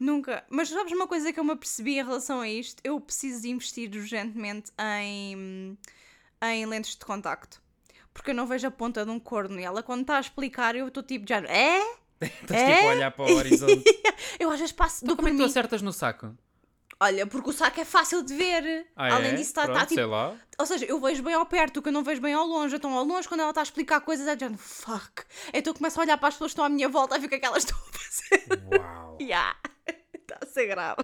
Nunca. 0.00 0.44
Mas 0.48 0.68
sabes 0.70 0.92
uma 0.92 1.06
coisa 1.06 1.32
que 1.32 1.38
eu 1.40 1.44
me 1.44 1.52
apercebi 1.52 1.98
em 1.98 2.04
relação 2.04 2.40
a 2.40 2.48
isto? 2.48 2.80
Eu 2.84 2.98
preciso 3.00 3.42
de 3.42 3.50
investir 3.50 3.90
urgentemente 3.94 4.70
em, 4.78 5.78
em 6.42 6.66
lentes 6.66 6.96
de 6.96 7.04
contacto. 7.04 7.60
Porque 8.16 8.30
eu 8.30 8.34
não 8.34 8.46
vejo 8.46 8.66
a 8.66 8.70
ponta 8.70 9.04
de 9.04 9.10
um 9.10 9.20
corno. 9.20 9.60
E 9.60 9.64
ela, 9.64 9.82
quando 9.82 10.00
está 10.02 10.16
a 10.16 10.20
explicar, 10.20 10.74
eu 10.74 10.88
estou 10.88 11.02
tipo, 11.02 11.26
já. 11.28 11.38
É? 11.40 11.80
Estás 12.20 12.62
É? 12.62 12.74
tipo 12.76 12.86
a 12.88 12.90
olhar 12.92 13.10
para 13.10 13.30
o 13.30 13.36
horizonte. 13.36 13.84
Eu 14.40 14.50
às 14.50 14.58
vezes 14.58 14.72
passo 14.72 15.04
do 15.04 15.14
Como 15.16 15.28
é 15.28 15.30
que 15.32 15.36
tu 15.36 15.44
acertas 15.44 15.82
no 15.82 15.92
saco? 15.92 16.34
Olha, 16.98 17.26
porque 17.26 17.50
o 17.50 17.52
saco 17.52 17.78
é 17.78 17.84
fácil 17.84 18.22
de 18.22 18.34
ver. 18.34 18.86
Ah, 18.96 19.16
Além 19.16 19.32
é? 19.32 19.34
disso, 19.34 19.50
está 19.50 19.64
Pronto, 19.64 19.80
tipo. 19.80 19.94
sei 19.94 20.04
lá. 20.06 20.34
Ou 20.58 20.64
seja, 20.64 20.86
eu 20.86 20.98
vejo 20.98 21.22
bem 21.22 21.34
ao 21.34 21.44
perto, 21.44 21.76
o 21.76 21.82
que 21.82 21.90
eu 21.90 21.92
não 21.92 22.02
vejo 22.02 22.22
bem 22.22 22.32
ao 22.32 22.46
longe. 22.46 22.74
Então, 22.74 22.90
ao 22.94 23.04
longe, 23.04 23.28
quando 23.28 23.40
ela 23.40 23.50
está 23.50 23.60
a 23.60 23.64
explicar 23.64 24.00
coisas, 24.00 24.26
é 24.26 24.34
de 24.34 24.40
género, 24.46 24.58
fuck. 24.58 25.24
Então, 25.52 25.72
eu 25.72 25.76
começo 25.76 26.00
a 26.00 26.02
olhar 26.04 26.16
para 26.16 26.28
as 26.28 26.34
pessoas 26.34 26.52
que 26.52 26.54
estão 26.54 26.64
à 26.64 26.70
minha 26.70 26.88
volta 26.88 27.16
e 27.16 27.20
ver 27.20 27.26
o 27.26 27.28
que 27.28 27.34
é 27.34 27.38
que 27.38 27.44
elas 27.46 27.64
estão 27.64 27.78
a 27.78 27.98
fazer. 27.98 28.78
Uau. 28.78 29.18
Ya. 29.20 29.54
Está 30.28 30.38
a 30.42 30.46
ser 30.46 30.66
grave. 30.66 30.96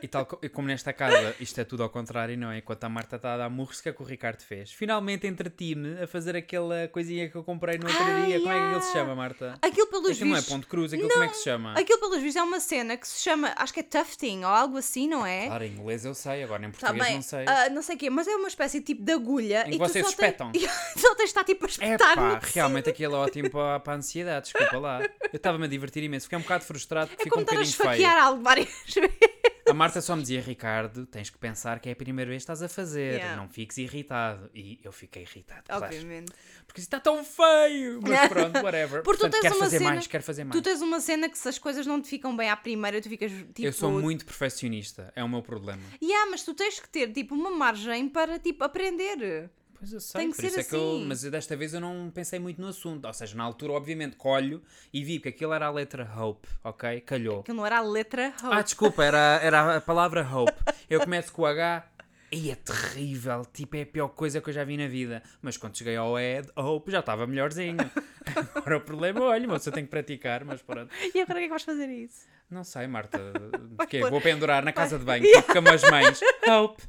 E 0.00 0.06
tal 0.06 0.24
co- 0.24 0.38
e 0.40 0.48
como 0.48 0.68
nesta 0.68 0.92
casa, 0.92 1.34
isto 1.40 1.60
é 1.60 1.64
tudo 1.64 1.82
ao 1.82 1.88
contrário, 1.90 2.38
não 2.38 2.50
é? 2.52 2.58
Enquanto 2.58 2.84
a 2.84 2.88
Marta 2.88 3.16
está 3.16 3.34
a 3.34 3.36
dar 3.36 3.50
murros, 3.50 3.80
que 3.80 3.88
é 3.88 3.92
que 3.92 4.00
o 4.00 4.04
Ricardo 4.04 4.40
fez? 4.42 4.70
Finalmente 4.72 5.26
entreti-me 5.26 6.00
a 6.00 6.06
fazer 6.06 6.36
aquela 6.36 6.86
coisinha 6.88 7.28
que 7.28 7.34
eu 7.34 7.42
comprei 7.42 7.76
no 7.78 7.86
outro 7.88 8.00
Ah, 8.00 8.24
dia. 8.26 8.38
Como 8.38 8.52
é 8.52 8.58
que 8.58 8.64
aquilo 8.66 8.82
se 8.82 8.92
chama, 8.92 9.14
Marta? 9.16 9.58
Aquilo 9.60 9.86
pelos 9.88 10.10
Aquilo 10.10 10.30
não 10.30 10.36
é 10.36 10.38
vistos. 10.38 10.54
ponto 10.54 10.66
cruz, 10.68 10.92
aquilo 10.92 11.08
como 11.08 11.24
é 11.24 11.28
que 11.28 11.36
se 11.36 11.44
chama? 11.44 11.72
Aquilo 11.76 11.98
pelos 11.98 12.18
vistos 12.22 12.36
é 12.36 12.42
uma 12.44 12.60
cena 12.60 12.96
que 12.96 13.08
se 13.08 13.20
chama, 13.20 13.52
acho 13.56 13.74
que 13.74 13.80
é 13.80 13.82
tufting 13.82 14.44
ou 14.44 14.50
algo 14.50 14.76
assim, 14.76 15.08
não 15.08 15.26
é? 15.26 15.46
Claro, 15.46 15.64
em 15.64 15.72
inglês 15.72 16.04
eu 16.04 16.14
sei, 16.14 16.44
agora 16.44 16.64
em 16.64 16.70
Tá 16.70 16.78
português 16.78 17.04
bem, 17.06 17.14
não 17.16 17.22
sei. 17.22 17.44
ah, 17.48 17.68
não 17.70 17.82
sei 17.82 17.96
o 17.96 17.98
quê, 17.98 18.10
mas 18.10 18.28
é 18.28 18.36
uma 18.36 18.48
espécie 18.48 18.80
tipo 18.80 19.02
de 19.02 19.12
agulha 19.12 19.64
Em 19.66 19.72
que 19.72 19.78
vocês 19.78 20.06
só 20.06 20.12
tens- 20.12 20.28
espetam. 20.30 20.52
só 20.96 21.08
tens 21.16 21.24
de 21.24 21.24
estar 21.24 21.44
tipo 21.44 21.64
a 21.64 21.68
É 21.68 21.70
espetar 21.70 22.14
pá, 22.14 22.34
no 22.34 22.40
realmente 22.54 22.88
aquilo 22.88 23.16
é 23.16 23.18
ótimo 23.18 23.50
para, 23.50 23.80
para 23.80 23.92
a 23.94 23.96
ansiedade, 23.96 24.44
desculpa 24.52 24.78
lá. 24.78 25.00
Eu 25.32 25.36
estava-me 25.36 25.64
a 25.64 25.68
divertir 25.68 26.04
imenso, 26.04 26.26
fiquei 26.26 26.38
um 26.38 26.42
bocado 26.42 26.64
frustrado 26.64 27.08
porque 27.08 27.22
É 27.22 27.24
ficou 27.24 27.38
como 27.44 27.58
um 27.58 27.60
estar 27.62 27.82
a 27.82 27.82
bocadinho 27.82 27.98
feio. 27.98 28.06
esfaquear 28.06 28.24
algo 28.24 28.42
várias 28.54 28.68
vezes. 28.94 29.32
A 29.68 29.72
Marta 29.74 30.00
só 30.02 30.14
me 30.16 30.22
dizia, 30.22 30.40
Ricardo, 30.40 31.06
tens 31.06 31.30
que 31.30 31.38
pensar 31.38 31.78
que 31.80 31.88
é 31.88 31.92
a 31.92 31.96
primeira 31.96 32.28
vez 32.28 32.40
que 32.40 32.42
estás 32.52 32.62
a 32.62 32.68
fazer, 32.68 33.14
Yeah. 33.14 33.36
não 33.40 33.48
fiques 33.48 33.78
irritado. 33.78 34.50
E 34.54 34.78
eu 34.82 34.90
fiquei 34.92 35.22
irritado, 35.22 35.62
claro. 35.66 35.84
Obviamente. 35.84 36.32
Porque 36.66 36.80
isso 36.80 36.86
está 36.88 36.98
tão 37.00 37.24
feio! 37.24 38.00
Mas 38.02 38.28
pronto, 38.28 38.56
whatever. 38.62 39.02
Porque 39.02 39.20
Portanto, 39.20 39.40
quero 39.40 39.54
fazer 39.54 39.78
cena- 39.78 39.90
mais, 39.90 40.06
quero 40.06 40.24
fazer 40.24 40.44
mais. 40.44 40.56
Tu 40.60 40.62
tens 40.62 40.82
uma 40.82 41.00
cena 41.00 41.28
que 41.28 41.38
se 41.38 41.48
as 41.48 41.58
coisas 41.58 41.86
não 41.86 42.02
te 42.02 42.08
ficam 42.08 42.36
bem 42.36 42.50
à 42.50 42.56
primeira, 42.56 43.00
tu 43.00 43.08
ficas 43.08 43.30
tipo. 43.30 43.62
Eu 43.62 43.72
sou 43.72 43.90
muito 43.92 44.24
perfeccionista, 44.26 45.12
é 45.14 45.22
o 45.22 45.28
meu 45.28 45.42
problema. 45.42 45.82
Yeah, 46.02 46.30
mas 46.30 46.42
tu 46.42 46.54
tens 46.54 46.80
que 46.80 46.88
ter 46.88 47.12
tipo 47.12 47.34
uma 47.34 47.50
margem 47.50 48.08
para 48.08 48.38
tipo 48.38 48.64
aprender. 48.64 49.48
Pois 49.82 49.92
eu 49.92 50.00
sei, 50.00 50.20
Tem 50.20 50.30
que 50.30 50.36
por 50.36 50.44
isso 50.44 50.54
ser 50.54 50.60
é 50.60 50.64
que 50.64 50.74
eu. 50.76 50.90
assim. 50.96 51.04
Mas 51.06 51.22
desta 51.22 51.56
vez 51.56 51.74
eu 51.74 51.80
não 51.80 52.08
pensei 52.14 52.38
muito 52.38 52.60
no 52.62 52.68
assunto. 52.68 53.04
Ou 53.04 53.12
seja, 53.12 53.34
na 53.36 53.42
altura, 53.42 53.72
obviamente, 53.72 54.14
colho 54.14 54.62
e 54.92 55.02
vi 55.02 55.18
que 55.18 55.28
aquilo 55.28 55.52
era 55.52 55.66
a 55.66 55.70
letra 55.72 56.08
Hope, 56.16 56.46
ok? 56.62 57.00
Calhou. 57.00 57.42
Que 57.42 57.52
não 57.52 57.66
era 57.66 57.78
a 57.78 57.82
letra 57.82 58.28
Hope. 58.40 58.54
Ah, 58.54 58.62
desculpa, 58.62 59.02
era, 59.04 59.40
era 59.42 59.76
a 59.78 59.80
palavra 59.80 60.22
Hope. 60.24 60.52
Eu 60.88 61.00
começo 61.00 61.32
com 61.32 61.42
o 61.42 61.46
H. 61.46 61.84
E 62.30 62.48
é 62.50 62.54
terrível, 62.54 63.44
tipo, 63.52 63.76
é 63.76 63.82
a 63.82 63.86
pior 63.86 64.08
coisa 64.10 64.40
que 64.40 64.48
eu 64.48 64.54
já 64.54 64.62
vi 64.62 64.76
na 64.76 64.86
vida. 64.86 65.20
Mas 65.42 65.56
quando 65.56 65.76
cheguei 65.76 65.96
ao 65.96 66.16
E, 66.18 66.42
Hope 66.56 66.92
já 66.92 67.00
estava 67.00 67.26
melhorzinho. 67.26 67.76
Agora 68.54 68.76
o 68.76 68.80
problema, 68.82 69.20
olha, 69.22 69.48
você 69.48 69.70
tem 69.72 69.84
que 69.84 69.90
praticar, 69.90 70.44
mas 70.44 70.62
pronto. 70.62 70.90
E 71.12 71.20
agora 71.20 71.34
o 71.34 71.38
que 71.38 71.40
é 71.40 71.42
que 71.42 71.48
vais 71.50 71.62
fazer 71.64 71.88
isso? 71.90 72.20
Não 72.48 72.62
sei, 72.62 72.86
Marta. 72.86 73.18
De 73.80 73.86
quê? 73.88 73.98
pôr- 74.00 74.10
Vou 74.10 74.20
pendurar 74.20 74.64
na 74.64 74.72
casa 74.72 74.96
de 74.98 75.04
banho, 75.04 75.24
tipo 75.24 75.52
como 75.52 75.68
as 75.70 75.82
mães. 75.90 76.20
Hope. 76.48 76.82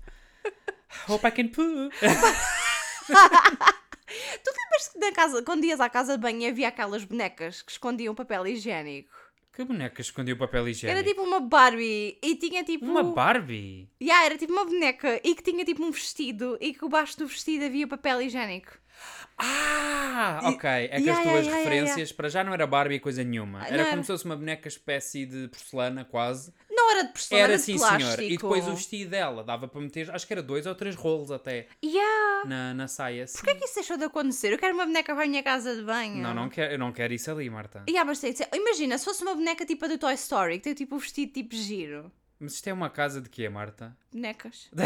Hope 1.10 1.28
I 1.28 1.32
can 1.32 1.48
poo. 1.48 1.90
Tu 3.06 4.52
lembras 4.52 4.88
que 4.92 5.00
na 5.00 5.12
casa, 5.12 5.44
quando 5.44 5.64
ias 5.64 5.80
à 5.80 5.90
casa 5.90 6.18
de 6.18 6.22
banho 6.22 6.48
havia 6.48 6.68
aquelas 6.68 7.04
bonecas 7.04 7.62
que 7.62 7.72
escondiam 7.72 8.14
papel 8.14 8.48
higiênico? 8.48 9.24
Que 9.54 9.64
boneca 9.64 10.02
escondia 10.02 10.34
o 10.34 10.38
papel 10.38 10.68
higiênico? 10.68 11.00
Era 11.00 11.08
tipo 11.08 11.22
uma 11.22 11.40
Barbie 11.40 12.18
e 12.22 12.36
tinha 12.36 12.64
tipo. 12.64 12.86
Uma 12.86 13.04
Barbie? 13.04 13.88
Yeah, 14.02 14.26
era 14.26 14.38
tipo 14.38 14.52
uma 14.52 14.66
boneca 14.66 15.22
e 15.24 15.36
que 15.36 15.44
tinha 15.44 15.64
tipo 15.64 15.84
um 15.84 15.92
vestido 15.92 16.58
e 16.60 16.74
que 16.74 16.80
debaixo 16.80 17.18
do 17.20 17.28
vestido 17.28 17.66
havia 17.66 17.88
papel 17.88 18.24
higiênico. 18.24 18.72
Ah, 19.38 20.40
ok. 20.44 20.70
É 20.70 20.88
que 20.88 21.04
Yeah, 21.04 21.12
as 21.12 21.18
yeah, 21.18 21.24
tuas 21.24 21.46
yeah, 21.46 21.58
referências 21.58 22.12
para 22.12 22.30
já 22.30 22.44
não 22.44 22.54
era 22.54 22.66
Barbie 22.66 23.00
coisa 23.00 23.24
nenhuma. 23.24 23.66
Era 23.66 23.78
não 23.78 23.84
como 23.86 23.96
era. 23.98 24.04
se 24.04 24.08
fosse 24.08 24.26
uma 24.26 24.36
boneca 24.36 24.68
espécie 24.68 25.26
de 25.26 25.48
porcelana, 25.48 26.06
quase. 26.06 26.54
De 27.04 27.10
porcelana, 27.12 27.44
Era 27.44 27.54
era 27.54 27.58
de 27.58 27.64
sim, 27.64 27.78
plástico. 27.78 28.12
senhor. 28.12 28.32
E 28.32 28.38
depois 28.38 28.68
o 28.68 28.76
vestido 28.76 29.10
dela 29.12 29.44
dava 29.44 29.68
para 29.68 29.82
meter, 29.82 30.10
acho 30.12 30.26
que 30.28 30.34
era 30.34 30.42
dois 30.44 30.66
ou 30.66 30.76
três 30.76 30.96
rolos 30.96 31.32
até 31.32 31.68
Yeah. 31.84 32.48
na, 32.48 32.74
na 32.74 32.88
saia. 32.88 33.26
Sim. 33.28 33.38
Porquê 33.38 33.52
é 33.52 33.56
que 33.56 33.66
isso 33.66 33.76
deixou 33.76 33.98
de 33.98 34.04
acontecer? 34.06 34.54
Eu 34.54 34.58
quero 34.60 34.74
uma 34.74 34.86
boneca 34.86 35.14
para 35.16 35.24
a 35.24 35.28
minha 35.28 35.42
casa 35.44 35.76
de 35.76 35.82
banho. 35.84 36.16
Não, 36.22 36.34
não 36.34 36.50
quero, 36.50 36.74
eu 36.74 36.80
não 36.80 36.92
quero 36.92 37.14
isso 37.14 37.30
ali, 37.32 37.50
Marta. 37.50 37.84
Yeah, 37.90 38.06
mas 38.08 38.20
tem 38.20 38.32
de 38.32 38.38
ser- 38.40 38.50
Imagina, 38.54 38.98
se 38.98 39.06
fosse 39.06 39.24
uma 39.24 39.34
boneca 39.36 39.66
tipo 39.66 39.86
a 39.86 39.88
do 39.88 39.98
Toy 39.98 40.14
Story, 40.14 40.58
que 40.58 40.64
tem 40.66 40.74
tipo 40.74 40.96
o 40.96 41.00
vestido 41.00 41.34
tipo 41.34 41.56
giro. 41.56 42.12
Mas 42.40 42.54
isto 42.56 42.68
é 42.68 42.74
uma 42.74 42.90
casa 42.90 43.20
de 43.22 43.30
quê, 43.30 43.48
Marta? 43.50 43.96
Bonecas. 44.12 44.70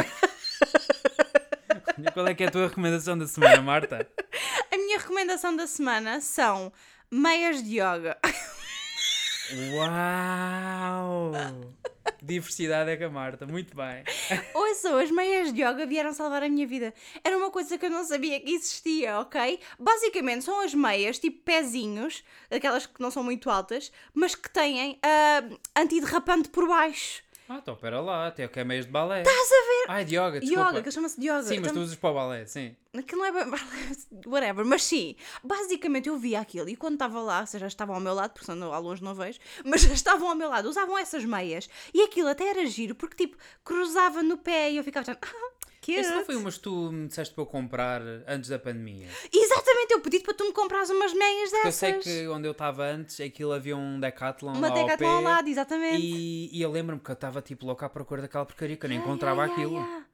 Qual 2.14 2.28
é 2.28 2.34
que 2.36 2.44
é 2.44 2.48
a 2.48 2.52
tua 2.52 2.68
recomendação 2.68 3.18
da 3.18 3.26
semana, 3.28 3.62
Marta? 3.62 4.08
A 4.72 4.78
minha 4.78 5.00
recomendação 5.00 5.56
da 5.56 5.66
semana 5.66 6.22
são 6.22 6.72
meias 7.10 7.64
de 7.64 7.80
yoga. 7.80 8.18
Uau! 9.74 11.32
Diversidade 12.22 12.92
é 12.92 12.98
com 12.98 13.06
a 13.06 13.10
Marta, 13.10 13.46
muito 13.46 13.76
bem. 13.76 14.04
Ouçam, 14.54 14.98
as 14.98 15.12
meias 15.12 15.54
de 15.54 15.62
yoga 15.62 15.86
vieram 15.86 16.14
salvar 16.14 16.44
a 16.44 16.50
minha 16.50 16.66
vida. 16.68 16.94
Era 17.24 17.38
uma 17.38 17.52
coisa 17.52 17.78
que 17.78 17.86
eu 17.86 17.90
não 17.90 18.04
sabia 18.04 18.40
que 18.40 18.52
existia, 18.52 19.20
ok? 19.20 19.60
Basicamente 19.80 20.44
são 20.44 20.60
as 20.62 20.74
meias, 20.74 21.20
tipo 21.20 21.42
pezinhos, 21.44 22.24
aquelas 22.50 22.86
que 22.86 23.02
não 23.02 23.12
são 23.12 23.24
muito 23.24 23.50
altas, 23.50 23.92
mas 24.14 24.36
que 24.36 24.50
têm 24.50 25.00
ah, 25.04 25.44
antiderrapante 25.76 26.50
por 26.50 26.68
baixo. 26.68 27.24
Ah, 27.50 27.60
então 27.62 27.76
pera 27.76 28.02
lá, 28.02 28.28
até 28.28 28.46
o 28.46 28.50
que 28.50 28.60
é 28.60 28.64
meias 28.64 28.86
de 28.86 28.92
balé. 28.92 29.22
Estás 29.22 29.52
a 29.52 29.66
ver? 29.66 29.86
Ai, 29.88 30.06
de 30.06 30.16
yoga, 30.16 30.40
desculpa. 30.42 30.70
Yoga, 30.70 30.84
que 30.84 30.92
chama-se 30.92 31.20
de 31.20 31.28
yoga. 31.28 31.44
Sim, 31.44 31.60
mas 31.60 31.72
tu 31.72 31.80
usas 31.80 31.96
para 31.96 32.10
o 32.10 32.14
balé, 32.14 32.46
sim. 32.46 32.76
Aquilo 32.94 33.22
não 33.22 33.26
é 33.26 33.32
bem. 33.32 33.60
Whatever, 34.28 34.66
mas 34.66 34.84
sim. 34.84 35.16
Basicamente 35.42 36.10
eu 36.10 36.18
via 36.18 36.42
aquilo 36.42 36.68
e 36.68 36.76
quando 36.76 36.96
estava 36.96 37.22
lá, 37.22 37.42
ou 37.42 37.48
seja, 37.48 37.68
estavam 37.68 37.96
ao 37.96 38.02
meu 38.02 38.14
lado, 38.14 38.32
porque 38.32 38.46
senão 38.46 38.74
ao 38.74 38.82
longe 38.82 39.02
não 39.02 39.16
vejo, 39.16 39.40
mas 39.64 39.84
estavam 39.92 40.28
ao 40.28 40.36
meu 40.36 40.50
lado, 40.50 40.68
usavam 40.68 40.98
essas 40.98 41.24
meias 41.24 41.70
e 41.94 42.02
aquilo 42.02 42.28
até 42.28 42.50
era 42.50 42.66
giro, 42.66 42.96
porque 42.96 43.16
tipo, 43.16 43.38
cruzava 43.64 44.22
no 44.22 44.38
pé 44.38 44.72
e 44.72 44.78
eu 44.78 44.84
ficava 44.84 45.06
tipo, 45.06 45.20
ah, 45.26 45.52
Esse 45.96 46.10
não 46.12 46.26
foi 46.26 46.36
umas 46.36 46.56
que 46.56 46.64
tu 46.64 46.92
me 46.92 47.08
disseste 47.08 47.34
para 47.34 47.42
eu 47.44 47.46
comprar 47.46 48.02
antes 48.28 48.50
da 48.50 48.60
pandemia? 48.60 49.08
Exatamente, 49.34 49.94
eu 49.94 50.00
pedi 50.02 50.20
para 50.20 50.34
tu 50.34 50.46
me 50.46 50.52
comprares 50.54 50.90
umas 50.90 51.14
meias 51.14 51.50
Porque 51.50 51.68
eu 51.68 51.72
dessas. 51.72 51.76
sei 51.76 51.94
que 52.00 52.28
onde 52.28 52.48
eu 52.48 52.52
estava 52.52 52.84
antes, 52.86 53.20
aquilo 53.20 53.52
havia 53.54 53.76
um 53.78 54.00
Decathlon 54.00 54.54
Uma 54.54 54.68
lá 54.68 54.68
ao 54.70 54.86
Decathlon 54.86 55.08
pé. 55.10 55.16
ao 55.16 55.22
lado, 55.22 55.48
exatamente. 55.50 56.02
E, 56.06 56.50
e 56.58 56.62
eu 56.62 56.72
lembro-me 56.72 57.02
que 57.02 57.10
eu 57.10 57.14
estava 57.14 57.42
tipo 57.42 57.66
louca 57.66 57.86
à 57.86 57.90
procura 57.90 58.22
daquela 58.22 58.46
porcaria 58.46 58.76
que 58.76 58.86
eu 58.86 58.90
nem 58.90 59.00
encontrava 59.00 59.44
Ai, 59.44 59.48
ai, 59.50 59.54
aquilo. 59.54 60.08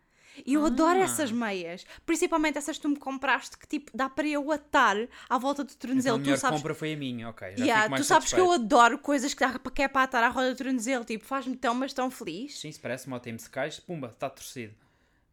E 0.48 0.56
eu 0.56 0.66
adoro 0.66 0.98
Ah. 1.00 1.04
essas 1.04 1.32
meias. 1.32 1.86
Principalmente 2.08 2.58
essas 2.58 2.78
que 2.78 2.82
tu 2.82 2.90
me 2.90 2.96
compraste 2.96 3.56
que 3.56 3.68
tipo 3.68 3.92
dá 3.96 4.10
para 4.10 4.28
eu 4.28 4.52
atar 4.52 4.98
à 5.30 5.38
volta 5.38 5.64
do 5.64 5.68
Então 5.72 5.88
tornozelo. 5.90 6.16
a 6.16 6.20
melhor 6.20 6.36
tu 6.38 6.40
sabes, 6.42 6.58
compra 6.60 6.74
foi 6.74 6.94
a 6.94 6.98
minha, 6.98 7.30
ok. 7.30 7.54
Já 7.56 7.64
Yeah, 7.64 7.96
tu 7.96 8.04
sabes 8.04 8.34
que 8.34 8.40
eu 8.40 8.52
adoro 8.52 8.98
coisas 8.98 9.32
que, 9.36 9.40
dá, 9.40 9.60
que 9.60 9.82
é 9.84 9.88
para 9.88 10.04
atar 10.04 10.24
à 10.24 10.30
roda 10.30 10.52
do 10.52 10.58
tornozelo. 10.58 11.06
Tipo, 11.06 11.24
faz-me 11.24 11.56
tão, 11.56 11.76
mas 11.76 11.94
tão 11.94 12.10
feliz. 12.10 12.60
Sim, 12.60 12.72
se 12.72 12.80
parece 12.80 13.06
uma 13.06 13.18
OTM 13.18 13.38
secais, 13.38 13.80
pumba, 13.80 14.08
está 14.08 14.28
torcido. 14.28 14.74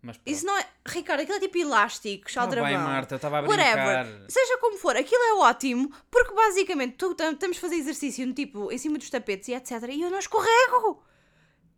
Mas 0.02 0.16
pronto. 0.16 0.28
Isso 0.34 0.46
não 0.46 0.56
é. 0.58 0.66
Ricardo, 0.86 1.20
aquilo 1.20 1.36
é 1.36 1.40
tipo 1.40 1.58
elástico, 1.58 2.32
Tá 2.32 2.46
bem. 2.46 2.76
Marta, 2.78 3.16
estava 3.16 3.38
a 3.38 3.42
brincar. 3.42 3.76
Whatever. 3.76 4.24
Seja 4.28 4.58
como 4.58 4.78
for, 4.78 4.96
aquilo 4.96 5.22
é 5.22 5.34
ótimo, 5.34 5.92
porque 6.10 6.32
basicamente 6.34 6.96
tu 6.96 7.14
tam- 7.14 7.32
estamos 7.32 7.56
a 7.58 7.60
fazer 7.60 7.76
exercício 7.76 8.26
no 8.26 8.32
tipo, 8.32 8.72
em 8.72 8.78
cima 8.78 8.96
dos 8.98 9.10
tapetes 9.10 9.48
e 9.48 9.54
etc. 9.54 9.72
E 9.90 10.00
eu 10.02 10.10
não 10.10 10.18
escorrego. 10.18 11.02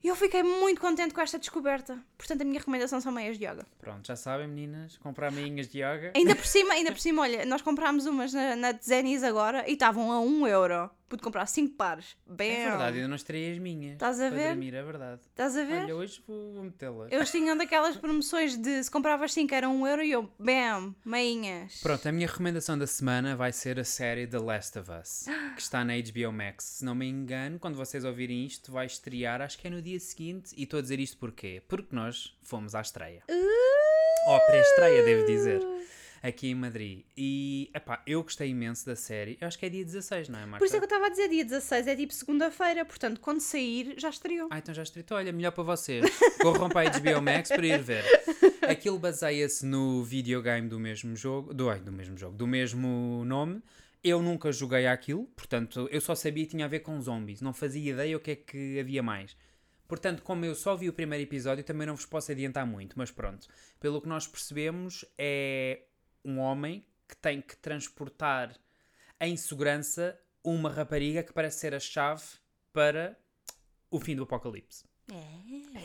E 0.05 0.09
eu 0.09 0.17
fiquei 0.17 0.43
muito 0.43 0.81
contente 0.81 1.15
com 1.15 1.21
esta 1.21 1.39
descoberta. 1.39 1.97
Portanto, 2.19 2.43
a 2.43 2.45
minha 2.45 2.59
recomendação 2.59 3.01
são 3.01 3.13
meias 3.13 3.39
de 3.39 3.45
yoga. 3.45 3.65
Pronto, 3.79 4.05
já 4.05 4.17
sabem, 4.17 4.49
meninas, 4.49 4.99
comprar 4.99 5.31
meinhas 5.31 5.69
de 5.69 5.79
yoga. 5.79 6.13
Ainda 6.17 6.35
por 6.35 6.45
cima, 6.47 6.75
ainda 6.75 6.91
por 6.91 6.99
cima, 7.01 7.23
olha, 7.23 7.45
nós 7.45 7.63
comprámos 7.63 8.05
umas 8.07 8.33
na, 8.33 8.57
na 8.57 8.73
Zenis 8.73 9.23
agora 9.23 9.65
e 9.69 9.75
estavam 9.75 10.11
a 10.11 10.21
1 10.21 10.47
euro. 10.49 10.91
Pude 11.13 11.23
comprar 11.23 11.45
5 11.45 11.75
pares. 11.75 12.17
Bem. 12.27 12.51
É 12.51 12.71
verdade, 12.71 12.99
eu 13.01 13.07
não 13.07 13.17
estarei 13.17 13.53
as 13.53 13.59
minhas. 13.59 13.93
Estás 13.93 14.19
a 14.19 14.29
para 14.29 14.35
ver? 14.35 14.49
dormir, 14.49 14.73
é 14.73 14.83
verdade. 14.83 15.21
Estás 15.29 15.55
a 15.59 15.63
ver? 15.63 15.83
Olha, 15.83 15.95
hoje 15.95 16.25
vou, 16.27 16.63
metê-las. 16.65 17.13
Eles 17.13 17.31
tinham 17.31 17.55
daquelas 17.55 17.99
promoções 17.99 18.57
de 18.57 18.83
se 18.83 18.91
compravas 18.91 19.31
5 19.35 19.55
era 19.55 19.69
1 19.69 19.87
euro 19.89 20.03
e 20.03 20.11
eu, 20.11 20.33
bam, 20.39 20.95
meinhas. 21.05 21.83
Pronto, 21.83 22.09
a 22.09 22.13
minha 22.13 22.27
recomendação 22.27 22.79
da 22.79 22.87
semana 22.87 23.37
vai 23.37 23.53
ser 23.53 23.79
a 23.79 23.85
série 23.85 24.27
The 24.27 24.39
Last 24.39 24.79
of 24.79 24.91
Us, 24.91 25.27
que 25.55 25.61
está 25.61 25.85
na 25.85 25.93
HBO 25.99 26.33
Max. 26.33 26.65
Se 26.79 26.85
não 26.87 26.95
me 26.95 27.07
engano, 27.07 27.59
quando 27.59 27.75
vocês 27.75 28.07
ouvirem 28.07 28.47
isto, 28.47 28.73
vai 28.73 28.87
estrear, 28.87 29.43
acho 29.43 29.59
que 29.59 29.67
é 29.67 29.71
no 29.71 29.83
dia 29.83 30.01
seguinte. 30.01 30.55
E 30.57 30.63
estou 30.63 30.79
a 30.79 30.83
dizer 30.83 30.99
isto 30.99 31.19
porquê? 31.19 31.63
Porque 31.69 31.95
nós 31.95 32.35
fomos 32.41 32.75
à 32.75 32.81
estreia. 32.81 33.23
Ou 33.29 34.35
à 34.35 34.41
pré-estreia, 34.41 35.05
devo 35.05 35.27
dizer. 35.27 35.61
Aqui 36.23 36.51
em 36.51 36.55
Madrid. 36.55 37.05
E, 37.17 37.69
epá, 37.75 38.01
eu 38.07 38.23
gostei 38.23 38.51
imenso 38.51 38.87
da 38.87 38.95
série. 38.95 39.37
Eu 39.41 39.49
acho 39.49 39.59
que 39.59 39.67
é 39.67 39.69
dia 39.69 39.85
16, 39.85 40.29
não 40.29 40.39
é, 40.39 40.47
Marta? 40.47 40.59
Por 40.59 40.67
isso 40.67 40.77
é 40.77 40.79
que 40.79 40.85
eu 40.85 40.87
estava 40.87 41.07
a 41.07 41.09
dizer, 41.09 41.29
dia 41.29 41.45
16 41.45 41.89
é 41.89 41.97
tipo 41.97 42.13
segunda-feira, 42.13 42.85
portanto, 42.85 43.21
quando 43.21 43.41
sair, 43.41 43.95
já 43.99 44.09
estreou. 44.09 44.49
Ah, 44.51 44.59
então 44.59 44.73
já 44.73 44.85
estreito. 44.85 45.13
Olha, 45.15 45.33
melhor 45.33 45.51
para 45.51 45.65
vocês. 45.65 46.05
Corram 46.41 46.69
para 46.69 46.89
a 46.89 47.01
HBO 47.01 47.21
Max 47.21 47.49
para 47.49 47.67
ir 47.67 47.83
ver. 47.83 48.05
Aquilo 48.63 49.01
baseia-se 49.01 49.67
no 49.67 50.05
videogame 50.05 50.69
do 50.69 50.79
mesmo 50.79 51.17
jogo. 51.17 51.53
Do, 51.53 51.69
ai, 51.69 51.81
do 51.81 51.91
mesmo 51.91 52.17
jogo. 52.17 52.37
Do 52.37 52.47
mesmo 52.47 53.25
nome. 53.25 53.61
Eu 54.05 54.23
nunca 54.23 54.53
joguei 54.53 54.87
aquilo, 54.87 55.27
portanto, 55.37 55.89
eu 55.93 56.01
só 56.01 56.15
sabia 56.15 56.45
que 56.45 56.51
tinha 56.51 56.65
a 56.65 56.69
ver 56.69 56.81
com 56.81 57.01
zombies. 57.01 57.41
Não 57.41 57.53
fazia 57.53 57.93
ideia 57.93 58.17
o 58.17 58.21
que 58.21 58.33
é 58.33 58.37
que 58.37 58.79
havia 58.79 59.03
mais. 59.03 59.37
Portanto, 59.87 60.23
como 60.23 60.45
eu 60.45 60.55
só 60.55 60.75
vi 60.75 60.89
o 60.89 60.93
primeiro 60.93 61.23
episódio, 61.23 61.63
também 61.63 61.87
não 61.87 61.95
vos 61.95 62.07
posso 62.07 62.33
adiantar 62.33 62.67
muito, 62.67 62.95
mas 62.97 63.11
pronto. 63.11 63.47
Pelo 63.79 64.01
que 64.01 64.09
nós 64.09 64.27
percebemos, 64.27 65.05
é 65.19 65.83
um 66.25 66.39
homem 66.39 66.85
que 67.09 67.17
tem 67.17 67.41
que 67.41 67.57
transportar 67.57 68.55
em 69.21 69.37
segurança 69.37 70.19
uma 70.45 70.71
rapariga 70.71 71.23
que 71.23 71.33
parece 71.33 71.61
ser 71.61 71.75
a 71.75 71.81
chave 71.81 72.23
para 72.73 73.17
o 73.91 74.01
fim 74.01 74.17
do 74.17 74.23
apocalipse. 74.25 74.85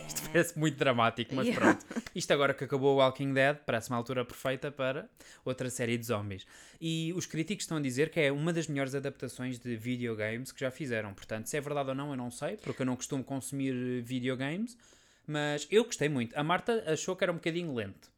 Isto 0.06 0.22
parece 0.30 0.58
muito 0.58 0.76
dramático, 0.78 1.34
mas 1.34 1.46
Yeah. 1.46 1.76
pronto. 1.78 2.02
Isto 2.14 2.32
agora 2.32 2.54
que 2.54 2.64
acabou 2.64 2.94
o 2.94 2.98
Walking 2.98 3.34
Dead, 3.34 3.58
parece 3.66 3.90
uma 3.90 3.96
altura 3.96 4.24
perfeita 4.24 4.70
para 4.70 5.08
outra 5.44 5.68
série 5.68 5.98
de 5.98 6.06
zombies. 6.06 6.46
E 6.80 7.12
os 7.14 7.26
críticos 7.26 7.64
estão 7.64 7.76
a 7.76 7.80
dizer 7.80 8.10
que 8.10 8.20
é 8.20 8.32
uma 8.32 8.52
das 8.52 8.66
melhores 8.66 8.94
adaptações 8.94 9.58
de 9.58 9.76
videogames 9.76 10.50
que 10.50 10.60
já 10.60 10.70
fizeram. 10.70 11.12
Portanto, 11.12 11.46
se 11.46 11.56
é 11.56 11.60
verdade 11.60 11.90
ou 11.90 11.94
não, 11.94 12.10
eu 12.10 12.16
não 12.16 12.30
sei, 12.30 12.56
porque 12.56 12.82
eu 12.82 12.86
não 12.86 12.96
costumo 12.96 13.22
consumir 13.22 14.02
videogames. 14.02 14.76
Mas 15.26 15.66
eu 15.70 15.84
gostei 15.84 16.08
muito. 16.08 16.34
A 16.38 16.42
Marta 16.42 16.82
achou 16.90 17.14
que 17.14 17.22
era 17.22 17.30
um 17.30 17.36
bocadinho 17.36 17.74
lento. 17.74 18.10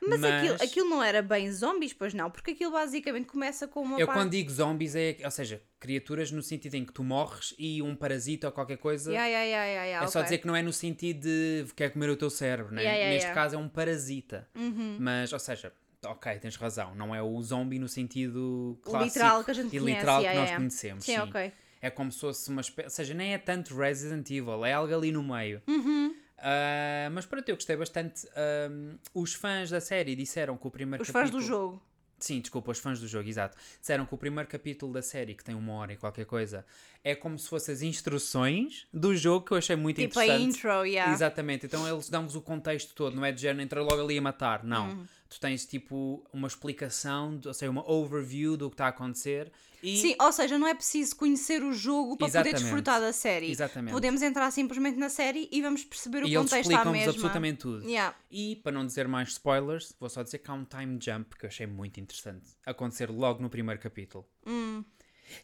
Mas, 0.00 0.22
Aquilo, 0.22 0.54
aquilo 0.54 0.90
não 0.90 1.02
era 1.02 1.22
bem 1.22 1.50
zombies, 1.50 1.92
pois 1.92 2.14
não, 2.14 2.30
porque 2.30 2.52
aquilo 2.52 2.72
basicamente 2.72 3.26
começa 3.26 3.66
com 3.66 3.82
uma 3.82 3.98
Eu 3.98 4.06
parte... 4.06 4.18
quando 4.18 4.30
digo 4.30 4.50
zombies 4.50 4.94
é, 4.94 5.16
ou 5.24 5.30
seja, 5.30 5.62
criaturas 5.80 6.30
no 6.30 6.42
sentido 6.42 6.74
em 6.74 6.84
que 6.84 6.92
tu 6.92 7.02
morres 7.02 7.54
e 7.58 7.82
um 7.82 7.94
parasita 7.94 8.48
ou 8.48 8.52
qualquer 8.52 8.78
coisa. 8.78 9.10
Yeah, 9.10 9.28
yeah, 9.28 9.64
yeah, 9.66 9.84
yeah, 9.84 10.06
É 10.06 10.08
só 10.08 10.18
ok. 10.20 10.24
dizer 10.24 10.38
que 10.38 10.46
não 10.46 10.56
é 10.56 10.62
no 10.62 10.72
sentido 10.72 11.20
de 11.20 11.66
quer 11.74 11.90
comer 11.90 12.10
o 12.10 12.16
teu 12.16 12.30
cérebro, 12.30 12.74
né? 12.74 12.82
Yeah, 12.82 12.98
yeah, 12.98 13.14
Neste 13.14 13.32
caso 13.34 13.54
é 13.54 13.58
um 13.58 13.68
parasita. 13.68 14.48
Uhum. 14.54 14.96
Mas, 15.00 15.32
ou 15.32 15.38
seja, 15.38 15.72
ok, 16.04 16.38
tens 16.38 16.56
razão, 16.56 16.94
não 16.94 17.14
é 17.14 17.22
o 17.22 17.40
zombie 17.42 17.78
no 17.78 17.88
sentido 17.88 18.78
clássico 18.82 19.04
Literal 19.04 19.44
que 19.44 19.50
a 19.50 19.54
gente 19.54 19.76
e 19.76 19.80
conhece, 19.80 19.98
literal 19.98 20.22
que 20.22 20.34
nós 20.34 20.50
conhecemos. 20.50 21.04
Sim, 21.04 21.18
ok. 21.18 21.52
É 21.80 21.90
como 21.90 22.10
se 22.10 22.20
fosse 22.20 22.50
uma 22.50 22.60
espécie, 22.60 22.86
ou 22.86 22.90
seja, 22.90 23.14
nem 23.14 23.34
é 23.34 23.38
tanto 23.38 23.76
Resident 23.76 24.28
Evil, 24.30 24.64
é 24.64 24.72
algo 24.72 24.92
ali 24.92 25.12
no 25.12 25.22
meio. 25.22 25.62
Uhum. 25.66 26.14
Ah, 26.38 27.08
mas 27.12 27.26
pronto, 27.26 27.48
eu 27.48 27.56
gostei 27.56 27.76
bastante. 27.76 28.26
Ahm, 28.36 28.96
os 29.14 29.34
fãs 29.34 29.70
da 29.70 29.80
série 29.80 30.14
disseram 30.14 30.56
que 30.56 30.66
o 30.66 30.70
primeiro 30.70 31.02
Os 31.02 31.08
fãs 31.08 31.22
capítulo... 31.30 31.42
do 31.42 31.46
jogo. 31.46 31.82
Sim, 32.20 32.40
desculpa, 32.40 32.72
os 32.72 32.80
fãs 32.80 32.98
do 32.98 33.06
jogo, 33.06 33.28
exato. 33.28 33.56
Disseram 33.80 34.04
que 34.04 34.12
o 34.12 34.18
primeiro 34.18 34.48
capítulo 34.48 34.92
da 34.92 35.00
série, 35.02 35.34
que 35.36 35.44
tem 35.44 35.54
uma 35.54 35.74
hora 35.74 35.92
e 35.92 35.96
qualquer 35.96 36.26
coisa, 36.26 36.66
é 37.04 37.14
como 37.14 37.38
se 37.38 37.48
fossem 37.48 37.72
as 37.72 37.80
instruções 37.80 38.88
do 38.92 39.14
jogo, 39.14 39.46
que 39.46 39.52
eu 39.52 39.56
achei 39.56 39.76
muito 39.76 40.00
Tipo 40.00 40.18
a 40.18 40.24
interessante. 40.26 40.56
intro, 40.58 40.84
yeah. 40.84 41.12
Exatamente, 41.12 41.66
então 41.66 41.88
eles 41.88 42.08
dão-vos 42.10 42.34
o 42.34 42.42
contexto 42.42 42.92
todo, 42.92 43.14
não 43.14 43.24
é 43.24 43.30
de 43.30 43.40
género 43.42 43.62
entrar 43.62 43.82
logo 43.82 44.02
ali 44.02 44.18
a 44.18 44.22
matar, 44.22 44.64
não. 44.64 44.88
Uhum. 44.90 45.06
Tu 45.30 45.38
tens 45.38 45.66
tipo 45.66 46.26
uma 46.32 46.48
explicação, 46.48 47.38
ou 47.44 47.52
seja, 47.52 47.70
uma 47.70 47.86
overview 47.90 48.56
do 48.56 48.70
que 48.70 48.74
está 48.74 48.86
a 48.86 48.88
acontecer 48.88 49.52
e 49.82 49.98
Sim, 49.98 50.16
ou 50.18 50.32
seja, 50.32 50.58
não 50.58 50.66
é 50.66 50.74
preciso 50.74 51.14
conhecer 51.16 51.62
o 51.62 51.70
jogo 51.72 52.16
para 52.16 52.26
Exatamente. 52.26 52.52
poder 52.54 52.62
desfrutar 52.64 52.98
da 53.00 53.12
série. 53.12 53.50
Exatamente. 53.50 53.92
Podemos 53.92 54.22
entrar 54.22 54.50
simplesmente 54.50 54.96
na 54.98 55.10
série 55.10 55.46
e 55.52 55.60
vamos 55.60 55.84
perceber 55.84 56.24
o 56.24 56.26
e 56.26 56.34
eles 56.34 56.50
contexto 56.50 56.72
à 56.74 56.84
mesma. 56.86 57.10
absolutamente 57.12 57.58
tudo. 57.58 57.84
Yeah. 57.86 58.16
E 58.30 58.56
para 58.56 58.72
não 58.72 58.86
dizer 58.86 59.06
mais 59.06 59.28
spoilers, 59.28 59.94
vou 60.00 60.08
só 60.08 60.22
dizer 60.22 60.38
que 60.38 60.50
há 60.50 60.54
um 60.54 60.64
time 60.64 60.98
jump 61.00 61.36
que 61.36 61.44
eu 61.44 61.48
achei 61.48 61.66
muito 61.66 62.00
interessante 62.00 62.48
acontecer 62.64 63.10
logo 63.10 63.42
no 63.42 63.50
primeiro 63.50 63.78
capítulo. 63.80 64.26
Hum, 64.46 64.82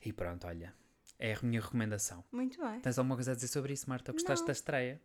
E 0.02 0.12
pronto, 0.14 0.46
olha, 0.46 0.74
é 1.18 1.34
a 1.34 1.38
minha 1.42 1.60
recomendação. 1.60 2.24
muito 2.32 2.58
bem. 2.58 2.80
Tens 2.80 2.98
alguma 2.98 3.16
coisa 3.16 3.32
a 3.32 3.34
dizer 3.34 3.48
sobre 3.48 3.74
isso, 3.74 3.88
Marta? 3.88 4.12
Gostaste 4.12 4.40
Não. 4.40 4.46
da 4.46 4.52
estreia? 4.52 5.00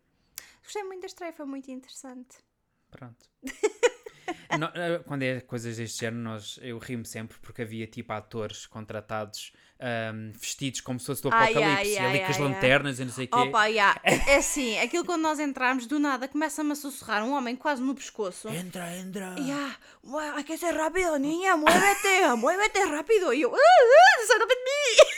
Gostei 0.64 0.82
muito 0.84 1.02
da 1.02 1.06
estreia, 1.06 1.32
foi 1.34 1.44
muito 1.46 1.70
interessante. 1.70 2.38
Pronto. 2.90 3.28
No- 4.58 4.70
eh, 4.74 5.00
quando 5.06 5.22
é 5.22 5.40
coisas 5.40 5.76
deste 5.76 6.00
género, 6.00 6.22
nós, 6.22 6.58
eu 6.62 6.78
rimo 6.78 7.04
sempre 7.04 7.36
porque 7.40 7.62
havia 7.62 7.86
tipo 7.86 8.12
atores 8.12 8.66
contratados 8.66 9.52
ahm, 9.82 10.32
vestidos 10.32 10.80
como 10.82 11.00
se 11.00 11.06
fosse 11.06 11.22
do 11.22 11.30
Ai, 11.32 11.54
ai, 11.54 11.64
apocalipse, 11.64 11.98
ai, 11.98 12.06
ali 12.06 12.18
com 12.20 12.24
as 12.26 12.36
ai, 12.36 12.42
ai. 12.42 12.48
lanternas 12.52 13.00
e 13.00 13.04
não 13.06 13.12
sei 13.12 13.24
o 13.24 13.28
quê. 13.28 13.38
Opa, 13.38 13.64
yeah. 13.66 13.98
é 14.04 14.36
assim, 14.36 14.78
aquilo 14.78 15.04
quando 15.06 15.22
nós 15.22 15.38
entramos, 15.40 15.86
do 15.86 15.98
nada, 15.98 16.28
começa-me 16.28 16.72
a 16.72 16.74
sussurrar 16.74 17.24
um 17.24 17.32
homem 17.32 17.56
quase 17.56 17.80
no 17.82 17.94
pescoço. 17.94 18.48
Entra, 18.48 18.94
entra. 18.96 19.34
"Mua- 20.04 20.34
hay 20.36 20.44
que 20.44 20.56
ser 20.58 20.72
rápido, 20.74 21.16
niña, 21.18 21.56
muévete, 21.56 22.36
muévete 22.36 22.78
rápido. 22.84 23.32
E 23.32 23.40
eu, 23.42 23.54
ah, 23.54 23.58
ah, 23.58 24.26
sai 24.26 24.38
da 24.38 24.44
de 24.44 24.54
mim. 24.54 24.96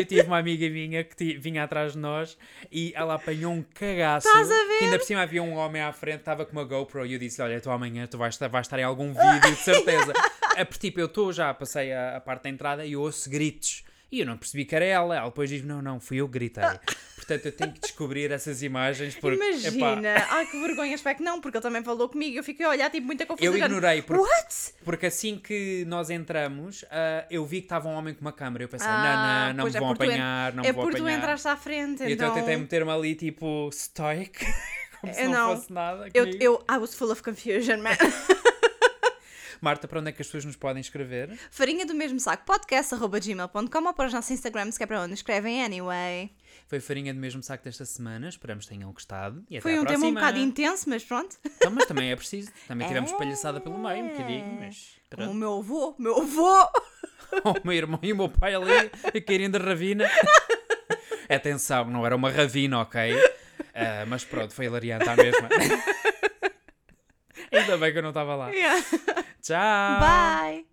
Eu 0.00 0.04
tive 0.04 0.22
uma 0.22 0.38
amiga 0.38 0.68
minha 0.68 1.04
que 1.04 1.38
vinha 1.38 1.64
atrás 1.64 1.92
de 1.92 1.98
nós 1.98 2.36
e 2.70 2.92
ela 2.94 3.14
apanhou 3.14 3.52
um 3.52 3.62
cagaço. 3.74 4.26
Estás 4.26 4.50
a 4.50 4.54
ver? 4.66 4.78
Que 4.78 4.84
ainda 4.84 4.98
por 4.98 5.04
cima 5.04 5.22
havia 5.22 5.42
um 5.42 5.54
homem 5.54 5.82
à 5.82 5.92
frente, 5.92 6.20
estava 6.20 6.44
com 6.44 6.52
uma 6.52 6.64
GoPro 6.64 7.04
e 7.06 7.12
eu 7.12 7.18
disse: 7.18 7.40
Olha, 7.42 7.60
tu 7.60 7.70
amanhã 7.70 8.06
tu 8.06 8.18
vais, 8.18 8.34
estar- 8.34 8.48
vais 8.48 8.66
estar 8.66 8.78
em 8.78 8.84
algum 8.84 9.12
vídeo, 9.12 9.50
de 9.50 9.56
certeza. 9.62 10.12
é 10.56 10.64
tipo, 10.64 11.00
eu 11.00 11.06
estou 11.06 11.32
já, 11.32 11.52
passei 11.54 11.92
a, 11.92 12.16
a 12.16 12.20
parte 12.20 12.44
da 12.44 12.50
entrada 12.50 12.84
e 12.84 12.92
eu 12.92 13.00
ouço 13.02 13.28
gritos. 13.30 13.84
E 14.12 14.18
eu 14.20 14.26
não 14.26 14.36
percebi 14.36 14.64
que 14.64 14.74
era 14.74 14.84
ela. 14.84 15.16
Ela 15.16 15.26
depois 15.26 15.48
diz: 15.48 15.62
Não, 15.64 15.80
não, 15.80 16.00
fui 16.00 16.16
eu 16.16 16.26
que 16.26 16.32
gritei. 16.34 16.64
Portanto, 17.30 17.46
eu 17.46 17.52
tenho 17.52 17.72
que 17.72 17.80
descobrir 17.80 18.30
essas 18.32 18.60
imagens 18.62 19.14
porque. 19.14 19.40
epá, 19.42 19.68
Imagina. 19.70 20.26
Ai, 20.30 20.46
que 20.46 20.60
vergonha. 20.60 20.94
Espero 20.94 21.16
que 21.18 21.22
não, 21.22 21.40
porque 21.40 21.58
ele 21.58 21.62
também 21.62 21.82
falou 21.84 22.08
comigo. 22.08 22.36
Eu 22.36 22.42
fiquei 22.42 22.66
a 22.66 22.70
olhar, 22.70 22.90
tipo, 22.90 23.06
muita 23.06 23.24
confusão. 23.24 23.52
eu 23.52 23.58
já- 23.58 23.66
ignorei 23.66 24.02
porque, 24.02 24.22
What? 24.22 24.54
porque 24.84 25.06
assim 25.06 25.38
que 25.38 25.84
nós 25.86 26.10
entramos, 26.10 26.84
ah, 26.90 27.24
eu 27.30 27.44
vi 27.46 27.60
que 27.60 27.66
estava 27.66 27.88
um 27.88 27.92
homem 27.92 28.14
com 28.14 28.20
uma 28.20 28.32
câmera. 28.32 28.64
Eu 28.64 28.68
pensei, 28.68 28.88
Ah, 28.88 29.52
não, 29.54 29.54
não, 29.54 29.54
não 29.54 29.64
pois 29.64 29.74
me 29.74 29.76
é 29.76 29.80
vão 29.80 29.94
tu 29.94 30.02
en- 30.02 30.06
apanhar, 30.08 30.52
não 30.54 30.64
é 30.64 30.66
me 30.66 30.72
vão 30.72 30.82
porque 30.84 30.96
tu 30.98 31.02
apanhar. 31.02 31.18
entraste 31.18 31.48
à 31.48 31.56
frente, 31.56 32.02
E 32.02 32.12
então... 32.12 32.12
então 32.12 32.28
eu 32.28 32.34
tentei 32.34 32.56
meter-me 32.56 32.90
ali, 32.90 33.14
tipo, 33.14 33.70
stoic, 33.72 34.44
como 35.00 35.14
se 35.14 35.22
Eu 35.22 35.30
não, 35.30 35.48
não. 35.50 35.56
fosse 35.56 35.72
nada. 35.72 36.08
Eu, 36.12 36.26
eu, 36.40 36.64
I 36.70 36.76
was 36.78 36.94
full 36.94 37.10
of 37.12 37.22
confusion, 37.22 37.78
man. 37.78 37.90
Marta, 39.62 39.86
para 39.86 40.00
onde 40.00 40.08
é 40.08 40.12
que 40.12 40.22
as 40.22 40.26
pessoas 40.28 40.46
nos 40.46 40.56
podem 40.56 40.80
escrever? 40.80 41.38
Farinha 41.50 41.84
do 41.84 41.94
mesmo 41.94 42.18
saco, 42.18 42.46
podcast.gmail.com 42.46 43.84
ou 43.86 43.92
para 43.92 44.06
os 44.06 44.12
nossos 44.14 44.30
Instagrams, 44.30 44.78
que 44.78 44.84
é 44.84 44.86
para 44.86 45.02
onde 45.02 45.12
escrevem 45.12 45.62
anyway. 45.62 46.30
Foi 46.70 46.78
farinha 46.78 47.12
do 47.12 47.18
mesmo 47.18 47.42
saco 47.42 47.64
desta 47.64 47.84
semana. 47.84 48.28
Esperamos 48.28 48.64
que 48.64 48.72
tenham 48.72 48.92
gostado. 48.92 49.44
E 49.50 49.56
até 49.56 49.62
Foi 49.62 49.76
um 49.76 49.84
tema 49.84 50.06
um 50.06 50.14
bocado 50.14 50.38
intenso, 50.38 50.88
mas 50.88 51.02
pronto. 51.02 51.36
Então, 51.44 51.72
mas 51.72 51.84
também 51.84 52.12
é 52.12 52.14
preciso. 52.14 52.48
Também 52.68 52.86
tivemos 52.86 53.10
palhaçada 53.10 53.60
pelo 53.60 53.76
meio, 53.76 54.04
um 54.04 54.08
bocadinho. 54.10 54.60
Mas 54.60 54.92
Como 55.12 55.32
o 55.32 55.34
meu 55.34 55.58
avô, 55.58 55.96
meu 55.98 56.22
avô. 56.22 56.70
o 57.44 57.54
meu 57.64 57.72
irmão 57.72 57.98
e 58.00 58.12
o 58.12 58.16
meu 58.16 58.28
pai 58.28 58.54
ali 58.54 58.88
a 59.02 59.20
caírem 59.20 59.50
da 59.50 59.58
ravina. 59.58 60.08
Atenção, 61.28 61.86
não 61.86 62.06
era 62.06 62.14
uma 62.14 62.30
ravina, 62.30 62.82
ok? 62.82 63.16
Ah, 63.74 64.06
mas 64.06 64.24
pronto, 64.24 64.54
foi 64.54 64.66
hilariante 64.66 65.08
à 65.08 65.16
mesma. 65.16 65.48
Ainda 67.50 67.78
bem 67.78 67.92
que 67.92 67.98
eu 67.98 68.02
não 68.02 68.10
estava 68.10 68.36
lá. 68.36 68.48
Yeah. 68.50 68.80
Tchau! 69.42 69.98
Bye. 69.98 70.66